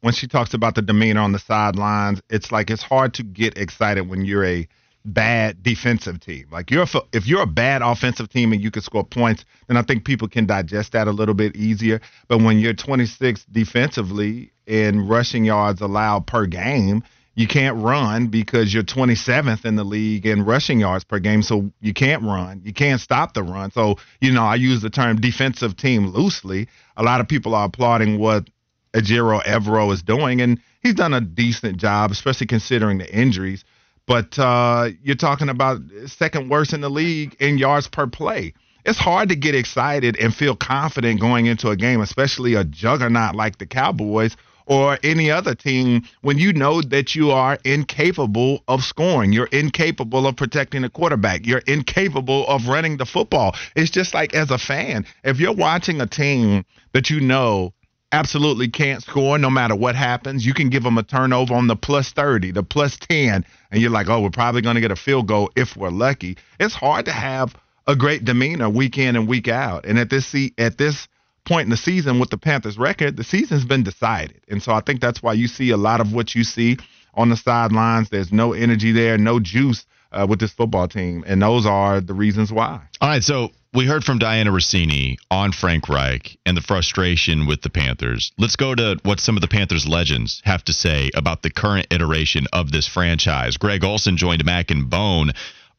when 0.00 0.12
she 0.12 0.26
talks 0.26 0.52
about 0.52 0.74
the 0.74 0.82
demeanor 0.82 1.20
on 1.20 1.32
the 1.32 1.38
sidelines, 1.38 2.20
it's 2.28 2.50
like 2.50 2.70
it's 2.70 2.82
hard 2.82 3.14
to 3.14 3.22
get 3.22 3.56
excited 3.56 4.08
when 4.08 4.24
you're 4.24 4.44
a 4.44 4.68
bad 5.04 5.62
defensive 5.62 6.20
team. 6.20 6.46
Like 6.50 6.70
you're 6.70 6.86
if 7.12 7.26
you're 7.26 7.42
a 7.42 7.46
bad 7.46 7.82
offensive 7.82 8.28
team 8.28 8.52
and 8.52 8.62
you 8.62 8.70
can 8.70 8.82
score 8.82 9.04
points, 9.04 9.44
then 9.68 9.76
I 9.76 9.82
think 9.82 10.04
people 10.04 10.28
can 10.28 10.46
digest 10.46 10.92
that 10.92 11.08
a 11.08 11.12
little 11.12 11.34
bit 11.34 11.56
easier. 11.56 12.00
But 12.28 12.42
when 12.42 12.58
you're 12.58 12.74
26 12.74 13.44
defensively 13.46 14.52
in 14.66 15.06
rushing 15.06 15.44
yards 15.44 15.80
allowed 15.80 16.26
per 16.26 16.46
game, 16.46 17.02
you 17.34 17.46
can't 17.46 17.78
run 17.78 18.26
because 18.26 18.72
you're 18.74 18.82
27th 18.82 19.64
in 19.64 19.76
the 19.76 19.84
league 19.84 20.26
in 20.26 20.44
rushing 20.44 20.80
yards 20.80 21.04
per 21.04 21.18
game. 21.18 21.42
So 21.42 21.70
you 21.80 21.94
can't 21.94 22.22
run. 22.22 22.60
You 22.64 22.74
can't 22.74 23.00
stop 23.00 23.32
the 23.32 23.42
run. 23.42 23.70
So, 23.70 23.96
you 24.20 24.32
know, 24.32 24.44
I 24.44 24.56
use 24.56 24.82
the 24.82 24.90
term 24.90 25.20
defensive 25.20 25.76
team 25.76 26.08
loosely. 26.08 26.68
A 26.96 27.02
lot 27.02 27.20
of 27.20 27.28
people 27.28 27.54
are 27.54 27.66
applauding 27.66 28.18
what 28.18 28.50
Ejiro 28.92 29.42
Evero 29.44 29.92
is 29.92 30.02
doing, 30.02 30.42
and 30.42 30.60
he's 30.82 30.94
done 30.94 31.14
a 31.14 31.20
decent 31.20 31.78
job, 31.78 32.10
especially 32.10 32.46
considering 32.46 32.98
the 32.98 33.10
injuries. 33.14 33.64
But 34.06 34.38
uh, 34.38 34.90
you're 35.02 35.16
talking 35.16 35.48
about 35.48 35.80
second 36.06 36.50
worst 36.50 36.74
in 36.74 36.82
the 36.82 36.90
league 36.90 37.36
in 37.40 37.56
yards 37.56 37.88
per 37.88 38.06
play. 38.06 38.52
It's 38.84 38.98
hard 38.98 39.28
to 39.28 39.36
get 39.36 39.54
excited 39.54 40.16
and 40.18 40.34
feel 40.34 40.56
confident 40.56 41.20
going 41.20 41.46
into 41.46 41.68
a 41.68 41.76
game, 41.76 42.00
especially 42.00 42.54
a 42.54 42.64
juggernaut 42.64 43.36
like 43.36 43.58
the 43.58 43.66
Cowboys 43.66 44.36
or 44.66 44.98
any 45.02 45.30
other 45.30 45.54
team 45.54 46.02
when 46.22 46.38
you 46.38 46.52
know 46.52 46.80
that 46.82 47.14
you 47.14 47.30
are 47.30 47.58
incapable 47.64 48.62
of 48.68 48.82
scoring. 48.82 49.32
You're 49.32 49.46
incapable 49.46 50.26
of 50.26 50.36
protecting 50.36 50.82
the 50.82 50.90
quarterback. 50.90 51.46
You're 51.46 51.62
incapable 51.66 52.46
of 52.46 52.68
running 52.68 52.96
the 52.96 53.06
football. 53.06 53.54
It's 53.76 53.90
just 53.90 54.14
like 54.14 54.34
as 54.34 54.50
a 54.50 54.58
fan, 54.58 55.06
if 55.24 55.40
you're 55.40 55.52
watching 55.54 56.00
a 56.00 56.06
team 56.06 56.64
that 56.92 57.10
you 57.10 57.20
know 57.20 57.72
absolutely 58.12 58.68
can't 58.68 59.02
score 59.02 59.38
no 59.38 59.50
matter 59.50 59.74
what 59.74 59.96
happens, 59.96 60.44
you 60.44 60.54
can 60.54 60.68
give 60.68 60.82
them 60.82 60.98
a 60.98 61.02
turnover 61.02 61.54
on 61.54 61.66
the 61.66 61.76
plus 61.76 62.12
30, 62.12 62.52
the 62.52 62.62
plus 62.62 62.98
10, 62.98 63.44
and 63.70 63.80
you're 63.80 63.90
like, 63.90 64.08
oh, 64.08 64.20
we're 64.20 64.30
probably 64.30 64.60
going 64.60 64.74
to 64.74 64.80
get 64.80 64.90
a 64.90 64.96
field 64.96 65.26
goal 65.26 65.50
if 65.56 65.76
we're 65.76 65.90
lucky. 65.90 66.36
It's 66.60 66.74
hard 66.74 67.06
to 67.06 67.12
have 67.12 67.56
a 67.86 67.96
great 67.96 68.24
demeanor 68.24 68.68
week 68.68 68.98
in 68.98 69.16
and 69.16 69.26
week 69.26 69.48
out. 69.48 69.86
And 69.86 69.98
at 69.98 70.10
this 70.10 70.34
at 70.58 70.78
this 70.78 71.08
point 71.44 71.64
in 71.64 71.70
the 71.70 71.76
season 71.76 72.18
with 72.18 72.30
the 72.30 72.38
Panthers 72.38 72.78
record, 72.78 73.16
the 73.16 73.24
season's 73.24 73.64
been 73.64 73.82
decided. 73.82 74.40
And 74.48 74.62
so 74.62 74.72
I 74.72 74.80
think 74.80 75.00
that's 75.00 75.22
why 75.22 75.32
you 75.32 75.48
see 75.48 75.70
a 75.70 75.76
lot 75.76 76.00
of 76.00 76.12
what 76.12 76.34
you 76.34 76.44
see 76.44 76.78
on 77.14 77.28
the 77.28 77.36
sidelines. 77.36 78.10
There's 78.10 78.32
no 78.32 78.52
energy 78.52 78.92
there, 78.92 79.18
no 79.18 79.40
juice 79.40 79.84
uh, 80.12 80.26
with 80.28 80.40
this 80.40 80.52
football 80.52 80.88
team, 80.88 81.24
and 81.26 81.40
those 81.40 81.66
are 81.66 82.00
the 82.00 82.14
reasons 82.14 82.52
why. 82.52 82.82
All 83.00 83.08
right, 83.08 83.22
so 83.22 83.50
we 83.72 83.86
heard 83.86 84.04
from 84.04 84.18
Dianna 84.18 84.48
Russini 84.48 85.16
on 85.30 85.52
Frank 85.52 85.88
Reich 85.88 86.36
and 86.44 86.56
the 86.56 86.60
frustration 86.60 87.46
with 87.46 87.62
the 87.62 87.70
Panthers. 87.70 88.32
Let's 88.38 88.56
go 88.56 88.74
to 88.74 88.98
what 89.02 89.20
some 89.20 89.36
of 89.36 89.40
the 89.40 89.48
Panthers 89.48 89.86
legends 89.86 90.42
have 90.44 90.62
to 90.64 90.72
say 90.72 91.10
about 91.14 91.42
the 91.42 91.50
current 91.50 91.86
iteration 91.90 92.46
of 92.52 92.70
this 92.70 92.86
franchise. 92.86 93.56
Greg 93.56 93.84
Olsen 93.84 94.16
joined 94.16 94.44
Mac 94.44 94.70
and 94.70 94.90
Bone 94.90 95.32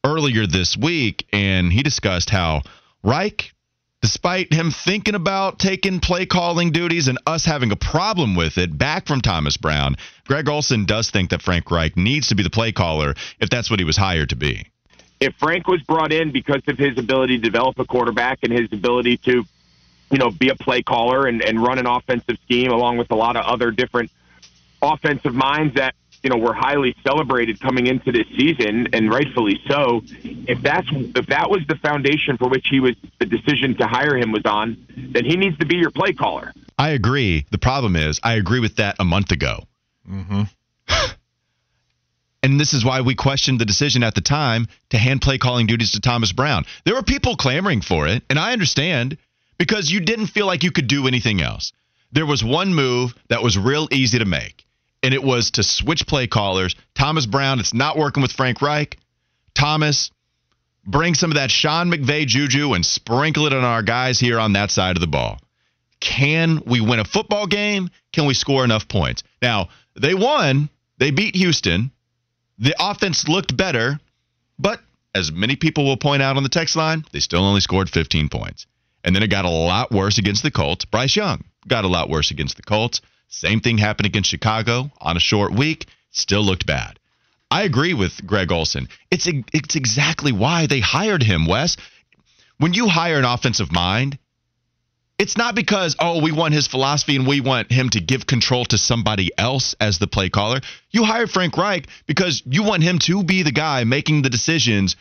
earlier 0.04 0.46
this 0.46 0.76
week, 0.76 1.26
and 1.32 1.72
he 1.72 1.82
discussed 1.82 2.30
how 2.30 2.62
Reich 3.04 3.53
despite 4.04 4.52
him 4.52 4.70
thinking 4.70 5.14
about 5.14 5.58
taking 5.58 5.98
play 5.98 6.26
calling 6.26 6.70
duties 6.72 7.08
and 7.08 7.16
us 7.26 7.46
having 7.46 7.72
a 7.72 7.76
problem 7.76 8.34
with 8.34 8.58
it 8.58 8.76
back 8.76 9.06
from 9.06 9.22
Thomas 9.22 9.56
Brown, 9.56 9.96
Greg 10.26 10.46
Olsen 10.46 10.84
does 10.84 11.10
think 11.10 11.30
that 11.30 11.40
Frank 11.40 11.70
Reich 11.70 11.96
needs 11.96 12.28
to 12.28 12.34
be 12.34 12.42
the 12.42 12.50
play 12.50 12.70
caller 12.70 13.14
if 13.40 13.48
that's 13.48 13.70
what 13.70 13.78
he 13.78 13.84
was 13.86 13.96
hired 13.96 14.28
to 14.28 14.36
be. 14.36 14.66
If 15.20 15.34
Frank 15.36 15.66
was 15.68 15.80
brought 15.84 16.12
in 16.12 16.32
because 16.32 16.60
of 16.68 16.76
his 16.76 16.98
ability 16.98 17.38
to 17.38 17.42
develop 17.42 17.78
a 17.78 17.86
quarterback 17.86 18.40
and 18.42 18.52
his 18.52 18.70
ability 18.74 19.16
to, 19.24 19.42
you 20.10 20.18
know, 20.18 20.30
be 20.30 20.50
a 20.50 20.54
play 20.54 20.82
caller 20.82 21.26
and, 21.26 21.42
and 21.42 21.62
run 21.62 21.78
an 21.78 21.86
offensive 21.86 22.36
scheme 22.44 22.72
along 22.72 22.98
with 22.98 23.10
a 23.10 23.16
lot 23.16 23.38
of 23.38 23.46
other 23.46 23.70
different 23.70 24.10
offensive 24.82 25.34
minds 25.34 25.76
that 25.76 25.94
you 26.24 26.30
know 26.30 26.38
were 26.38 26.54
highly 26.54 26.96
celebrated 27.06 27.60
coming 27.60 27.86
into 27.86 28.10
this 28.10 28.26
season, 28.36 28.88
and 28.94 29.10
rightfully 29.10 29.60
so. 29.68 30.00
If 30.22 30.62
that's 30.62 30.88
if 30.90 31.26
that 31.26 31.50
was 31.50 31.60
the 31.68 31.76
foundation 31.76 32.38
for 32.38 32.48
which 32.48 32.66
he 32.68 32.80
was 32.80 32.96
the 33.20 33.26
decision 33.26 33.76
to 33.76 33.86
hire 33.86 34.16
him 34.16 34.32
was 34.32 34.42
on, 34.46 34.86
then 34.96 35.26
he 35.26 35.36
needs 35.36 35.58
to 35.58 35.66
be 35.66 35.76
your 35.76 35.90
play 35.90 36.14
caller. 36.14 36.52
I 36.78 36.90
agree. 36.90 37.46
The 37.50 37.58
problem 37.58 37.94
is, 37.94 38.18
I 38.22 38.34
agree 38.34 38.58
with 38.58 38.76
that 38.76 38.96
a 38.98 39.04
month 39.04 39.30
ago. 39.30 39.64
Mm-hmm. 40.10 40.42
and 42.42 42.58
this 42.58 42.72
is 42.72 42.84
why 42.84 43.02
we 43.02 43.14
questioned 43.14 43.60
the 43.60 43.66
decision 43.66 44.02
at 44.02 44.14
the 44.14 44.20
time 44.22 44.66
to 44.90 44.98
hand 44.98 45.20
play 45.20 45.36
calling 45.36 45.66
duties 45.66 45.92
to 45.92 46.00
Thomas 46.00 46.32
Brown. 46.32 46.64
There 46.84 46.94
were 46.94 47.02
people 47.02 47.36
clamoring 47.36 47.82
for 47.82 48.08
it, 48.08 48.22
and 48.30 48.38
I 48.38 48.52
understand 48.52 49.18
because 49.58 49.90
you 49.90 50.00
didn't 50.00 50.28
feel 50.28 50.46
like 50.46 50.62
you 50.62 50.72
could 50.72 50.88
do 50.88 51.06
anything 51.06 51.42
else. 51.42 51.72
There 52.12 52.26
was 52.26 52.42
one 52.42 52.74
move 52.74 53.14
that 53.28 53.42
was 53.42 53.58
real 53.58 53.88
easy 53.92 54.18
to 54.18 54.24
make 54.24 54.63
and 55.04 55.12
it 55.12 55.22
was 55.22 55.50
to 55.52 55.62
switch 55.62 56.06
play 56.06 56.26
callers. 56.26 56.74
Thomas 56.94 57.26
Brown, 57.26 57.60
it's 57.60 57.74
not 57.74 57.98
working 57.98 58.22
with 58.22 58.32
Frank 58.32 58.62
Reich. 58.62 58.96
Thomas, 59.54 60.10
bring 60.86 61.14
some 61.14 61.30
of 61.30 61.34
that 61.36 61.50
Sean 61.50 61.90
McVay 61.90 62.26
juju 62.26 62.72
and 62.72 62.84
sprinkle 62.84 63.46
it 63.46 63.52
on 63.52 63.64
our 63.64 63.82
guys 63.82 64.18
here 64.18 64.40
on 64.40 64.54
that 64.54 64.70
side 64.70 64.96
of 64.96 65.02
the 65.02 65.06
ball. 65.06 65.38
Can 66.00 66.62
we 66.66 66.80
win 66.80 67.00
a 67.00 67.04
football 67.04 67.46
game? 67.46 67.90
Can 68.14 68.24
we 68.24 68.32
score 68.32 68.64
enough 68.64 68.88
points? 68.88 69.22
Now, 69.42 69.68
they 69.94 70.14
won. 70.14 70.70
They 70.96 71.10
beat 71.10 71.36
Houston. 71.36 71.90
The 72.58 72.74
offense 72.80 73.28
looked 73.28 73.54
better, 73.54 74.00
but 74.58 74.80
as 75.14 75.30
many 75.30 75.54
people 75.54 75.84
will 75.84 75.98
point 75.98 76.22
out 76.22 76.38
on 76.38 76.42
the 76.44 76.48
text 76.48 76.76
line, 76.76 77.04
they 77.12 77.20
still 77.20 77.44
only 77.44 77.60
scored 77.60 77.90
15 77.90 78.30
points. 78.30 78.66
And 79.04 79.14
then 79.14 79.22
it 79.22 79.28
got 79.28 79.44
a 79.44 79.50
lot 79.50 79.92
worse 79.92 80.16
against 80.16 80.42
the 80.42 80.50
Colts. 80.50 80.86
Bryce 80.86 81.14
Young 81.14 81.44
got 81.68 81.84
a 81.84 81.88
lot 81.88 82.08
worse 82.08 82.30
against 82.30 82.56
the 82.56 82.62
Colts. 82.62 83.02
Same 83.34 83.60
thing 83.60 83.78
happened 83.78 84.06
against 84.06 84.30
Chicago 84.30 84.92
on 85.00 85.16
a 85.16 85.20
short 85.20 85.52
week. 85.52 85.86
Still 86.12 86.42
looked 86.42 86.66
bad. 86.66 87.00
I 87.50 87.62
agree 87.64 87.92
with 87.92 88.24
Greg 88.24 88.52
Olsen. 88.52 88.88
It's 89.10 89.26
it's 89.52 89.74
exactly 89.74 90.30
why 90.30 90.66
they 90.66 90.78
hired 90.78 91.22
him, 91.22 91.46
Wes. 91.46 91.76
When 92.58 92.74
you 92.74 92.86
hire 92.86 93.18
an 93.18 93.24
offensive 93.24 93.72
mind, 93.72 94.18
it's 95.18 95.36
not 95.36 95.56
because 95.56 95.96
oh 95.98 96.22
we 96.22 96.30
want 96.30 96.54
his 96.54 96.68
philosophy 96.68 97.16
and 97.16 97.26
we 97.26 97.40
want 97.40 97.72
him 97.72 97.90
to 97.90 98.00
give 98.00 98.24
control 98.24 98.64
to 98.66 98.78
somebody 98.78 99.32
else 99.36 99.74
as 99.80 99.98
the 99.98 100.06
play 100.06 100.28
caller. 100.28 100.60
You 100.92 101.02
hire 101.02 101.26
Frank 101.26 101.56
Reich 101.56 101.88
because 102.06 102.40
you 102.46 102.62
want 102.62 102.84
him 102.84 103.00
to 103.00 103.24
be 103.24 103.42
the 103.42 103.52
guy 103.52 103.82
making 103.82 104.22
the 104.22 104.30
decisions 104.30 104.94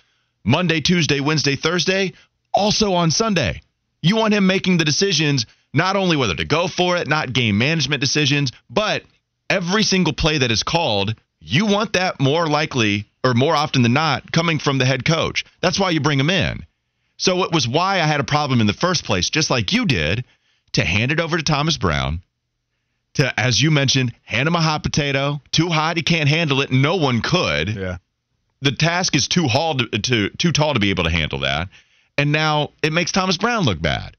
Monday, 0.44 0.82
Tuesday, 0.82 1.20
Wednesday, 1.20 1.56
Thursday, 1.56 2.14
also 2.52 2.94
on 2.94 3.12
Sunday. 3.12 3.62
You 4.02 4.16
want 4.16 4.34
him 4.34 4.48
making 4.48 4.78
the 4.78 4.86
decisions 4.86 5.46
not 5.74 5.96
only 5.96 6.18
whether 6.18 6.36
to 6.36 6.46
go 6.46 6.68
for 6.68 6.98
it, 6.98 7.08
not 7.08 7.34
game 7.34 7.58
management 7.58 8.02
decisions, 8.02 8.52
but 8.70 9.04
every 9.50 9.84
single 9.84 10.14
play 10.14 10.38
that 10.38 10.52
is 10.52 10.64
called, 10.64 11.16
you 11.40 11.66
want 11.66 11.94
that 11.94 12.20
more 12.20 12.48
likely 12.48 13.06
or 13.24 13.34
more 13.34 13.56
often 13.56 13.82
than 13.82 13.94
not 13.94 14.32
coming 14.32 14.60
from 14.60 14.78
the 14.78 14.86
head 14.86 15.06
coach. 15.06 15.46
That's 15.62 15.80
why 15.80 15.92
you 15.92 16.00
bring 16.00 16.20
him 16.20 16.30
in. 16.30 16.66
So 17.18 17.44
it 17.44 17.52
was 17.52 17.68
why 17.68 17.96
I 17.96 18.08
had 18.08 18.20
a 18.20 18.26
problem 18.26 18.62
in 18.62 18.68
the 18.68 18.74
first 18.74 19.06
place, 19.06 19.30
just 19.30 19.50
like 19.50 19.72
you 19.72 19.86
did, 19.86 20.26
to 20.74 20.84
hand 20.84 21.12
it 21.12 21.20
over 21.20 21.38
to 21.38 21.44
Thomas 21.44 21.78
Brown. 21.78 22.22
To, 23.16 23.40
as 23.40 23.62
you 23.62 23.70
mentioned, 23.70 24.14
hand 24.24 24.48
him 24.48 24.56
a 24.56 24.62
hot 24.62 24.84
potato. 24.84 25.40
Too 25.52 25.70
hot, 25.70 25.98
he 25.98 26.04
can't 26.04 26.28
handle 26.28 26.62
it. 26.62 26.72
No 26.72 26.96
one 26.96 27.22
could. 27.22 27.70
Yeah. 27.70 27.98
The 28.62 28.72
task 28.72 29.16
is 29.16 29.28
too, 29.28 29.48
haul 29.48 29.78
to, 29.78 29.86
to, 29.88 30.30
too 30.32 30.52
tall 30.52 30.74
to 30.74 30.80
be 30.80 30.90
able 30.90 31.04
to 31.04 31.12
handle 31.12 31.40
that. 31.40 31.70
And 32.18 32.32
now 32.32 32.72
it 32.82 32.94
makes 32.94 33.12
Thomas 33.12 33.38
Brown 33.38 33.66
look 33.66 33.82
bad. 33.82 34.18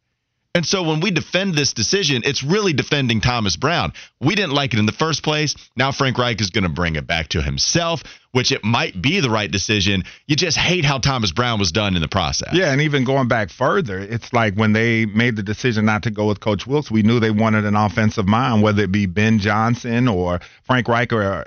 And 0.57 0.65
so 0.65 0.85
when 0.85 1.01
we 1.01 1.11
defend 1.11 1.55
this 1.55 1.73
decision, 1.73 2.23
it's 2.25 2.45
really 2.45 2.73
defending 2.73 3.21
Thomas 3.21 3.57
Brown. 3.57 3.93
We 4.21 4.37
didn't 4.37 4.53
like 4.53 4.73
it 4.73 4.79
in 4.79 4.87
the 4.87 4.93
first 4.93 5.25
place. 5.25 5.57
Now 5.75 5.91
Frank 5.91 6.17
Reich 6.17 6.41
is 6.41 6.51
going 6.51 6.63
to 6.63 6.71
bring 6.71 6.95
it 6.95 7.09
back 7.09 7.29
to 7.31 7.43
himself, 7.43 8.05
which 8.31 8.53
it 8.53 8.63
might 8.63 9.03
be 9.03 9.19
the 9.19 9.31
right 9.31 9.51
decision. 9.51 10.05
You 10.29 10.37
just 10.37 10.57
hate 10.57 10.85
how 10.85 10.99
Thomas 10.99 11.33
Brown 11.33 11.59
was 11.59 11.73
done 11.73 11.97
in 11.97 12.03
the 12.03 12.09
process. 12.09 12.51
Yeah, 12.53 12.71
and 12.71 12.81
even 12.83 13.05
going 13.05 13.27
back 13.27 13.51
further, 13.51 13.99
it's 13.99 14.33
like 14.33 14.55
when 14.55 14.73
they 14.73 15.07
made 15.07 15.35
the 15.35 15.43
decision 15.43 15.87
not 15.87 16.05
to 16.05 16.13
go 16.13 16.29
with 16.29 16.39
Coach 16.39 16.69
Wilks, 16.69 16.89
we 16.89 17.03
knew 17.03 17.19
they 17.19 17.33
wanted 17.33 17.65
an 17.65 17.75
offensive 17.75 18.29
mind, 18.29 18.63
whether 18.63 18.85
it 18.85 18.93
be 18.93 19.07
Ben 19.07 19.41
Johnson 19.41 20.07
or 20.07 20.39
Frank 20.63 20.87
Reich 20.87 21.13
or 21.13 21.47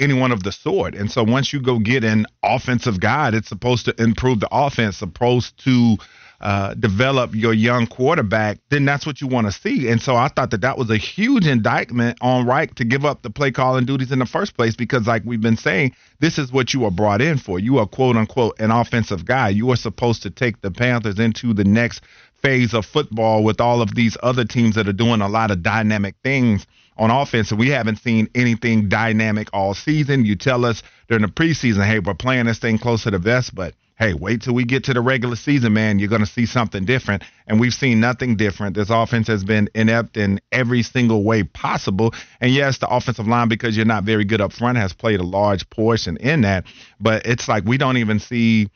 anyone 0.00 0.32
of 0.32 0.42
the 0.42 0.52
sort. 0.52 0.94
And 0.94 1.10
so 1.10 1.22
once 1.22 1.52
you 1.52 1.60
go 1.60 1.78
get 1.78 2.02
an 2.02 2.24
offensive 2.42 2.98
guy, 2.98 3.30
it's 3.34 3.48
supposed 3.48 3.84
to 3.86 4.02
improve 4.02 4.40
the 4.40 4.48
offense, 4.50 4.96
supposed 4.96 5.62
to 5.64 5.98
uh, 6.40 6.74
develop 6.74 7.34
your 7.34 7.52
young 7.52 7.86
quarterback, 7.86 8.58
then 8.68 8.84
that's 8.84 9.04
what 9.04 9.20
you 9.20 9.26
want 9.26 9.46
to 9.46 9.52
see. 9.52 9.88
And 9.88 10.00
so 10.00 10.14
I 10.14 10.28
thought 10.28 10.50
that 10.52 10.60
that 10.60 10.78
was 10.78 10.88
a 10.88 10.96
huge 10.96 11.46
indictment 11.46 12.18
on 12.20 12.46
Reich 12.46 12.76
to 12.76 12.84
give 12.84 13.04
up 13.04 13.22
the 13.22 13.30
play 13.30 13.50
calling 13.50 13.86
duties 13.86 14.12
in 14.12 14.20
the 14.20 14.26
first 14.26 14.56
place 14.56 14.76
because, 14.76 15.06
like 15.06 15.22
we've 15.24 15.40
been 15.40 15.56
saying, 15.56 15.94
this 16.20 16.38
is 16.38 16.52
what 16.52 16.72
you 16.72 16.84
are 16.84 16.90
brought 16.92 17.20
in 17.20 17.38
for. 17.38 17.58
You 17.58 17.78
are 17.78 17.86
quote 17.86 18.16
unquote 18.16 18.58
an 18.60 18.70
offensive 18.70 19.24
guy. 19.24 19.48
You 19.48 19.70
are 19.72 19.76
supposed 19.76 20.22
to 20.22 20.30
take 20.30 20.60
the 20.60 20.70
Panthers 20.70 21.18
into 21.18 21.54
the 21.54 21.64
next 21.64 22.02
phase 22.40 22.72
of 22.72 22.86
football 22.86 23.42
with 23.42 23.60
all 23.60 23.82
of 23.82 23.94
these 23.96 24.16
other 24.22 24.44
teams 24.44 24.76
that 24.76 24.88
are 24.88 24.92
doing 24.92 25.20
a 25.20 25.28
lot 25.28 25.50
of 25.50 25.62
dynamic 25.62 26.14
things 26.22 26.66
on 26.96 27.10
offense, 27.10 27.50
and 27.50 27.60
we 27.60 27.68
haven't 27.68 27.96
seen 27.96 28.28
anything 28.34 28.88
dynamic 28.88 29.48
all 29.52 29.74
season. 29.74 30.24
You 30.24 30.36
tell 30.36 30.64
us 30.64 30.82
during 31.08 31.22
the 31.22 31.28
preseason, 31.28 31.84
hey, 31.84 32.00
we're 32.00 32.14
playing 32.14 32.46
this 32.46 32.58
thing 32.58 32.78
close 32.78 33.04
to 33.04 33.10
the 33.10 33.18
vest, 33.18 33.54
but 33.54 33.74
hey, 33.98 34.14
wait 34.14 34.42
till 34.42 34.54
we 34.54 34.64
get 34.64 34.84
to 34.84 34.94
the 34.94 35.00
regular 35.00 35.34
season, 35.34 35.72
man. 35.72 35.98
You're 35.98 36.08
going 36.08 36.24
to 36.24 36.26
see 36.26 36.46
something 36.46 36.84
different. 36.84 37.24
And 37.46 37.58
we've 37.58 37.74
seen 37.74 37.98
nothing 37.98 38.36
different. 38.36 38.76
This 38.76 38.90
offense 38.90 39.26
has 39.26 39.44
been 39.44 39.68
inept 39.74 40.16
in 40.16 40.40
every 40.52 40.82
single 40.82 41.24
way 41.24 41.42
possible. 41.42 42.14
And 42.40 42.52
yes, 42.52 42.78
the 42.78 42.88
offensive 42.88 43.26
line, 43.26 43.48
because 43.48 43.76
you're 43.76 43.86
not 43.86 44.04
very 44.04 44.24
good 44.24 44.40
up 44.40 44.52
front, 44.52 44.78
has 44.78 44.92
played 44.92 45.18
a 45.18 45.24
large 45.24 45.68
portion 45.68 46.16
in 46.18 46.42
that. 46.42 46.64
But 47.00 47.26
it's 47.26 47.48
like 47.48 47.64
we 47.64 47.76
don't 47.76 47.96
even 47.96 48.20
see 48.20 48.70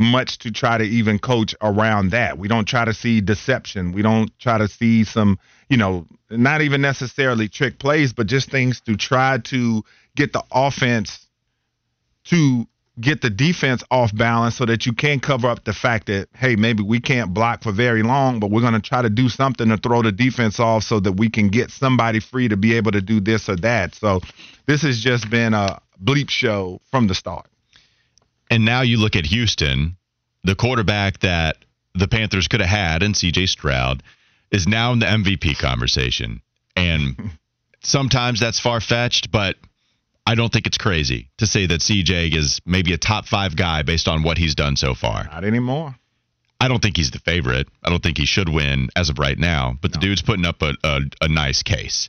much 0.00 0.38
to 0.38 0.50
try 0.50 0.78
to 0.78 0.84
even 0.84 1.18
coach 1.18 1.54
around 1.60 2.10
that. 2.10 2.38
We 2.38 2.48
don't 2.48 2.66
try 2.66 2.84
to 2.86 2.94
see 2.94 3.20
deception. 3.20 3.92
We 3.92 4.02
don't 4.02 4.36
try 4.40 4.58
to 4.58 4.66
see 4.66 5.04
some, 5.04 5.38
you 5.68 5.76
know, 5.76 6.06
not 6.30 6.62
even 6.62 6.80
necessarily 6.80 7.48
trick 7.48 7.78
plays, 7.78 8.12
but 8.12 8.26
just 8.26 8.50
things 8.50 8.80
to 8.82 8.96
try 8.96 9.38
to 9.44 9.84
get 10.16 10.32
the 10.32 10.42
offense 10.50 11.26
to 12.24 12.66
get 13.00 13.22
the 13.22 13.30
defense 13.30 13.82
off 13.90 14.14
balance 14.14 14.56
so 14.56 14.66
that 14.66 14.86
you 14.86 14.92
can 14.92 15.20
cover 15.20 15.48
up 15.48 15.64
the 15.64 15.72
fact 15.72 16.06
that 16.06 16.28
hey 16.34 16.56
maybe 16.56 16.82
we 16.82 17.00
can't 17.00 17.32
block 17.32 17.62
for 17.62 17.72
very 17.72 18.02
long 18.02 18.40
but 18.40 18.50
we're 18.50 18.60
going 18.60 18.74
to 18.74 18.80
try 18.80 19.00
to 19.02 19.10
do 19.10 19.28
something 19.28 19.68
to 19.68 19.76
throw 19.76 20.02
the 20.02 20.12
defense 20.12 20.60
off 20.60 20.82
so 20.82 21.00
that 21.00 21.12
we 21.12 21.30
can 21.30 21.48
get 21.48 21.70
somebody 21.70 22.20
free 22.20 22.48
to 22.48 22.56
be 22.56 22.74
able 22.74 22.92
to 22.92 23.00
do 23.00 23.20
this 23.20 23.48
or 23.48 23.56
that. 23.56 23.94
So 23.94 24.20
this 24.66 24.82
has 24.82 25.00
just 25.00 25.30
been 25.30 25.54
a 25.54 25.80
bleep 26.02 26.30
show 26.30 26.80
from 26.90 27.06
the 27.06 27.14
start. 27.14 27.46
And 28.50 28.64
now 28.64 28.82
you 28.82 28.98
look 28.98 29.16
at 29.16 29.26
Houston 29.26 29.96
the 30.42 30.54
quarterback 30.54 31.20
that 31.20 31.56
the 31.94 32.08
Panthers 32.08 32.48
could 32.48 32.60
have 32.60 32.70
had 32.70 33.02
and 33.02 33.14
CJ 33.14 33.48
Stroud 33.48 34.02
is 34.50 34.66
now 34.66 34.92
in 34.92 34.98
the 34.98 35.06
MVP 35.06 35.58
conversation. 35.58 36.40
And 36.76 37.30
sometimes 37.82 38.40
that's 38.40 38.60
far 38.60 38.80
fetched 38.80 39.30
but 39.30 39.56
I 40.30 40.36
don't 40.36 40.52
think 40.52 40.68
it's 40.68 40.78
crazy 40.78 41.28
to 41.38 41.46
say 41.48 41.66
that 41.66 41.80
CJ 41.80 42.36
is 42.36 42.60
maybe 42.64 42.92
a 42.92 42.98
top 42.98 43.26
five 43.26 43.56
guy 43.56 43.82
based 43.82 44.06
on 44.06 44.22
what 44.22 44.38
he's 44.38 44.54
done 44.54 44.76
so 44.76 44.94
far. 44.94 45.24
Not 45.24 45.42
anymore. 45.42 45.96
I 46.60 46.68
don't 46.68 46.80
think 46.80 46.96
he's 46.96 47.10
the 47.10 47.18
favorite. 47.18 47.66
I 47.82 47.90
don't 47.90 48.00
think 48.00 48.16
he 48.16 48.26
should 48.26 48.48
win 48.48 48.90
as 48.94 49.08
of 49.08 49.18
right 49.18 49.36
now. 49.36 49.76
But 49.82 49.90
no. 49.90 49.94
the 49.94 50.06
dude's 50.06 50.22
putting 50.22 50.44
up 50.44 50.62
a, 50.62 50.74
a, 50.84 51.00
a 51.22 51.28
nice 51.28 51.64
case. 51.64 52.08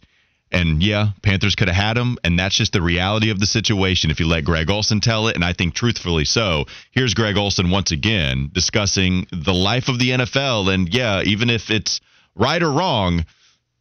And 0.51 0.83
yeah, 0.83 1.13
Panthers 1.23 1.55
could 1.55 1.67
have 1.67 1.75
had 1.75 1.97
him, 1.97 2.19
and 2.23 2.37
that's 2.37 2.55
just 2.55 2.73
the 2.73 2.81
reality 2.83 3.31
of 3.31 3.39
the 3.39 3.47
situation 3.47 4.11
if 4.11 4.19
you 4.19 4.27
let 4.27 4.45
Greg 4.45 4.69
Olsen 4.69 5.01
tell 5.01 5.27
it, 5.27 5.35
and 5.35 5.43
I 5.43 5.53
think 5.53 5.73
truthfully 5.73 6.25
so. 6.25 6.65
Here's 6.91 7.15
Greg 7.15 7.37
Olsen 7.37 7.71
once 7.71 7.89
again 7.89 8.51
discussing 8.53 9.25
the 9.31 9.53
life 9.53 9.87
of 9.87 9.97
the 9.97 10.11
NFL, 10.11 10.71
and 10.71 10.93
yeah, 10.93 11.23
even 11.23 11.49
if 11.49 11.71
it's 11.71 12.01
right 12.35 12.61
or 12.61 12.71
wrong, 12.71 13.25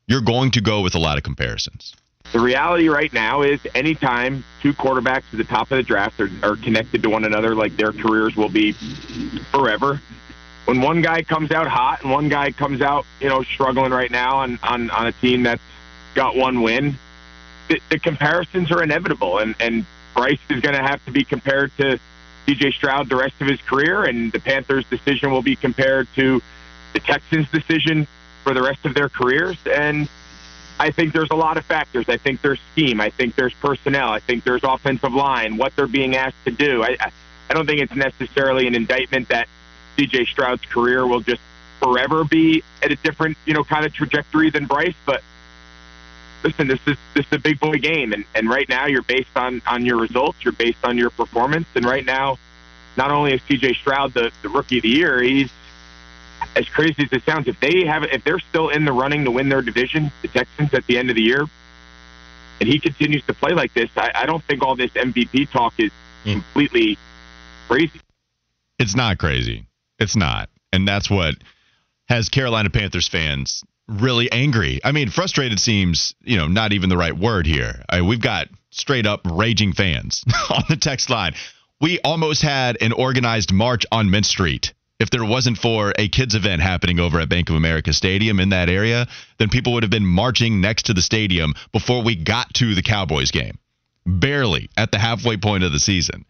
you're 0.06 0.22
going 0.22 0.52
to 0.52 0.62
go 0.62 0.80
with 0.80 0.94
a 0.94 0.98
lot 0.98 1.18
of 1.18 1.24
comparisons. 1.24 1.94
The 2.32 2.38
reality 2.38 2.88
right 2.88 3.12
now 3.12 3.42
is 3.42 3.60
anytime 3.74 4.44
two 4.62 4.72
quarterbacks 4.72 5.24
at 5.32 5.38
the 5.38 5.44
top 5.44 5.72
of 5.72 5.78
the 5.78 5.82
draft 5.82 6.20
are, 6.20 6.30
are 6.42 6.56
connected 6.56 7.02
to 7.02 7.10
one 7.10 7.24
another, 7.24 7.56
like 7.56 7.76
their 7.76 7.92
careers 7.92 8.36
will 8.36 8.48
be 8.48 8.72
forever. 9.50 10.00
When 10.66 10.80
one 10.80 11.02
guy 11.02 11.22
comes 11.22 11.50
out 11.50 11.66
hot 11.66 12.02
and 12.02 12.12
one 12.12 12.28
guy 12.28 12.52
comes 12.52 12.82
out, 12.82 13.04
you 13.20 13.28
know, 13.28 13.42
struggling 13.42 13.90
right 13.90 14.10
now 14.10 14.36
on 14.36 14.60
on, 14.62 14.90
on 14.90 15.08
a 15.08 15.12
team 15.12 15.42
that's 15.42 15.62
got 16.14 16.36
one 16.36 16.62
win, 16.62 16.96
the, 17.68 17.80
the 17.90 17.98
comparisons 17.98 18.70
are 18.70 18.82
inevitable, 18.82 19.38
and 19.38 19.56
and 19.58 19.84
Bryce 20.14 20.38
is 20.48 20.60
going 20.60 20.76
to 20.76 20.82
have 20.82 21.04
to 21.06 21.10
be 21.10 21.24
compared 21.24 21.76
to 21.78 21.98
CJ 22.46 22.74
Stroud 22.74 23.08
the 23.08 23.16
rest 23.16 23.40
of 23.40 23.48
his 23.48 23.60
career, 23.62 24.04
and 24.04 24.30
the 24.30 24.38
Panthers' 24.38 24.84
decision 24.84 25.32
will 25.32 25.42
be 25.42 25.56
compared 25.56 26.06
to 26.14 26.40
the 26.92 27.00
Texans' 27.00 27.50
decision 27.50 28.06
for 28.44 28.54
the 28.54 28.62
rest 28.62 28.84
of 28.86 28.94
their 28.94 29.08
careers, 29.08 29.56
and 29.66 30.08
I 30.80 30.90
think 30.90 31.12
there's 31.12 31.30
a 31.30 31.36
lot 31.36 31.58
of 31.58 31.66
factors. 31.66 32.08
I 32.08 32.16
think 32.16 32.40
there's 32.40 32.58
scheme. 32.72 33.02
I 33.02 33.10
think 33.10 33.36
there's 33.36 33.52
personnel. 33.52 34.08
I 34.12 34.18
think 34.18 34.44
there's 34.44 34.64
offensive 34.64 35.12
line, 35.12 35.58
what 35.58 35.76
they're 35.76 35.86
being 35.86 36.16
asked 36.16 36.42
to 36.46 36.50
do. 36.50 36.82
I, 36.82 36.96
I 37.50 37.52
don't 37.52 37.66
think 37.66 37.82
it's 37.82 37.94
necessarily 37.94 38.66
an 38.66 38.74
indictment 38.74 39.28
that 39.28 39.46
C.J. 39.96 40.24
Stroud's 40.24 40.64
career 40.64 41.06
will 41.06 41.20
just 41.20 41.42
forever 41.80 42.24
be 42.24 42.62
at 42.82 42.90
a 42.90 42.96
different, 42.96 43.36
you 43.44 43.52
know, 43.52 43.62
kind 43.62 43.84
of 43.84 43.92
trajectory 43.92 44.48
than 44.48 44.64
Bryce. 44.64 44.94
But 45.04 45.22
listen, 46.42 46.66
this 46.66 46.80
is 46.86 46.96
this 47.12 47.26
is 47.26 47.32
a 47.32 47.38
big 47.38 47.60
boy 47.60 47.76
game, 47.76 48.14
and 48.14 48.24
and 48.34 48.48
right 48.48 48.68
now 48.68 48.86
you're 48.86 49.02
based 49.02 49.36
on 49.36 49.60
on 49.66 49.84
your 49.84 49.98
results. 49.98 50.38
You're 50.42 50.52
based 50.52 50.82
on 50.82 50.96
your 50.96 51.10
performance, 51.10 51.66
and 51.74 51.84
right 51.84 52.06
now, 52.06 52.38
not 52.96 53.10
only 53.10 53.34
is 53.34 53.42
C.J. 53.42 53.74
Stroud 53.74 54.14
the 54.14 54.32
the 54.40 54.48
rookie 54.48 54.78
of 54.78 54.82
the 54.84 54.88
year, 54.88 55.20
he's 55.22 55.50
as 56.56 56.68
crazy 56.68 57.04
as 57.04 57.12
it 57.12 57.22
sounds, 57.24 57.48
if 57.48 57.58
they 57.60 57.84
have, 57.84 58.04
if 58.04 58.24
they're 58.24 58.38
still 58.38 58.68
in 58.68 58.84
the 58.84 58.92
running 58.92 59.24
to 59.24 59.30
win 59.30 59.48
their 59.48 59.62
division, 59.62 60.10
the 60.22 60.28
Texans 60.28 60.74
at 60.74 60.86
the 60.86 60.98
end 60.98 61.10
of 61.10 61.16
the 61.16 61.22
year, 61.22 61.44
and 62.60 62.68
he 62.68 62.78
continues 62.78 63.24
to 63.26 63.34
play 63.34 63.52
like 63.52 63.72
this, 63.74 63.90
I, 63.96 64.10
I 64.14 64.26
don't 64.26 64.42
think 64.44 64.62
all 64.62 64.76
this 64.76 64.90
MVP 64.92 65.50
talk 65.50 65.74
is 65.78 65.92
hmm. 66.24 66.32
completely 66.32 66.98
crazy. 67.68 68.00
It's 68.78 68.96
not 68.96 69.18
crazy. 69.18 69.66
It's 69.98 70.16
not, 70.16 70.48
and 70.72 70.88
that's 70.88 71.10
what 71.10 71.34
has 72.08 72.28
Carolina 72.28 72.70
Panthers 72.70 73.08
fans 73.08 73.62
really 73.88 74.30
angry. 74.30 74.80
I 74.84 74.92
mean, 74.92 75.10
frustrated 75.10 75.60
seems, 75.60 76.14
you 76.22 76.36
know, 76.36 76.46
not 76.46 76.72
even 76.72 76.88
the 76.88 76.96
right 76.96 77.16
word 77.16 77.46
here. 77.46 77.84
I, 77.88 78.02
we've 78.02 78.20
got 78.20 78.48
straight 78.70 79.06
up 79.06 79.20
raging 79.24 79.72
fans 79.72 80.24
on 80.50 80.62
the 80.68 80.76
text 80.76 81.10
line. 81.10 81.34
We 81.80 81.98
almost 82.00 82.42
had 82.42 82.78
an 82.80 82.92
organized 82.92 83.52
march 83.52 83.84
on 83.90 84.10
Mint 84.10 84.26
Street 84.26 84.74
if 85.00 85.08
there 85.08 85.24
wasn't 85.24 85.56
for 85.56 85.94
a 85.98 86.08
kids 86.08 86.34
event 86.34 86.60
happening 86.60 87.00
over 87.00 87.18
at 87.18 87.30
Bank 87.30 87.48
of 87.48 87.56
America 87.56 87.92
Stadium 87.92 88.38
in 88.38 88.50
that 88.50 88.68
area, 88.68 89.08
then 89.38 89.48
people 89.48 89.72
would 89.72 89.82
have 89.82 89.90
been 89.90 90.06
marching 90.06 90.60
next 90.60 90.86
to 90.86 90.94
the 90.94 91.00
stadium 91.00 91.54
before 91.72 92.04
we 92.04 92.14
got 92.14 92.52
to 92.54 92.74
the 92.74 92.82
Cowboys 92.82 93.30
game. 93.30 93.58
Barely 94.04 94.68
at 94.76 94.92
the 94.92 94.98
halfway 94.98 95.38
point 95.38 95.64
of 95.64 95.72
the 95.72 95.80
season. 95.80 96.26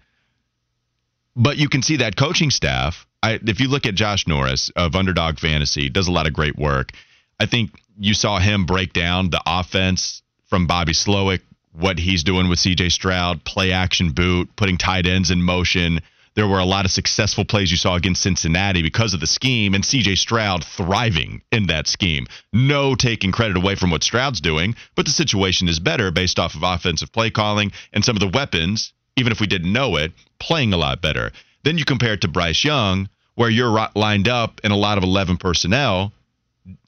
But 1.34 1.58
you 1.58 1.68
can 1.68 1.82
see 1.82 1.96
that 1.96 2.16
coaching 2.16 2.50
staff. 2.50 3.06
I, 3.22 3.40
if 3.42 3.60
you 3.60 3.68
look 3.68 3.86
at 3.86 3.96
Josh 3.96 4.26
Norris 4.26 4.70
of 4.76 4.94
Underdog 4.94 5.38
Fantasy, 5.38 5.90
does 5.90 6.06
a 6.06 6.12
lot 6.12 6.26
of 6.26 6.32
great 6.32 6.56
work. 6.56 6.92
I 7.40 7.46
think 7.46 7.70
you 7.98 8.14
saw 8.14 8.38
him 8.38 8.66
break 8.66 8.92
down 8.92 9.30
the 9.30 9.42
offense 9.46 10.22
from 10.46 10.66
Bobby 10.66 10.92
Slowik, 10.92 11.40
what 11.72 11.98
he's 11.98 12.22
doing 12.22 12.48
with 12.48 12.58
CJ 12.60 12.92
Stroud, 12.92 13.44
play 13.44 13.72
action 13.72 14.12
boot, 14.12 14.54
putting 14.56 14.78
tight 14.78 15.06
ends 15.06 15.30
in 15.30 15.42
motion, 15.42 16.00
there 16.34 16.46
were 16.46 16.60
a 16.60 16.64
lot 16.64 16.84
of 16.84 16.92
successful 16.92 17.44
plays 17.44 17.70
you 17.70 17.76
saw 17.76 17.96
against 17.96 18.22
Cincinnati 18.22 18.82
because 18.82 19.14
of 19.14 19.20
the 19.20 19.26
scheme 19.26 19.74
and 19.74 19.82
CJ 19.82 20.16
Stroud 20.16 20.64
thriving 20.64 21.42
in 21.50 21.66
that 21.66 21.88
scheme. 21.88 22.26
No 22.52 22.94
taking 22.94 23.32
credit 23.32 23.56
away 23.56 23.74
from 23.74 23.90
what 23.90 24.04
Stroud's 24.04 24.40
doing, 24.40 24.76
but 24.94 25.06
the 25.06 25.10
situation 25.10 25.68
is 25.68 25.80
better 25.80 26.10
based 26.10 26.38
off 26.38 26.54
of 26.54 26.62
offensive 26.62 27.12
play 27.12 27.30
calling 27.30 27.72
and 27.92 28.04
some 28.04 28.16
of 28.16 28.20
the 28.20 28.28
weapons, 28.28 28.92
even 29.16 29.32
if 29.32 29.40
we 29.40 29.48
didn't 29.48 29.72
know 29.72 29.96
it, 29.96 30.12
playing 30.38 30.72
a 30.72 30.76
lot 30.76 31.02
better. 31.02 31.32
Then 31.64 31.78
you 31.78 31.84
compare 31.84 32.12
it 32.12 32.20
to 32.20 32.28
Bryce 32.28 32.64
Young, 32.64 33.08
where 33.34 33.50
you're 33.50 33.88
lined 33.94 34.28
up 34.28 34.60
in 34.62 34.70
a 34.70 34.76
lot 34.76 34.98
of 34.98 35.04
11 35.04 35.36
personnel. 35.36 36.12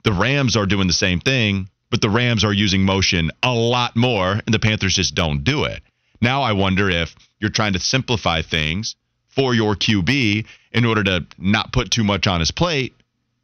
The 0.04 0.12
Rams 0.12 0.56
are 0.56 0.66
doing 0.66 0.86
the 0.86 0.92
same 0.92 1.18
thing, 1.18 1.68
but 1.90 2.00
the 2.00 2.10
Rams 2.10 2.44
are 2.44 2.52
using 2.52 2.84
motion 2.84 3.32
a 3.42 3.52
lot 3.52 3.96
more, 3.96 4.32
and 4.32 4.54
the 4.54 4.58
Panthers 4.60 4.94
just 4.94 5.14
don't 5.14 5.42
do 5.42 5.64
it. 5.64 5.82
Now 6.20 6.42
I 6.42 6.52
wonder 6.52 6.88
if 6.88 7.14
you're 7.40 7.50
trying 7.50 7.72
to 7.72 7.80
simplify 7.80 8.42
things 8.42 8.94
for 9.34 9.54
your 9.54 9.74
QB 9.74 10.46
in 10.72 10.84
order 10.84 11.04
to 11.04 11.26
not 11.38 11.72
put 11.72 11.90
too 11.90 12.04
much 12.04 12.26
on 12.26 12.40
his 12.40 12.50
plate, 12.50 12.94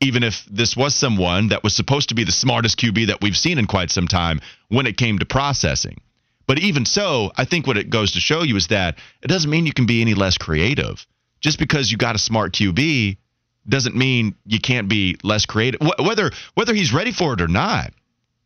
even 0.00 0.22
if 0.22 0.44
this 0.46 0.76
was 0.76 0.94
someone 0.94 1.48
that 1.48 1.64
was 1.64 1.74
supposed 1.74 2.10
to 2.10 2.14
be 2.14 2.24
the 2.24 2.32
smartest 2.32 2.78
QB 2.78 3.08
that 3.08 3.20
we've 3.20 3.36
seen 3.36 3.58
in 3.58 3.66
quite 3.66 3.90
some 3.90 4.06
time 4.06 4.40
when 4.68 4.86
it 4.86 4.96
came 4.96 5.18
to 5.18 5.26
processing. 5.26 6.00
But 6.46 6.58
even 6.58 6.86
so, 6.86 7.30
I 7.36 7.44
think 7.44 7.66
what 7.66 7.76
it 7.76 7.90
goes 7.90 8.12
to 8.12 8.20
show 8.20 8.42
you 8.42 8.56
is 8.56 8.68
that 8.68 8.96
it 9.22 9.28
doesn't 9.28 9.50
mean 9.50 9.66
you 9.66 9.72
can 9.72 9.86
be 9.86 10.00
any 10.00 10.14
less 10.14 10.38
creative. 10.38 11.06
Just 11.40 11.58
because 11.58 11.90
you 11.90 11.98
got 11.98 12.16
a 12.16 12.18
smart 12.18 12.52
QB 12.52 13.16
doesn't 13.68 13.94
mean 13.94 14.34
you 14.46 14.58
can't 14.58 14.88
be 14.88 15.16
less 15.22 15.46
creative. 15.46 15.80
Whether 15.98 16.30
whether 16.54 16.74
he's 16.74 16.92
ready 16.92 17.12
for 17.12 17.34
it 17.34 17.40
or 17.40 17.48
not, 17.48 17.92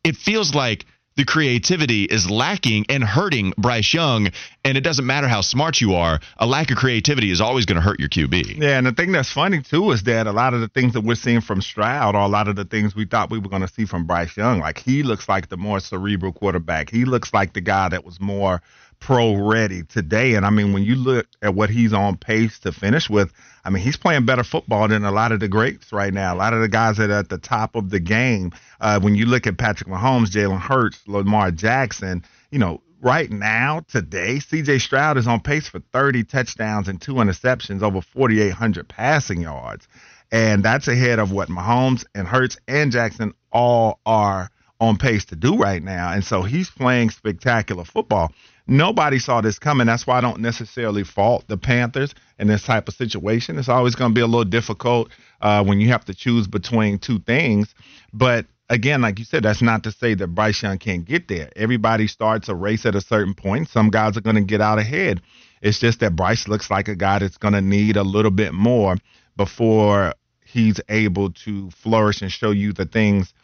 it 0.05 0.16
feels 0.16 0.55
like 0.55 0.85
the 1.16 1.25
creativity 1.25 2.05
is 2.05 2.31
lacking 2.31 2.87
and 2.88 3.05
hurting 3.05 3.53
Bryce 3.59 3.92
Young. 3.92 4.29
And 4.64 4.79
it 4.79 4.83
doesn't 4.83 5.07
matter 5.07 5.29
how 5.29 5.40
smart 5.40 5.81
you 5.81 5.94
are, 5.94 6.20
a 6.38 6.46
lack 6.46 6.70
of 6.70 6.77
creativity 6.77 7.31
is 7.31 7.40
always 7.40 7.66
going 7.66 7.77
to 7.77 7.83
hurt 7.83 8.01
your 8.01 8.09
QB. 8.09 8.59
Yeah, 8.59 8.79
and 8.79 8.87
the 8.87 8.92
thing 8.92 9.12
that's 9.12 9.31
funny 9.31 9.61
too 9.62 9.90
is 9.90 10.05
that 10.05 10.27
a 10.27 10.33
lot 10.33 10.55
of 10.55 10.61
the 10.61 10.68
things 10.68 10.92
that 10.94 11.03
we're 11.03 11.14
seeing 11.14 11.40
from 11.40 11.61
Stroud 11.61 12.14
are 12.14 12.25
a 12.25 12.29
lot 12.29 12.48
of 12.48 12.57
the 12.57 12.64
things 12.64 12.94
we 12.94 13.05
thought 13.05 13.31
we 13.31 13.38
were 13.38 13.48
going 13.48 13.62
to 13.62 13.72
see 13.72 13.85
from 13.85 14.07
Bryce 14.07 14.37
Young. 14.37 14.61
Like 14.61 14.79
he 14.79 15.03
looks 15.03 15.29
like 15.29 15.48
the 15.48 15.57
more 15.57 15.81
cerebral 15.81 16.33
quarterback. 16.33 16.90
He 16.90 17.05
looks 17.05 17.35
like 17.35 17.53
the 17.53 17.61
guy 17.61 17.88
that 17.88 18.05
was 18.05 18.20
more 18.20 18.62
pro 19.02 19.34
ready 19.34 19.82
today. 19.82 20.34
And 20.34 20.46
I 20.46 20.50
mean, 20.50 20.72
when 20.72 20.84
you 20.84 20.94
look 20.94 21.26
at 21.42 21.54
what 21.54 21.70
he's 21.70 21.92
on 21.92 22.16
pace 22.16 22.60
to 22.60 22.72
finish 22.72 23.10
with, 23.10 23.32
I 23.64 23.70
mean, 23.70 23.82
he's 23.82 23.96
playing 23.96 24.26
better 24.26 24.44
football 24.44 24.86
than 24.86 25.04
a 25.04 25.10
lot 25.10 25.32
of 25.32 25.40
the 25.40 25.48
greats 25.48 25.92
right 25.92 26.14
now. 26.14 26.34
A 26.34 26.36
lot 26.36 26.54
of 26.54 26.60
the 26.60 26.68
guys 26.68 26.98
that 26.98 27.10
are 27.10 27.18
at 27.18 27.28
the 27.28 27.38
top 27.38 27.74
of 27.74 27.90
the 27.90 27.98
game. 27.98 28.52
Uh, 28.80 29.00
when 29.00 29.16
you 29.16 29.26
look 29.26 29.46
at 29.46 29.58
Patrick 29.58 29.90
Mahomes, 29.90 30.30
Jalen 30.30 30.60
Hurts, 30.60 31.00
Lamar 31.08 31.50
Jackson, 31.50 32.24
you 32.50 32.60
know, 32.60 32.80
right 33.00 33.30
now, 33.30 33.84
today, 33.88 34.36
CJ 34.36 34.80
Stroud 34.80 35.18
is 35.18 35.26
on 35.26 35.40
pace 35.40 35.68
for 35.68 35.80
30 35.92 36.22
touchdowns 36.22 36.86
and 36.86 37.00
two 37.00 37.14
interceptions, 37.14 37.82
over 37.82 38.00
4,800 38.00 38.88
passing 38.88 39.40
yards. 39.40 39.88
And 40.30 40.62
that's 40.62 40.86
ahead 40.86 41.18
of 41.18 41.32
what 41.32 41.48
Mahomes 41.48 42.04
and 42.14 42.28
Hurts 42.28 42.56
and 42.68 42.92
Jackson 42.92 43.34
all 43.50 43.98
are 44.06 44.48
on 44.80 44.96
pace 44.96 45.24
to 45.26 45.36
do 45.36 45.56
right 45.56 45.82
now. 45.82 46.12
And 46.12 46.24
so 46.24 46.42
he's 46.42 46.70
playing 46.70 47.10
spectacular 47.10 47.84
football. 47.84 48.32
Nobody 48.72 49.18
saw 49.18 49.42
this 49.42 49.58
coming. 49.58 49.87
That's 49.87 50.06
why 50.06 50.16
I 50.16 50.22
don't 50.22 50.40
necessarily 50.40 51.04
fault 51.04 51.44
the 51.46 51.58
Panthers 51.58 52.14
in 52.38 52.48
this 52.48 52.64
type 52.64 52.88
of 52.88 52.94
situation. 52.94 53.58
It's 53.58 53.68
always 53.68 53.94
going 53.94 54.12
to 54.12 54.14
be 54.14 54.22
a 54.22 54.26
little 54.26 54.46
difficult 54.46 55.11
uh, 55.42 55.62
when 55.62 55.78
you 55.78 55.88
have 55.88 56.06
to 56.06 56.14
choose 56.14 56.46
between 56.46 56.98
two 56.98 57.18
things. 57.18 57.74
But 58.14 58.46
again, 58.70 59.02
like 59.02 59.18
you 59.18 59.26
said, 59.26 59.42
that's 59.42 59.61
not 59.61 59.82
to 59.82 59.92
say 59.92 60.14
that 60.14 60.28
Bryce 60.28 60.62
Young 60.62 60.78
can't 60.78 61.04
get 61.04 61.28
there. 61.28 61.50
Everybody 61.54 62.06
starts 62.06 62.48
a 62.48 62.54
race 62.54 62.87
at 62.87 62.94
a 62.94 63.02
certain 63.02 63.35
point. 63.35 63.68
Some 63.68 63.90
guys 63.90 64.16
are 64.16 64.22
going 64.22 64.37
to 64.37 64.42
get 64.42 64.62
out 64.62 64.78
ahead. 64.78 65.20
It's 65.61 65.78
just 65.78 66.00
that 66.00 66.16
Bryce 66.16 66.48
looks 66.48 66.70
like 66.70 66.88
a 66.88 66.96
guy 66.96 67.18
that's 67.18 67.37
going 67.37 67.52
to 67.52 67.61
need 67.61 67.98
a 67.98 68.02
little 68.02 68.30
bit 68.30 68.54
more 68.54 68.96
before 69.37 70.14
he's 70.46 70.80
able 70.88 71.28
to 71.44 71.70
flourish 71.72 72.22
and 72.22 72.32
show 72.32 72.52
you 72.52 72.72
the 72.72 72.87
things 72.87 73.35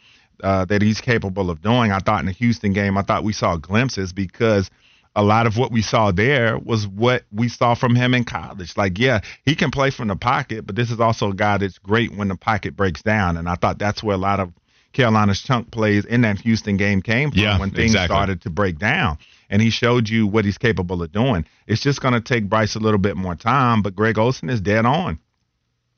uh, 0.41 0.65
that 0.65 0.81
he's 0.81 1.01
capable 1.01 1.51
of 1.51 1.61
doing. 1.61 1.91
I 1.91 1.99
thought 1.99 2.21
in 2.21 2.25
the 2.25 2.31
Houston 2.31 2.73
game, 2.73 2.97
I 2.97 3.03
thought 3.03 3.23
we 3.23 3.33
saw 3.33 3.57
glimpses 3.57 4.11
because– 4.11 4.71
a 5.15 5.23
lot 5.23 5.47
of 5.47 5.57
what 5.57 5.71
we 5.71 5.81
saw 5.81 6.11
there 6.11 6.57
was 6.57 6.87
what 6.87 7.23
we 7.31 7.49
saw 7.49 7.73
from 7.73 7.95
him 7.95 8.13
in 8.13 8.23
college. 8.23 8.77
Like, 8.77 8.99
yeah, 8.99 9.21
he 9.45 9.55
can 9.55 9.71
play 9.71 9.89
from 9.89 10.07
the 10.07 10.15
pocket, 10.15 10.65
but 10.65 10.75
this 10.75 10.91
is 10.91 10.99
also 10.99 11.31
a 11.31 11.33
guy 11.33 11.57
that's 11.57 11.77
great 11.77 12.15
when 12.15 12.27
the 12.27 12.35
pocket 12.35 12.75
breaks 12.75 13.01
down. 13.01 13.37
And 13.37 13.49
I 13.49 13.55
thought 13.55 13.79
that's 13.79 14.03
where 14.03 14.15
a 14.15 14.19
lot 14.19 14.39
of 14.39 14.53
Carolina's 14.93 15.41
chunk 15.41 15.71
plays 15.71 16.05
in 16.05 16.21
that 16.21 16.39
Houston 16.39 16.77
game 16.77 17.01
came 17.01 17.31
from 17.31 17.39
yeah, 17.39 17.59
when 17.59 17.71
things 17.71 17.91
exactly. 17.91 18.15
started 18.15 18.41
to 18.41 18.49
break 18.49 18.77
down. 18.77 19.17
And 19.49 19.61
he 19.61 19.71
showed 19.71 20.09
you 20.09 20.27
what 20.27 20.45
he's 20.45 20.57
capable 20.57 21.01
of 21.01 21.11
doing. 21.11 21.45
It's 21.67 21.81
just 21.81 22.01
going 22.01 22.13
to 22.13 22.21
take 22.21 22.49
Bryce 22.49 22.75
a 22.75 22.79
little 22.79 22.99
bit 22.99 23.17
more 23.17 23.35
time, 23.35 23.81
but 23.81 23.95
Greg 23.95 24.17
Olsen 24.17 24.49
is 24.49 24.61
dead 24.61 24.85
on. 24.85 25.19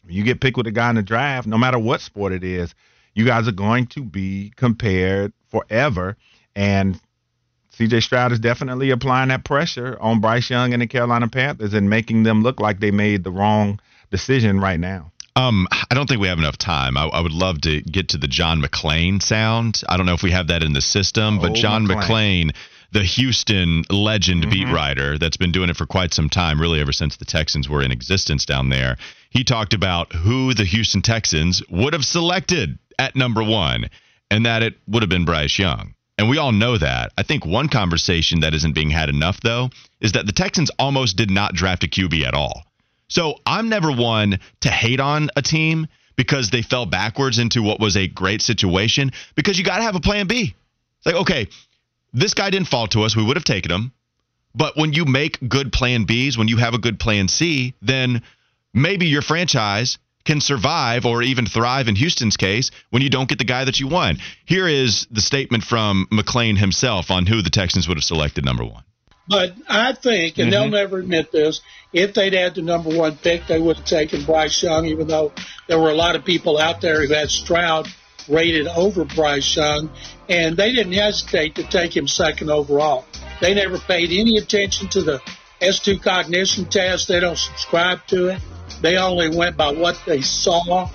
You 0.07 0.23
get 0.23 0.41
picked 0.41 0.57
with 0.57 0.67
a 0.67 0.71
guy 0.71 0.89
in 0.89 0.95
the 0.95 1.03
draft, 1.03 1.47
no 1.47 1.57
matter 1.57 1.77
what 1.79 2.01
sport 2.01 2.33
it 2.33 2.43
is, 2.43 2.73
you 3.13 3.25
guys 3.25 3.47
are 3.47 3.53
going 3.53 3.87
to 3.87 4.03
be 4.03 4.51
compared 4.55 5.33
forever. 5.49 6.17
And 6.55 6.99
CJ 7.77 8.03
Stroud 8.03 8.31
is 8.31 8.39
definitely 8.39 8.89
applying 8.89 9.29
that 9.29 9.45
pressure 9.45 9.97
on 10.01 10.19
Bryce 10.19 10.49
Young 10.49 10.73
and 10.73 10.81
the 10.81 10.87
Carolina 10.87 11.27
Panthers 11.27 11.73
and 11.73 11.89
making 11.89 12.23
them 12.23 12.43
look 12.43 12.59
like 12.59 12.79
they 12.79 12.91
made 12.91 13.23
the 13.23 13.31
wrong 13.31 13.79
decision 14.09 14.59
right 14.59 14.79
now. 14.79 15.11
Um, 15.37 15.67
I 15.89 15.95
don't 15.95 16.07
think 16.07 16.19
we 16.19 16.27
have 16.27 16.39
enough 16.39 16.57
time. 16.57 16.97
I, 16.97 17.05
I, 17.05 17.21
would 17.21 17.31
love 17.31 17.61
to 17.61 17.81
get 17.81 18.09
to 18.09 18.17
the 18.17 18.27
John 18.27 18.61
McClain 18.61 19.21
sound. 19.21 19.81
I 19.87 19.95
don't 19.95 20.05
know 20.05 20.13
if 20.13 20.23
we 20.23 20.31
have 20.31 20.47
that 20.47 20.61
in 20.61 20.73
the 20.73 20.81
system, 20.81 21.39
but 21.39 21.51
oh, 21.51 21.53
John 21.53 21.87
McClain. 21.87 22.51
McClain, 22.51 22.55
the 22.91 23.03
Houston 23.03 23.85
legend 23.89 24.41
mm-hmm. 24.41 24.51
beat 24.51 24.67
writer 24.67 25.17
that's 25.17 25.37
been 25.37 25.53
doing 25.53 25.69
it 25.69 25.77
for 25.77 25.85
quite 25.85 26.13
some 26.13 26.29
time, 26.29 26.59
really 26.59 26.81
ever 26.81 26.91
since 26.91 27.15
the 27.15 27.23
Texans 27.23 27.69
were 27.69 27.81
in 27.81 27.91
existence 27.91 28.45
down 28.45 28.67
there, 28.67 28.97
he 29.29 29.45
talked 29.45 29.73
about 29.73 30.11
who 30.11 30.53
the 30.53 30.65
Houston 30.65 31.01
Texans 31.01 31.63
would 31.69 31.93
have 31.93 32.03
selected 32.03 32.77
at 32.99 33.15
number 33.15 33.41
one, 33.41 33.89
and 34.29 34.45
that 34.45 34.63
it 34.63 34.75
would 34.87 35.01
have 35.01 35.09
been 35.09 35.23
Bryce 35.23 35.57
Young 35.57 35.95
and 36.21 36.29
we 36.29 36.37
all 36.37 36.51
know 36.51 36.77
that. 36.77 37.11
I 37.17 37.23
think 37.23 37.47
one 37.47 37.67
conversation 37.67 38.41
that 38.41 38.53
isn't 38.53 38.75
being 38.75 38.91
had 38.91 39.09
enough, 39.09 39.41
though, 39.41 39.71
is 39.99 40.11
that 40.11 40.27
the 40.27 40.31
Texans 40.31 40.69
almost 40.77 41.17
did 41.17 41.31
not 41.31 41.55
draft 41.55 41.83
a 41.83 41.87
QB 41.87 42.23
at 42.23 42.35
all. 42.35 42.61
So 43.07 43.39
I'm 43.43 43.69
never 43.69 43.91
one 43.91 44.39
to 44.59 44.69
hate 44.69 44.99
on 44.99 45.31
a 45.35 45.41
team 45.41 45.87
because 46.15 46.51
they 46.51 46.61
fell 46.61 46.85
backwards 46.85 47.39
into 47.39 47.63
what 47.63 47.79
was 47.79 47.97
a 47.97 48.07
great 48.07 48.43
situation 48.43 49.13
because 49.33 49.57
you 49.57 49.65
got 49.65 49.77
to 49.77 49.83
have 49.83 49.95
a 49.95 49.99
plan 49.99 50.27
B. 50.27 50.53
It's 50.97 51.05
like, 51.07 51.15
okay, 51.15 51.47
this 52.13 52.35
guy 52.35 52.51
didn't 52.51 52.67
fall 52.67 52.85
to 52.89 53.01
us. 53.01 53.15
We 53.15 53.23
would 53.23 53.35
have 53.35 53.43
taken 53.43 53.71
him. 53.71 53.91
But 54.53 54.77
when 54.77 54.93
you 54.93 55.05
make 55.05 55.39
good 55.49 55.73
plan 55.73 56.05
Bs, 56.05 56.37
when 56.37 56.47
you 56.47 56.57
have 56.57 56.75
a 56.75 56.77
good 56.77 56.99
plan 56.99 57.29
C, 57.29 57.73
then 57.81 58.21
maybe 58.75 59.07
your 59.07 59.23
franchise 59.23 59.97
can 60.25 60.41
survive 60.41 61.05
or 61.05 61.21
even 61.21 61.45
thrive 61.45 61.87
in 61.87 61.95
Houston's 61.95 62.37
case 62.37 62.71
when 62.89 63.01
you 63.01 63.09
don't 63.09 63.29
get 63.29 63.37
the 63.37 63.45
guy 63.45 63.65
that 63.65 63.79
you 63.79 63.87
want. 63.87 64.19
Here 64.45 64.67
is 64.67 65.07
the 65.11 65.21
statement 65.21 65.63
from 65.63 66.07
McClain 66.11 66.57
himself 66.57 67.11
on 67.11 67.25
who 67.25 67.41
the 67.41 67.49
Texans 67.49 67.87
would 67.87 67.97
have 67.97 68.03
selected 68.03 68.45
number 68.45 68.63
one. 68.63 68.83
But 69.27 69.53
I 69.69 69.93
think, 69.93 70.37
and 70.37 70.51
mm-hmm. 70.51 70.51
they'll 70.51 70.69
never 70.69 70.99
admit 70.99 71.31
this, 71.31 71.61
if 71.93 72.13
they'd 72.13 72.33
had 72.33 72.55
the 72.55 72.61
number 72.61 72.95
one 72.95 73.17
pick, 73.17 73.47
they 73.47 73.59
would 73.59 73.77
have 73.77 73.85
taken 73.85 74.25
Bryce 74.25 74.61
Young, 74.61 74.85
even 74.85 75.07
though 75.07 75.31
there 75.67 75.79
were 75.79 75.89
a 75.89 75.95
lot 75.95 76.15
of 76.15 76.25
people 76.25 76.57
out 76.57 76.81
there 76.81 77.05
who 77.05 77.13
had 77.13 77.29
Stroud 77.29 77.87
rated 78.27 78.67
over 78.67 79.05
Bryce 79.05 79.55
Young, 79.55 79.89
and 80.27 80.57
they 80.57 80.73
didn't 80.73 80.93
hesitate 80.93 81.55
to 81.55 81.63
take 81.63 81.95
him 81.95 82.07
second 82.07 82.49
overall. 82.49 83.05
They 83.39 83.53
never 83.53 83.77
paid 83.77 84.11
any 84.11 84.37
attention 84.37 84.89
to 84.89 85.01
the 85.01 85.21
S2 85.61 86.01
cognition 86.01 86.65
test. 86.65 87.07
They 87.07 87.19
don't 87.19 87.37
subscribe 87.37 88.05
to 88.07 88.29
it. 88.29 88.41
They 88.81 88.97
only 88.97 89.35
went 89.35 89.57
by 89.57 89.71
what 89.71 90.01
they 90.05 90.21
saw. 90.21 90.89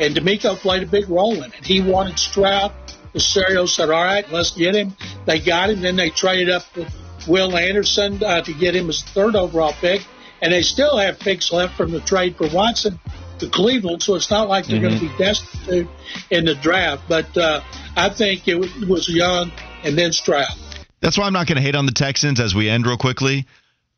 And 0.00 0.16
DeMeco 0.16 0.56
played 0.56 0.82
a 0.82 0.86
big 0.86 1.08
role 1.08 1.34
in 1.42 1.52
it. 1.52 1.64
He 1.64 1.80
wanted 1.80 2.18
Stroud. 2.18 2.72
Caserio 3.14 3.68
said, 3.68 3.90
all 3.90 4.02
right, 4.02 4.30
let's 4.32 4.52
get 4.52 4.74
him. 4.74 4.96
They 5.26 5.38
got 5.38 5.70
him. 5.70 5.82
Then 5.82 5.96
they 5.96 6.10
traded 6.10 6.48
up 6.48 6.62
with 6.74 6.92
Will 7.28 7.56
Anderson 7.56 8.22
uh, 8.22 8.40
to 8.42 8.52
get 8.54 8.74
him 8.74 8.88
as 8.88 9.02
third 9.02 9.36
overall 9.36 9.74
pick. 9.74 10.02
And 10.40 10.52
they 10.52 10.62
still 10.62 10.96
have 10.96 11.20
picks 11.20 11.52
left 11.52 11.76
from 11.76 11.92
the 11.92 12.00
trade 12.00 12.36
for 12.36 12.48
Watson 12.48 12.98
to 13.38 13.48
Cleveland. 13.48 14.02
So 14.02 14.14
it's 14.14 14.30
not 14.30 14.48
like 14.48 14.66
they're 14.66 14.80
mm-hmm. 14.80 14.98
going 14.98 15.10
to 15.10 15.18
be 15.18 15.18
destitute 15.18 15.88
in 16.30 16.46
the 16.46 16.54
draft. 16.54 17.02
But 17.08 17.36
uh, 17.36 17.60
I 17.96 18.08
think 18.08 18.48
it 18.48 18.56
was 18.56 19.08
Young 19.08 19.52
and 19.84 19.96
then 19.96 20.12
Stroud. 20.12 20.48
That's 21.00 21.18
why 21.18 21.26
I'm 21.26 21.32
not 21.32 21.46
going 21.46 21.56
to 21.56 21.62
hate 21.62 21.74
on 21.74 21.86
the 21.86 21.92
Texans 21.92 22.40
as 22.40 22.54
we 22.54 22.70
end 22.70 22.86
real 22.86 22.96
quickly. 22.96 23.46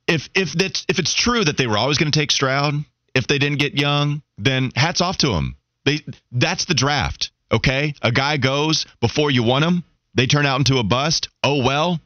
If 0.07 0.29
if 0.35 0.53
that's 0.53 0.85
if 0.89 0.99
it's 0.99 1.15
true 1.15 1.45
that 1.45 1.57
they 1.57 1.67
were 1.67 1.79
always 1.79 1.99
going 1.99 2.11
to 2.11 2.19
take 2.19 2.31
Stroud, 2.31 2.75
if 3.15 3.27
they 3.27 3.39
didn't 3.39 3.59
get 3.59 3.75
Young, 3.75 4.23
then 4.39 4.71
hats 4.75 5.01
off 5.01 5.19
to 5.19 5.29
them. 5.29 5.57
They 5.85 6.01
that's 6.33 6.65
the 6.65 6.75
draft. 6.75 7.31
Okay, 7.53 7.95
a 8.03 8.11
guy 8.11 8.37
goes 8.37 8.87
before 9.01 9.31
you 9.31 9.43
want 9.43 9.65
him. 9.65 9.85
They 10.15 10.27
turn 10.27 10.47
out 10.47 10.59
into 10.59 10.79
a 10.79 10.85
bust. 10.85 11.29
Oh 11.43 11.65
well, 11.65 12.01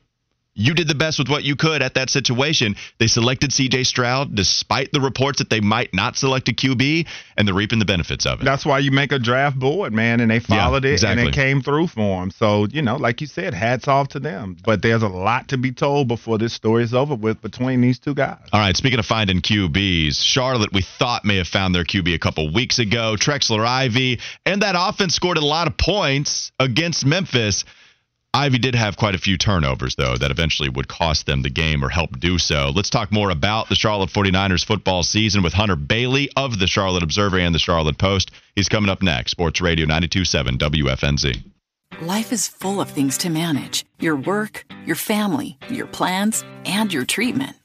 you 0.59 0.75
did 0.75 0.89
the 0.89 0.95
best 0.95 1.19
with 1.19 1.29
what 1.29 1.45
you 1.45 1.55
could 1.57 1.83
at 1.83 1.95
that 1.95 2.11
situation. 2.11 2.75
They 2.99 3.07
selected 3.07 3.51
CJ 3.51 3.87
Stroud 3.87 4.35
despite 4.35 4.91
the 4.93 5.01
reports 5.01 5.39
that 5.39 5.49
they 5.49 5.61
might 5.61 5.95
not 5.95 6.17
select 6.17 6.49
a 6.49 6.53
QB, 6.53 7.07
and 7.37 7.47
they're 7.47 7.55
reaping 7.55 7.79
the 7.79 7.85
benefits 7.85 8.27
of 8.27 8.41
it. 8.41 8.45
That's 8.45 8.67
why 8.67 8.81
you 8.81 8.91
make 8.91 9.13
a 9.13 9.21
draft 9.21 9.59
board, 9.59 9.93
man, 9.93 10.21
and 10.21 10.31
they 10.31 10.41
followed 10.41 10.85
yeah, 10.85 10.91
exactly. 10.91 11.23
it 11.23 11.27
and 11.27 11.35
it 11.35 11.39
came 11.39 11.63
through 11.63 11.87
for 11.87 12.21
them. 12.21 12.33
So, 12.33 12.67
you 12.67 12.83
know, 12.83 12.97
like 12.97 13.21
you 13.21 13.29
said, 13.29 13.55
hats 13.55 13.87
off 13.87 14.09
to 14.09 14.21
them. 14.21 14.57
But 14.65 14.83
there's 14.83 15.03
a 15.03 15.09
lot 15.09 15.49
to 15.49 15.59
be 15.59 15.71
told 15.71 16.09
before 16.09 16.39
this 16.39 16.53
story 16.53 16.83
is 16.83 16.93
over 16.93 17.15
with 17.15 17.41
between 17.41 17.81
these 17.81 18.01
two 18.01 18.15
guys. 18.15 18.39
All 18.53 18.61
right, 18.61 18.77
speaking 18.77 18.99
of 18.99 19.07
finding 19.07 19.41
QBs, 19.41 20.21
Charlotte, 20.25 20.73
we 20.73 20.83
thought 20.83 21.25
may 21.25 21.37
have 21.37 21.49
found 21.49 21.73
their 21.73 21.85
QB 21.85 22.15
a 22.15 22.19
couple 22.19 22.53
weeks 22.53 22.81
ago. 22.81 23.15
Trexler 23.17 23.65
Ivey, 23.65 24.19
and 24.45 24.63
that 24.63 24.75
offense 24.77 25.15
scored 25.15 25.37
a 25.37 25.45
lot 25.45 25.69
of 25.69 25.79
points 25.79 26.51
against 26.59 27.07
Memphis. 27.07 27.65
Ivey 28.35 28.59
did 28.59 28.75
have 28.75 28.99
quite 28.99 29.15
a 29.15 29.19
few 29.19 29.39
turnovers, 29.39 29.95
though, 29.97 30.17
that 30.17 30.31
eventually 30.31 30.69
would 30.69 30.87
cost 30.87 31.25
them 31.25 31.41
the 31.41 31.51
game 31.51 31.83
or 31.83 31.89
help 31.89 32.21
do 32.21 32.39
so. 32.39 32.71
Let's 32.75 32.91
talk 32.91 33.11
more 33.11 33.31
about 33.31 33.71
the 33.71 33.75
Charlotte 33.75 34.11
49ers 34.11 34.65
football 34.65 35.03
season 35.03 35.43
with 35.43 35.55
Hunter 35.55 35.77
Bailey 35.77 36.29
of 36.37 36.59
the 36.59 36.67
Charlotte 36.67 37.03
Observer 37.03 37.39
and 37.39 37.55
the 37.55 37.59
Charlotte 37.59 37.97
Post. 37.97 38.31
He's 38.55 38.69
coming 38.69 38.91
up 38.91 39.03
next. 39.03 39.31
Sports 39.31 39.63
Radio 39.63 39.87
927 39.87 40.59
WFNZ. 40.59 41.43
Life 42.03 42.31
is 42.31 42.47
full 42.47 42.83
of 42.83 42.91
things 42.91 43.17
to 43.19 43.31
manage 43.31 43.87
your 43.99 44.15
work, 44.15 44.67
your 44.85 44.95
family, 44.95 45.57
your 45.71 45.87
plans, 45.87 46.45
and 46.67 46.93
your 46.93 47.07
treatment. 47.07 47.57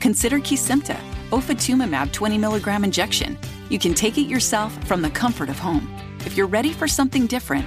Consider 0.00 0.38
Kesimpta, 0.38 0.98
ofatumumab 1.30 2.12
20 2.12 2.36
milligram 2.36 2.82
injection. 2.82 3.38
You 3.68 3.78
can 3.78 3.94
take 3.94 4.18
it 4.18 4.22
yourself 4.22 4.76
from 4.86 5.02
the 5.02 5.10
comfort 5.10 5.48
of 5.48 5.58
home. 5.58 5.88
If 6.26 6.36
you're 6.36 6.48
ready 6.48 6.72
for 6.72 6.88
something 6.88 7.26
different, 7.26 7.66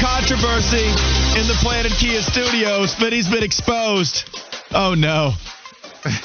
Controversy 0.00 0.86
in 1.38 1.46
the 1.46 1.56
Planet 1.60 1.92
Kia 1.92 2.22
studios. 2.22 2.94
Fitty's 2.94 3.28
been 3.28 3.42
exposed. 3.42 4.28
Oh 4.72 4.94
no. 4.94 5.32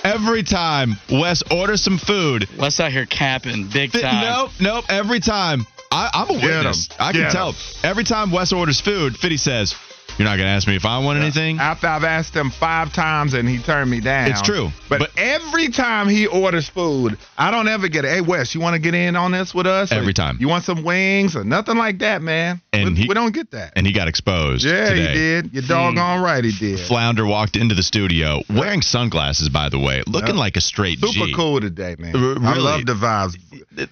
Every 0.03 0.43
time 0.43 0.95
Wes 1.09 1.43
orders 1.51 1.81
some 1.81 1.97
food, 1.97 2.47
Wes 2.57 2.79
out 2.79 2.91
here 2.91 3.05
capping 3.05 3.67
big 3.67 3.91
time. 3.91 4.23
Nope, 4.23 4.51
nope. 4.59 4.85
Every 4.89 5.19
time 5.19 5.65
I, 5.91 6.09
am 6.13 6.29
a 6.29 6.33
witness. 6.33 6.89
I 6.99 7.11
can 7.11 7.21
Get 7.21 7.31
tell. 7.31 7.53
Him. 7.53 7.55
Every 7.83 8.03
time 8.03 8.31
Wes 8.31 8.53
orders 8.53 8.79
food, 8.79 9.17
Fitty 9.17 9.37
says, 9.37 9.75
you're 10.17 10.27
not 10.27 10.37
going 10.37 10.47
to 10.47 10.53
ask 10.53 10.67
me 10.67 10.75
if 10.75 10.85
I 10.85 10.99
want 10.99 11.19
anything? 11.19 11.59
After 11.59 11.87
I've 11.87 12.03
asked 12.03 12.35
him 12.35 12.49
five 12.49 12.93
times 12.93 13.33
and 13.33 13.47
he 13.47 13.61
turned 13.61 13.89
me 13.89 14.01
down. 14.01 14.29
It's 14.29 14.41
true. 14.41 14.69
But, 14.89 14.99
but 14.99 15.11
every 15.17 15.69
time 15.69 16.09
he 16.09 16.27
orders 16.27 16.67
food, 16.67 17.17
I 17.37 17.51
don't 17.51 17.67
ever 17.67 17.87
get 17.87 18.05
it. 18.05 18.09
Hey, 18.09 18.21
Wes, 18.21 18.53
you 18.53 18.61
want 18.61 18.75
to 18.75 18.79
get 18.79 18.93
in 18.93 19.15
on 19.15 19.31
this 19.31 19.53
with 19.53 19.67
us? 19.67 19.91
Every 19.91 20.09
or 20.09 20.13
time. 20.13 20.37
You 20.39 20.47
want 20.47 20.63
some 20.63 20.83
wings 20.83 21.35
or 21.35 21.43
nothing 21.43 21.77
like 21.77 21.99
that, 21.99 22.21
man? 22.21 22.61
And 22.73 22.89
we, 22.89 23.01
he, 23.03 23.07
we 23.07 23.13
don't 23.13 23.33
get 23.33 23.51
that. 23.51 23.73
And 23.75 23.85
he 23.85 23.93
got 23.93 24.07
exposed. 24.07 24.65
Yeah, 24.65 24.89
today. 24.89 25.07
he 25.07 25.13
did. 25.13 25.53
You're 25.53 25.63
doggone 25.63 26.19
hmm. 26.19 26.25
right, 26.25 26.43
he 26.43 26.51
did. 26.51 26.79
Flounder 26.79 27.25
walked 27.25 27.55
into 27.55 27.75
the 27.75 27.83
studio 27.83 28.41
wearing 28.49 28.81
sunglasses, 28.81 29.49
by 29.49 29.69
the 29.69 29.79
way, 29.79 30.03
looking 30.07 30.29
yep. 30.29 30.37
like 30.37 30.57
a 30.57 30.61
straight 30.61 30.99
Super 30.99 31.27
G. 31.27 31.33
cool 31.35 31.59
today, 31.59 31.95
man. 31.97 32.15
R- 32.15 32.21
really? 32.21 32.45
I 32.45 32.57
love 32.57 32.85
the 32.85 32.93
vibes. 32.93 33.37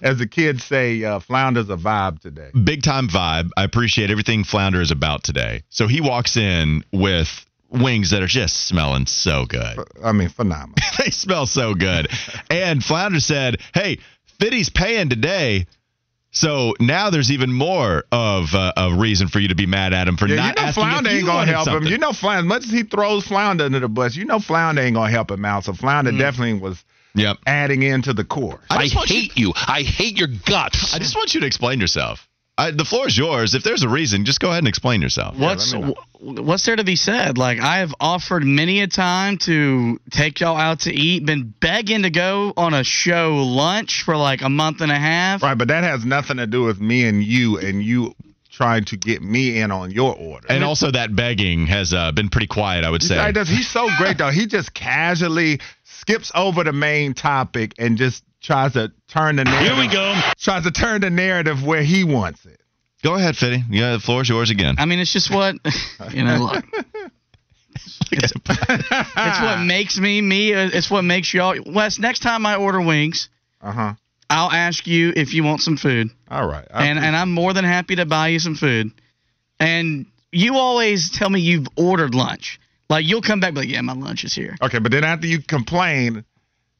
As 0.02 0.18
the 0.18 0.26
kids 0.26 0.64
say, 0.64 1.02
uh, 1.04 1.20
Flounder's 1.20 1.70
a 1.70 1.76
vibe 1.76 2.20
today. 2.20 2.50
Big 2.64 2.82
time 2.82 3.08
vibe. 3.08 3.50
I 3.56 3.64
appreciate 3.64 4.10
everything 4.10 4.44
Flounder 4.44 4.80
is 4.80 4.90
about 4.90 5.22
today. 5.22 5.62
So 5.70 5.86
he 5.86 6.00
walks 6.10 6.36
in 6.36 6.82
with 6.92 7.46
wings 7.70 8.10
that 8.10 8.20
are 8.20 8.26
just 8.26 8.66
smelling 8.66 9.06
so 9.06 9.46
good. 9.46 9.78
I 10.02 10.10
mean, 10.10 10.28
phenomenal. 10.28 10.74
they 10.98 11.10
smell 11.10 11.46
so 11.46 11.74
good. 11.74 12.08
and 12.50 12.82
Flounder 12.82 13.20
said, 13.20 13.60
"Hey, 13.72 13.98
Fitty's 14.40 14.70
paying 14.70 15.08
today." 15.08 15.66
So 16.32 16.74
now 16.80 17.10
there's 17.10 17.30
even 17.30 17.52
more 17.52 18.04
of 18.10 18.54
uh, 18.54 18.72
a 18.76 18.94
reason 18.94 19.28
for 19.28 19.38
you 19.38 19.48
to 19.48 19.54
be 19.54 19.66
mad 19.66 19.92
at 19.92 20.08
him 20.08 20.16
for 20.16 20.26
yeah, 20.26 20.36
not 20.36 20.56
you 20.56 20.62
know 20.62 20.68
asking 20.68 20.82
Flounder 20.82 21.10
if 21.10 21.16
ain't 21.16 21.26
gonna 21.26 21.52
help 21.52 21.64
something. 21.66 21.86
him. 21.86 21.92
You 21.92 21.98
know 21.98 22.12
Flounder, 22.12 22.48
much 22.48 22.64
as 22.64 22.70
he 22.70 22.82
throws 22.82 23.24
Flounder 23.24 23.64
under 23.64 23.80
the 23.80 23.88
bus, 23.88 24.16
you 24.16 24.24
know 24.24 24.40
Flounder 24.40 24.82
ain't 24.82 24.94
gonna 24.94 25.10
help 25.10 25.30
him 25.30 25.44
out. 25.44 25.64
So 25.64 25.72
Flounder 25.72 26.10
mm. 26.10 26.18
definitely 26.18 26.54
was 26.54 26.84
yep. 27.14 27.36
adding 27.46 27.84
into 27.84 28.12
the 28.14 28.24
course. 28.24 28.64
I, 28.68 28.78
I 28.78 28.86
hate 28.88 29.36
you. 29.36 29.48
you. 29.48 29.52
I 29.54 29.82
hate 29.82 30.18
your 30.18 30.28
guts. 30.28 30.92
I 30.92 30.98
just 30.98 31.14
want 31.14 31.34
you 31.34 31.40
to 31.40 31.46
explain 31.46 31.80
yourself. 31.80 32.28
I, 32.60 32.70
the 32.72 32.84
floor 32.84 33.06
is 33.06 33.16
yours. 33.16 33.54
If 33.54 33.62
there's 33.62 33.82
a 33.82 33.88
reason, 33.88 34.26
just 34.26 34.38
go 34.38 34.48
ahead 34.48 34.58
and 34.58 34.68
explain 34.68 35.00
yourself. 35.00 35.34
What's 35.38 35.72
yeah, 35.72 35.92
what's 36.20 36.66
there 36.66 36.76
to 36.76 36.84
be 36.84 36.96
said? 36.96 37.38
Like 37.38 37.58
I 37.58 37.78
have 37.78 37.94
offered 37.98 38.44
many 38.44 38.82
a 38.82 38.86
time 38.86 39.38
to 39.38 39.98
take 40.10 40.40
y'all 40.40 40.58
out 40.58 40.80
to 40.80 40.92
eat, 40.92 41.24
been 41.24 41.54
begging 41.58 42.02
to 42.02 42.10
go 42.10 42.52
on 42.56 42.74
a 42.74 42.84
show 42.84 43.36
lunch 43.36 44.02
for 44.02 44.14
like 44.14 44.42
a 44.42 44.50
month 44.50 44.82
and 44.82 44.92
a 44.92 44.98
half. 44.98 45.42
Right, 45.42 45.56
but 45.56 45.68
that 45.68 45.84
has 45.84 46.04
nothing 46.04 46.36
to 46.36 46.46
do 46.46 46.64
with 46.64 46.80
me 46.80 47.06
and 47.06 47.24
you 47.24 47.58
and 47.58 47.82
you 47.82 48.14
trying 48.50 48.84
to 48.84 48.98
get 48.98 49.22
me 49.22 49.58
in 49.58 49.70
on 49.70 49.90
your 49.90 50.14
order. 50.14 50.46
And 50.50 50.62
also 50.62 50.90
that 50.90 51.16
begging 51.16 51.66
has 51.66 51.94
uh, 51.94 52.12
been 52.12 52.28
pretty 52.28 52.48
quiet, 52.48 52.84
I 52.84 52.90
would 52.90 53.02
say. 53.02 53.32
He's 53.46 53.70
so 53.70 53.88
great 53.96 54.18
though. 54.18 54.30
He 54.30 54.46
just 54.46 54.74
casually 54.74 55.60
skips 55.84 56.30
over 56.34 56.62
the 56.62 56.74
main 56.74 57.14
topic 57.14 57.74
and 57.78 57.96
just 57.96 58.22
tries 58.40 58.72
to 58.74 58.92
turn 59.08 59.36
the 59.36 59.44
narrative. 59.44 59.72
Here 59.72 59.78
we 59.80 59.88
go. 59.92 60.14
Tries 60.38 60.64
to 60.64 60.70
turn 60.70 61.00
the 61.02 61.10
narrative 61.10 61.64
where 61.64 61.82
he 61.82 62.04
wants 62.04 62.44
it. 62.46 62.60
Go 63.02 63.14
ahead, 63.14 63.36
Fitty. 63.36 63.62
Yeah, 63.70 63.92
the 63.92 64.00
floor 64.00 64.22
is 64.22 64.28
yours 64.28 64.50
again. 64.50 64.76
I 64.78 64.84
mean, 64.84 64.98
it's 64.98 65.12
just 65.12 65.30
what 65.30 65.56
you 66.12 66.24
know. 66.24 66.50
Look, 66.52 66.64
it's, 68.12 68.32
it's 68.34 69.40
what 69.40 69.64
makes 69.64 69.98
me 69.98 70.20
me. 70.20 70.52
It's 70.52 70.90
what 70.90 71.02
makes 71.02 71.32
y'all. 71.32 71.56
Wes, 71.66 71.98
next 71.98 72.20
time 72.20 72.44
I 72.46 72.56
order 72.56 72.80
wings, 72.80 73.28
Uh 73.60 73.72
huh. 73.72 73.94
I'll 74.28 74.50
ask 74.50 74.86
you 74.86 75.12
if 75.16 75.32
you 75.34 75.42
want 75.44 75.60
some 75.60 75.76
food. 75.76 76.10
All 76.30 76.46
right. 76.46 76.66
I 76.72 76.86
and 76.86 76.98
and 76.98 77.16
I'm 77.16 77.32
more 77.32 77.52
than 77.52 77.64
happy 77.64 77.96
to 77.96 78.06
buy 78.06 78.28
you 78.28 78.38
some 78.38 78.54
food. 78.54 78.90
And 79.58 80.06
you 80.32 80.56
always 80.56 81.10
tell 81.10 81.28
me 81.30 81.40
you've 81.40 81.66
ordered 81.76 82.14
lunch. 82.14 82.60
Like 82.88 83.06
you'll 83.06 83.22
come 83.22 83.40
back 83.40 83.48
and 83.48 83.54
be 83.56 83.60
like, 83.62 83.70
yeah, 83.70 83.80
my 83.80 83.94
lunch 83.94 84.24
is 84.24 84.34
here. 84.34 84.56
Okay, 84.60 84.78
but 84.78 84.92
then 84.92 85.04
after 85.04 85.26
you 85.26 85.40
complain, 85.42 86.24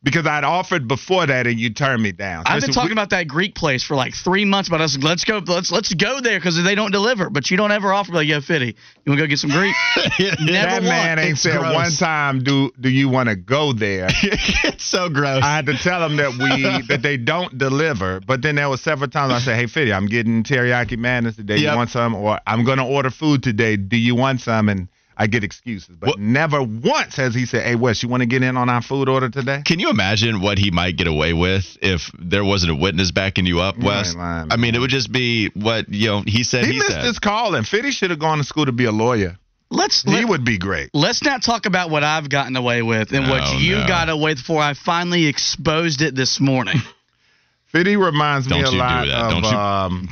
because 0.02 0.26
I'd 0.26 0.44
offered 0.44 0.88
before 0.88 1.26
that 1.26 1.46
and 1.46 1.60
you 1.60 1.70
turned 1.70 2.02
me 2.02 2.12
down. 2.12 2.44
I've 2.46 2.62
been 2.62 2.72
talking 2.72 2.92
about 2.92 3.10
that 3.10 3.28
Greek 3.28 3.54
place 3.54 3.82
for 3.84 3.94
like 3.94 4.14
three 4.14 4.44
months. 4.46 4.68
About 4.68 4.80
us, 4.80 4.96
let's 5.00 5.24
go, 5.24 5.42
let's 5.46 5.70
let's 5.70 5.92
go 5.92 6.20
there 6.20 6.38
because 6.38 6.62
they 6.62 6.74
don't 6.74 6.90
deliver. 6.90 7.28
But 7.28 7.50
you 7.50 7.56
don't 7.56 7.70
ever 7.72 7.92
offer 7.92 8.12
like, 8.12 8.26
yeah, 8.26 8.40
Fitty, 8.40 8.66
you 8.66 9.10
want 9.10 9.18
to 9.18 9.24
go 9.24 9.26
get 9.26 9.38
some 9.38 9.50
Greek? 9.50 9.74
Never 10.18 10.36
that 10.40 10.82
man 10.82 11.18
ain't 11.18 11.32
It's 11.32 11.42
said 11.42 11.58
gross. 11.58 11.74
one 11.74 11.92
time. 11.92 12.42
Do 12.42 12.70
do 12.80 12.88
you 12.88 13.08
want 13.08 13.28
to 13.28 13.36
go 13.36 13.72
there? 13.72 14.08
it's 14.22 14.84
so 14.84 15.10
gross. 15.10 15.42
I 15.42 15.54
had 15.56 15.66
to 15.66 15.76
tell 15.76 16.00
them 16.00 16.16
that 16.16 16.30
we 16.32 16.86
that 16.88 17.02
they 17.02 17.18
don't 17.18 17.58
deliver. 17.58 18.20
But 18.20 18.40
then 18.42 18.54
there 18.54 18.68
was 18.68 18.80
several 18.80 19.10
times 19.10 19.32
I 19.34 19.40
said, 19.40 19.56
"Hey, 19.56 19.66
Fitty, 19.66 19.92
I'm 19.92 20.06
getting 20.06 20.44
teriyaki 20.44 20.96
madness 20.96 21.36
today. 21.36 21.56
Yep. 21.56 21.70
You 21.72 21.76
want 21.76 21.90
some? 21.90 22.14
Or 22.14 22.40
I'm 22.46 22.64
gonna 22.64 22.86
order 22.86 23.10
food 23.10 23.42
today. 23.42 23.76
Do 23.76 23.98
you 23.98 24.14
want 24.14 24.40
some?" 24.40 24.70
And 24.70 24.88
I 25.20 25.26
get 25.26 25.44
excuses, 25.44 25.94
but 26.00 26.18
never 26.18 26.62
once 26.62 27.16
has 27.16 27.34
he 27.34 27.44
said, 27.44 27.64
"Hey, 27.66 27.74
Wes, 27.74 28.02
you 28.02 28.08
want 28.08 28.22
to 28.22 28.26
get 28.26 28.42
in 28.42 28.56
on 28.56 28.70
our 28.70 28.80
food 28.80 29.06
order 29.08 29.28
today?" 29.28 29.60
Can 29.66 29.78
you 29.78 29.90
imagine 29.90 30.40
what 30.40 30.56
he 30.58 30.70
might 30.70 30.96
get 30.96 31.06
away 31.06 31.34
with 31.34 31.76
if 31.82 32.10
there 32.18 32.42
wasn't 32.44 32.72
a 32.72 32.74
witness 32.74 33.10
backing 33.10 33.44
you 33.44 33.60
up, 33.60 33.76
You 33.78 33.84
Wes? 33.84 34.08
ain't 34.08 34.18
lying, 34.18 34.48
I 34.50 34.56
mean, 34.56 34.74
it 34.74 34.78
would 34.78 34.88
just 34.90 35.12
be 35.12 35.48
what 35.50 35.88
you 35.92 36.08
know. 36.08 36.22
He 36.26 36.42
said. 36.42 36.64
He, 36.64 36.72
He, 36.72 36.78
missed 36.78 36.90
said. 36.92 37.04
his 37.04 37.18
call, 37.18 37.54
and 37.54 37.68
Fitty 37.68 37.90
should 37.90 38.08
have 38.10 38.18
gone 38.18 38.38
to 38.38 38.44
school 38.44 38.64
to 38.64 38.72
be 38.72 38.86
a 38.86 38.92
lawyer. 38.92 39.36
Let's 39.72 40.02
He 40.02 40.10
let, 40.10 40.28
would 40.28 40.44
be 40.44 40.58
great. 40.58 40.90
let's 40.94 41.22
not 41.22 41.42
talk 41.42 41.66
about 41.66 41.90
what 41.90 42.02
I've 42.02 42.28
gotten 42.28 42.56
away 42.56 42.82
with 42.82 43.12
and 43.12 43.28
what 43.28 43.42
Oh, 43.44 43.58
you 43.58 43.76
no. 43.76 43.86
got 43.86 44.08
away 44.08 44.30
with 44.32 44.38
before 44.38 44.60
I 44.62 44.74
finally 44.74 45.26
exposed 45.26 46.00
it 46.02 46.14
this 46.16 46.40
morning. 46.40 46.78
Fitty 47.72 47.96
reminds 47.96 48.48
me 48.48 48.60
Don't 48.60 48.62
a 48.62 48.66
you 48.66 48.72
do 48.72 48.78
lot 48.78 49.06
that. 49.06 49.16
of. 49.16 49.30
Don't 49.30 49.44
you- 49.52 49.58
Um, 49.58 50.08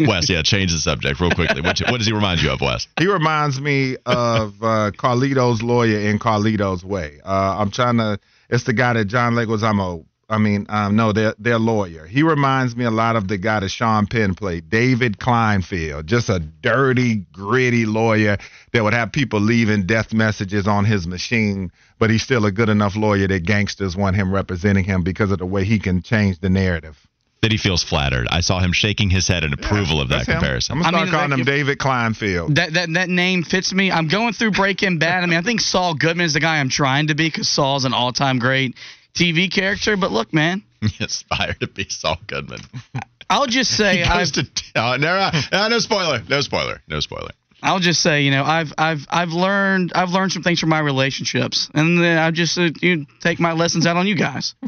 Wes, 0.08 0.28
yeah, 0.28 0.42
change 0.42 0.72
the 0.72 0.78
subject 0.78 1.20
real 1.20 1.30
quickly. 1.30 1.60
What, 1.60 1.78
what 1.90 1.98
does 1.98 2.06
he 2.06 2.12
remind 2.12 2.42
you 2.42 2.50
of, 2.50 2.60
Wes? 2.60 2.88
He 2.98 3.06
reminds 3.06 3.60
me 3.60 3.96
of 4.06 4.60
uh, 4.62 4.90
Carlito's 4.96 5.62
lawyer 5.62 6.00
in 6.00 6.18
Carlito's 6.18 6.84
Way. 6.84 7.20
Uh, 7.24 7.56
I'm 7.58 7.70
trying 7.70 7.98
to. 7.98 8.18
It's 8.50 8.64
the 8.64 8.72
guy 8.72 8.94
that 8.94 9.04
John 9.04 9.34
Leguizamo. 9.34 10.04
I 10.30 10.36
mean, 10.36 10.66
um, 10.68 10.94
no, 10.94 11.12
their 11.12 11.34
their 11.38 11.58
lawyer. 11.58 12.04
He 12.06 12.22
reminds 12.22 12.76
me 12.76 12.84
a 12.84 12.90
lot 12.90 13.16
of 13.16 13.28
the 13.28 13.38
guy 13.38 13.60
that 13.60 13.70
Sean 13.70 14.06
Penn 14.06 14.34
played, 14.34 14.68
David 14.68 15.18
Kleinfeld. 15.18 16.04
Just 16.04 16.28
a 16.28 16.38
dirty, 16.38 17.24
gritty 17.32 17.86
lawyer 17.86 18.36
that 18.72 18.84
would 18.84 18.92
have 18.92 19.10
people 19.10 19.40
leaving 19.40 19.86
death 19.86 20.12
messages 20.12 20.66
on 20.66 20.84
his 20.84 21.06
machine, 21.06 21.72
but 21.98 22.10
he's 22.10 22.22
still 22.22 22.44
a 22.44 22.52
good 22.52 22.68
enough 22.68 22.94
lawyer 22.94 23.26
that 23.26 23.44
gangsters 23.44 23.96
want 23.96 24.16
him 24.16 24.30
representing 24.30 24.84
him 24.84 25.02
because 25.02 25.30
of 25.30 25.38
the 25.38 25.46
way 25.46 25.64
he 25.64 25.78
can 25.78 26.02
change 26.02 26.38
the 26.40 26.50
narrative. 26.50 26.98
That 27.40 27.52
he 27.52 27.56
feels 27.56 27.84
flattered. 27.84 28.26
I 28.30 28.40
saw 28.40 28.58
him 28.58 28.72
shaking 28.72 29.10
his 29.10 29.28
head 29.28 29.44
in 29.44 29.52
approval 29.52 30.00
of 30.00 30.08
that 30.08 30.26
That's 30.26 30.28
him. 30.28 30.34
comparison. 30.34 30.76
I'm 30.76 30.82
gonna 30.82 30.88
I 30.88 30.90
start 30.90 31.04
mean, 31.06 31.12
calling 31.12 31.30
like, 31.30 31.38
him 31.38 31.44
David 31.46 31.78
Kleinfeld. 31.78 32.56
That 32.56 32.74
that 32.74 32.92
that 32.94 33.08
name 33.08 33.44
fits 33.44 33.72
me. 33.72 33.90
I'm 33.92 34.08
going 34.08 34.34
through 34.34 34.50
Breaking 34.50 34.98
Bad. 34.98 35.22
I 35.22 35.26
mean, 35.26 35.38
I 35.38 35.42
think 35.42 35.60
Saul 35.60 35.94
Goodman 35.94 36.26
is 36.26 36.34
the 36.34 36.40
guy 36.40 36.58
I'm 36.58 36.68
trying 36.68 37.06
to 37.06 37.14
be 37.14 37.28
because 37.28 37.48
Saul's 37.48 37.84
an 37.86 37.94
all-time 37.94 38.40
great 38.40 38.74
TV 39.18 39.52
character. 39.52 39.96
But 39.96 40.12
look, 40.12 40.32
man, 40.32 40.62
He 40.80 41.04
aspired 41.04 41.60
to 41.60 41.68
be 41.68 41.86
Saul 41.88 42.18
Goodman. 42.26 42.60
I'll 43.30 43.46
just 43.46 43.76
say 43.76 43.98
He 43.98 44.02
I've, 44.02 44.18
goes 44.18 44.30
to 44.32 44.46
oh, 44.76 44.96
no, 44.98 45.30
no, 45.52 45.68
no 45.68 45.78
spoiler, 45.78 46.22
no 46.28 46.40
spoiler, 46.40 46.80
no 46.88 47.00
spoiler. 47.00 47.30
I'll 47.62 47.80
just 47.80 48.00
say, 48.00 48.22
you 48.22 48.30
know, 48.30 48.44
I've 48.44 48.72
I've 48.78 49.04
I've 49.10 49.30
learned 49.30 49.92
I've 49.94 50.10
learned 50.10 50.32
some 50.32 50.42
things 50.42 50.60
from 50.60 50.68
my 50.68 50.78
relationships, 50.78 51.68
and 51.74 51.98
then 52.02 52.16
I 52.16 52.30
just 52.30 52.56
uh, 52.56 52.70
you 52.80 53.06
take 53.20 53.40
my 53.40 53.52
lessons 53.52 53.84
out 53.84 53.96
on 53.96 54.06
you 54.06 54.14
guys. 54.14 54.54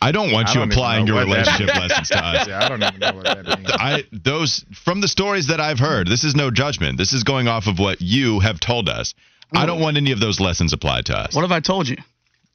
I 0.00 0.12
don't 0.12 0.30
want 0.32 0.48
I 0.48 0.52
you 0.52 0.60
don't 0.60 0.72
applying 0.72 1.06
your 1.06 1.18
relationship 1.18 1.74
lessons 1.74 2.08
to 2.10 2.24
us. 2.24 2.48
Yeah, 2.48 2.64
I 2.64 2.68
don't 2.68 2.82
even 2.82 3.00
know 3.00 3.12
what 3.14 3.24
that 3.24 3.44
means. 3.44 3.70
I 3.70 4.04
those 4.12 4.64
from 4.84 5.00
the 5.00 5.08
stories 5.08 5.48
that 5.48 5.60
I've 5.60 5.78
heard. 5.78 6.06
This 6.06 6.24
is 6.24 6.34
no 6.34 6.50
judgment. 6.50 6.96
This 6.96 7.12
is 7.12 7.24
going 7.24 7.48
off 7.48 7.66
of 7.66 7.78
what 7.78 8.00
you 8.00 8.40
have 8.40 8.60
told 8.60 8.88
us. 8.88 9.14
I 9.52 9.66
don't 9.66 9.80
want 9.80 9.96
any 9.96 10.12
of 10.12 10.20
those 10.20 10.40
lessons 10.40 10.72
applied 10.72 11.06
to 11.06 11.16
us. 11.16 11.34
What 11.34 11.42
have 11.42 11.52
I 11.52 11.60
told 11.60 11.88
you? 11.88 11.96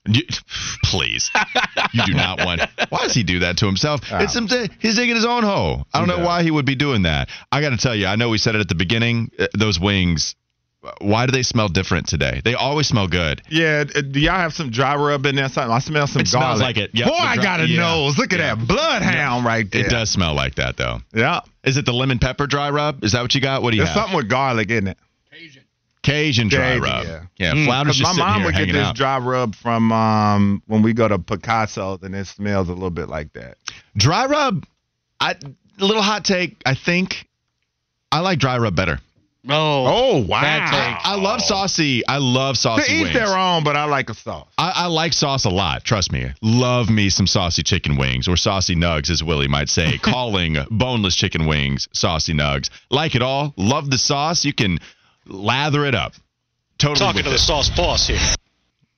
You, 0.05 0.21
please, 0.83 1.31
you 1.93 2.03
do 2.05 2.13
not 2.13 2.43
want. 2.45 2.61
Why 2.89 3.03
does 3.03 3.13
he 3.13 3.23
do 3.23 3.39
that 3.39 3.57
to 3.57 3.65
himself? 3.65 4.01
It's 4.11 4.35
him. 4.35 4.47
He's 4.79 4.95
digging 4.95 5.15
his 5.15 5.23
own 5.25 5.43
hole. 5.43 5.87
I 5.93 5.99
don't 5.99 6.09
know 6.09 6.25
why 6.25 6.43
he 6.43 6.51
would 6.51 6.65
be 6.65 6.75
doing 6.75 7.03
that. 7.03 7.29
I 7.51 7.61
got 7.61 7.69
to 7.69 7.77
tell 7.77 7.95
you, 7.95 8.07
I 8.07 8.17
know 8.17 8.29
we 8.29 8.37
said 8.37 8.55
it 8.55 8.59
at 8.61 8.67
the 8.67 8.75
beginning. 8.75 9.31
uh, 9.39 9.47
Those 9.57 9.79
wings. 9.79 10.35
Why 10.99 11.25
do 11.25 11.31
they 11.31 11.43
smell 11.43 11.69
different 11.69 12.07
today? 12.09 12.41
They 12.43 12.55
always 12.55 12.87
smell 12.87 13.07
good. 13.07 13.41
Yeah, 13.49 13.85
uh, 13.95 14.01
do 14.01 14.19
y'all 14.19 14.33
have 14.35 14.53
some 14.53 14.69
dry 14.69 14.97
rub 14.97 15.25
in 15.25 15.35
there? 15.37 15.47
Something? 15.47 15.71
I 15.71 15.79
smell 15.79 16.07
some 16.07 16.23
It 16.23 16.27
smells 16.27 16.59
like 16.59 16.75
it. 16.75 16.91
Yep, 16.93 17.07
Boy, 17.07 17.13
the 17.15 17.21
I 17.23 17.35
got 17.37 17.61
a 17.61 17.67
yeah. 17.69 17.79
nose. 17.79 18.17
Look 18.17 18.33
at 18.33 18.39
Yeah. 18.39 18.55
that 18.55 18.67
bloodhound 18.67 19.45
right 19.45 19.65
there. 19.71 19.85
It 19.85 19.89
does 19.89 20.09
smell 20.09 20.33
like 20.33 20.55
that 20.55 20.75
though. 20.75 20.99
Yeah. 21.13 21.39
Is 21.63 21.77
it 21.77 21.85
the 21.85 21.93
lemon 21.93 22.19
pepper 22.19 22.47
dry 22.47 22.69
rub? 22.69 23.01
Is 23.05 23.13
that 23.13 23.21
what 23.21 23.33
you 23.33 23.39
got? 23.39 23.63
What 23.63 23.71
do 23.71 23.77
you 23.77 23.83
There's 23.83 23.95
have? 23.95 24.03
something 24.03 24.17
with 24.17 24.27
garlic 24.27 24.69
in 24.71 24.87
it. 24.89 24.97
Cajun 26.03 26.49
dry 26.49 26.77
Cajun, 26.79 26.81
rub. 26.83 27.05
yeah. 27.05 27.21
Yeah, 27.37 27.53
Mm, 27.53 27.65
Flounder's 27.65 27.99
'Cause 27.99 28.07
just 28.09 28.19
my 28.19 28.25
mom 28.25 28.35
here 28.41 28.45
would 28.45 28.55
get 28.55 28.71
this 28.71 28.85
out. 28.87 28.95
dry 28.95 29.17
rub 29.17 29.55
from 29.55 29.91
um 29.91 30.61
when 30.67 30.81
we 30.83 30.93
go 30.93 31.07
to 31.07 31.17
Picasso's 31.17 32.03
and 32.03 32.13
it 32.15 32.27
smells 32.27 32.69
a 32.69 32.73
little 32.73 32.89
bit 32.91 33.09
like 33.09 33.33
that. 33.33 33.57
Dry 33.97 34.25
rub, 34.25 34.65
I 35.19 35.35
little 35.79 36.03
hot 36.03 36.25
take. 36.25 36.61
I 36.65 36.75
think 36.75 37.27
I 38.11 38.19
like 38.19 38.37
dry 38.39 38.57
rub 38.57 38.75
better. 38.75 38.99
Oh, 39.49 39.85
Oh 40.15 40.17
wow. 40.25 40.41
Bad 40.41 40.71
take. 40.71 41.05
I 41.05 41.15
love 41.15 41.41
saucy. 41.41 42.05
I 42.07 42.17
love 42.17 42.55
To 42.55 42.61
saucy 42.61 42.93
each 42.93 43.01
wings. 43.03 43.13
their 43.13 43.37
own, 43.37 43.65
but 43.65 43.75
I 43.75 43.83
like 43.85 44.09
a 44.09 44.13
sauce. 44.13 44.47
I, 44.57 44.71
I 44.73 44.85
like 44.87 45.11
sauce 45.11 45.43
a 45.43 45.49
lot. 45.49 45.83
Trust 45.83 46.13
me. 46.13 46.31
Love 46.41 46.89
me 46.89 47.09
some 47.09 47.27
saucy 47.27 47.61
chicken 47.61 47.97
wings 47.97 48.29
or 48.29 48.37
saucy 48.37 48.73
nugs, 48.73 49.09
as 49.09 49.21
Willie 49.21 49.49
might 49.49 49.67
say. 49.67 49.97
Calling 50.01 50.55
boneless 50.71 51.15
chicken 51.17 51.45
wings 51.45 51.89
saucy 51.91 52.33
nugs. 52.33 52.69
Like 52.89 53.15
it 53.15 53.21
all. 53.21 53.53
Love 53.57 53.89
the 53.89 53.97
sauce. 53.97 54.45
You 54.45 54.53
can 54.53 54.79
lather 55.25 55.85
it 55.85 55.95
up. 55.95 56.13
Totally 56.77 56.99
Talking 56.99 57.17
with 57.17 57.25
to 57.25 57.31
the 57.31 57.37
sauce 57.39 57.69
boss 57.69 58.07
here. 58.07 58.19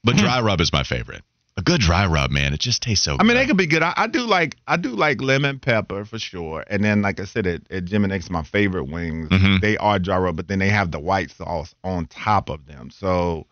But 0.03 0.15
dry 0.17 0.39
rub 0.41 0.61
is 0.61 0.71
my 0.71 0.83
favorite. 0.83 1.23
A 1.57 1.61
good 1.61 1.79
dry 1.81 2.05
rub, 2.05 2.31
man. 2.31 2.53
It 2.53 2.59
just 2.59 2.83
tastes 2.83 3.05
so 3.05 3.11
good. 3.13 3.15
I 3.15 3.23
good. 3.23 3.27
mean, 3.27 3.37
they 3.37 3.45
could 3.47 3.57
be 3.57 3.65
good. 3.67 3.81
I, 3.81 3.93
I 3.95 4.07
do 4.07 4.21
like 4.21 4.57
I 4.67 4.75
do 4.77 4.89
like 4.89 5.21
lemon 5.21 5.59
pepper 5.59 6.03
for 6.03 6.19
sure. 6.19 6.63
And 6.67 6.83
then, 6.83 7.01
like 7.01 7.19
I 7.19 7.25
said, 7.25 7.47
at, 7.47 7.61
at 7.71 7.85
Jim 7.85 8.03
and 8.03 8.11
X, 8.11 8.29
my 8.29 8.43
favorite 8.43 8.85
wings, 8.85 9.29
Mhm. 9.29 9.61
they 9.61 9.77
are 9.77 9.97
dry 9.97 10.17
rub, 10.17 10.35
but 10.35 10.47
then 10.47 10.59
they 10.59 10.69
have 10.69 10.91
the 10.91 10.99
white 10.99 11.31
sauce 11.31 11.73
on 11.83 12.07
top 12.07 12.49
of 12.49 12.65
them. 12.65 12.89
So 12.91 13.45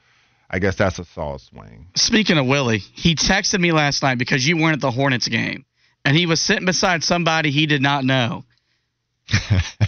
I 0.50 0.60
guess 0.60 0.76
that's 0.76 1.00
a 1.00 1.06
sauce 1.06 1.50
wing. 1.54 1.88
Speaking 1.96 2.38
of 2.38 2.46
Willie, 2.46 2.80
he 2.80 3.16
texted 3.16 3.60
me 3.60 3.72
last 3.72 4.04
night 4.04 4.18
because 4.18 4.46
you 4.46 4.58
weren't 4.58 4.74
at 4.76 4.82
the 4.82 4.92
Hornets 4.92 5.28
game, 5.30 5.64
and 6.04 6.16
he 6.18 6.26
was 6.26 6.42
sitting 6.42 6.66
beside 6.66 7.04
somebody 7.06 7.52
he 7.52 7.66
did 7.68 7.82
not 7.82 8.04
know. 8.04 8.44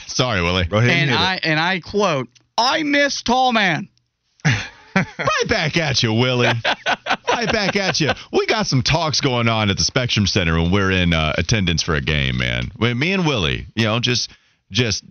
Sorry, 0.07 0.41
Willie. 0.41 0.65
Go 0.65 0.77
ahead 0.77 0.89
and, 0.89 1.01
And 1.01 1.09
hit 1.09 1.19
I 1.19 1.39
and 1.43 1.59
I 1.59 1.79
quote, 1.81 2.29
"I 2.57 2.83
miss 2.83 3.21
Tall 3.21 3.53
Man." 3.53 3.89
right 4.95 5.47
back 5.47 5.77
at 5.77 6.01
you, 6.03 6.13
Willie. 6.13 6.47
right 6.47 7.51
back 7.51 7.75
at 7.75 7.99
you. 7.99 8.11
We 8.31 8.45
got 8.45 8.67
some 8.67 8.81
talks 8.81 9.21
going 9.21 9.49
on 9.49 9.69
at 9.69 9.77
the 9.77 9.83
Spectrum 9.83 10.25
Center 10.25 10.61
when 10.61 10.71
we're 10.71 10.91
in 10.91 11.13
uh, 11.13 11.33
attendance 11.37 11.83
for 11.83 11.95
a 11.95 12.01
game, 12.01 12.37
man. 12.37 12.71
Me 12.79 13.11
and 13.11 13.25
Willie, 13.25 13.67
you 13.75 13.85
know, 13.85 13.99
just 13.99 14.29
just 14.71 15.03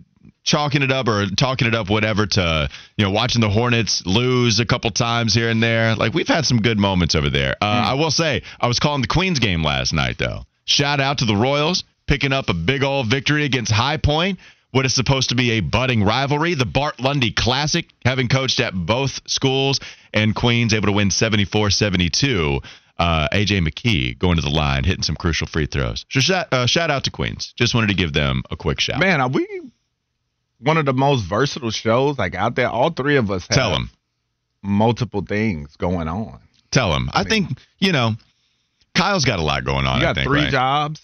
chalking 0.43 0.81
it 0.81 0.91
up 0.91 1.07
or 1.07 1.25
talking 1.35 1.67
it 1.67 1.75
up, 1.75 1.89
whatever, 1.89 2.25
to 2.25 2.69
you 2.97 3.05
know, 3.05 3.11
watching 3.11 3.41
the 3.41 3.49
Hornets 3.49 4.05
lose 4.05 4.59
a 4.59 4.65
couple 4.65 4.91
times 4.91 5.33
here 5.33 5.49
and 5.49 5.61
there. 5.61 5.95
Like 5.95 6.13
we've 6.13 6.27
had 6.27 6.45
some 6.45 6.61
good 6.61 6.79
moments 6.79 7.15
over 7.15 7.29
there. 7.29 7.55
Uh, 7.61 7.65
I 7.65 7.93
will 7.95 8.11
say, 8.11 8.43
I 8.59 8.67
was 8.67 8.79
calling 8.79 9.01
the 9.01 9.07
Queens 9.07 9.39
game 9.39 9.63
last 9.63 9.93
night, 9.93 10.17
though. 10.17 10.41
Shout 10.65 10.99
out 10.99 11.19
to 11.19 11.25
the 11.25 11.35
Royals 11.35 11.83
picking 12.07 12.33
up 12.33 12.49
a 12.49 12.53
big 12.53 12.83
old 12.83 13.07
victory 13.07 13.45
against 13.45 13.71
High 13.71 13.97
Point. 13.97 14.39
What 14.75 14.85
is 14.85 14.93
supposed 14.93 15.29
to 15.29 15.35
be 15.35 15.51
a 15.51 15.61
budding 15.61 16.03
rivalry, 16.03 16.53
the 16.53 16.65
Bart 16.65 16.99
Lundy 16.99 17.31
Classic, 17.31 17.85
having 18.03 18.27
coached 18.27 18.59
at 18.59 18.73
both 18.73 19.21
schools, 19.25 19.79
and 20.13 20.35
Queens 20.35 20.73
able 20.73 20.87
to 20.87 20.91
win 20.91 21.11
74 21.11 21.69
72. 21.69 22.59
Uh, 22.99 23.29
AJ 23.31 23.65
McKee 23.65 24.19
going 24.19 24.35
to 24.35 24.41
the 24.41 24.49
line, 24.49 24.83
hitting 24.83 25.01
some 25.01 25.15
crucial 25.15 25.47
free 25.47 25.65
throws. 25.65 26.05
So 26.11 26.19
shout, 26.19 26.51
uh, 26.51 26.65
shout 26.65 26.91
out 26.91 27.05
to 27.05 27.09
Queens. 27.09 27.53
Just 27.55 27.73
wanted 27.73 27.87
to 27.87 27.93
give 27.93 28.11
them 28.11 28.43
a 28.51 28.57
quick 28.57 28.81
shout. 28.81 28.99
Man, 28.99 29.21
are 29.21 29.29
we 29.29 29.47
one 30.59 30.75
of 30.75 30.85
the 30.85 30.91
most 30.93 31.21
versatile 31.21 31.71
shows 31.71 32.17
like 32.17 32.35
out 32.35 32.55
there? 32.55 32.67
All 32.67 32.89
three 32.89 33.15
of 33.15 33.31
us 33.31 33.47
have 33.47 33.55
Tell 33.57 33.71
them. 33.71 33.89
multiple 34.61 35.21
things 35.21 35.77
going 35.77 36.09
on. 36.09 36.41
Tell 36.71 36.91
them. 36.91 37.09
I, 37.13 37.23
think, 37.23 37.59
you 37.79 37.93
know, 37.93 38.15
Kyle's 38.93 39.23
got 39.23 39.39
a 39.39 39.41
lot 39.41 39.63
going 39.63 39.85
on. 39.85 40.01
You 40.01 40.07
I 40.07 40.09
got 40.09 40.15
think, 40.15 40.27
three 40.27 40.41
right? 40.41 40.51
jobs. 40.51 41.01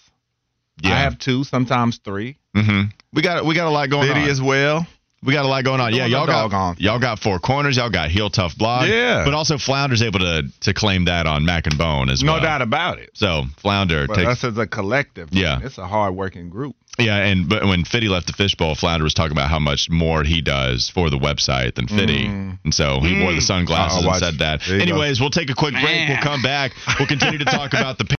Yeah. 0.82 0.92
I 0.92 1.00
have 1.04 1.18
two, 1.20 1.46
sometimes 1.46 2.00
three. 2.04 2.38
hmm 2.54 2.82
We 3.14 3.22
got 3.22 3.46
we 3.46 3.56
got 3.56 3.68
a 3.68 3.72
lot 3.72 3.90
going 3.90 4.08
Diddy 4.08 4.22
on. 4.22 4.30
as 4.30 4.42
well. 4.42 4.86
We 5.24 5.34
got 5.34 5.46
a 5.46 5.48
lot 5.48 5.64
going 5.64 5.80
on. 5.80 5.94
Yeah, 5.94 6.08
y'all 6.08 6.26
got 6.26 6.52
on. 6.52 6.78
y'all 6.80 6.98
got 6.98 7.20
four 7.20 7.38
corners. 7.38 7.78
Y'all 7.78 7.92
got 7.92 8.10
heel 8.10 8.32
tough 8.32 8.58
blog. 8.58 8.88
Yeah. 8.90 9.24
but 9.24 9.36
also 9.36 9.58
Flounder's 9.60 10.02
able 10.02 10.20
to 10.20 10.44
to 10.62 10.74
claim 10.74 11.06
that 11.06 11.28
on 11.28 11.46
Mac 11.46 11.68
and 11.68 11.78
Bone 11.78 12.10
as 12.10 12.24
No 12.24 12.32
well. 12.34 12.42
No 12.42 12.48
doubt 12.48 12.62
about 12.64 12.98
it. 13.00 13.12
So 13.14 13.44
Flounder 13.58 14.08
But 14.08 14.16
takes 14.16 14.28
us 14.30 14.44
as 14.46 14.58
a 14.58 14.66
collective, 14.66 15.30
Yeah. 15.32 15.60
it's 15.62 15.78
a 15.78 15.86
hard 15.88 16.16
working 16.16 16.50
group. 16.50 16.76
Yeah, 17.00 17.18
and 17.18 17.48
but 17.48 17.64
when 17.66 17.86
Fitty 17.86 18.10
left 18.10 18.28
the 18.28 18.34
fishbowl, 18.34 18.76
Flounder 18.76 19.06
was 19.06 19.14
talking 19.14 19.32
about 19.32 19.50
how 19.50 19.60
much 19.60 19.90
more 19.90 20.24
he 20.24 20.42
does 20.42 20.90
for 20.90 21.10
the 21.10 21.18
website 21.18 21.76
than 21.76 21.88
Fitty, 21.88 22.28
Mm. 22.28 22.60
and 22.66 22.74
so 22.74 23.00
he 23.00 23.22
wore 23.24 23.32
the 23.32 23.40
sunglasses 23.42 24.04
Uh-oh, 24.04 24.10
and 24.12 24.20
said 24.20 24.38
that. 24.40 24.60
There 24.68 24.78
you 24.78 24.86
go. 24.86 24.92
Anyways, 24.92 25.22
we'll 25.22 25.30
take 25.30 25.50
a 25.50 25.54
quick 25.56 25.74
break. 25.74 26.10
We'll 26.10 26.18
come 26.18 26.42
back. 26.42 26.74
We'll 27.00 27.08
continue 27.08 27.38
to 27.40 27.46
talk 27.46 27.74
about 27.74 27.98
the. 27.98 28.04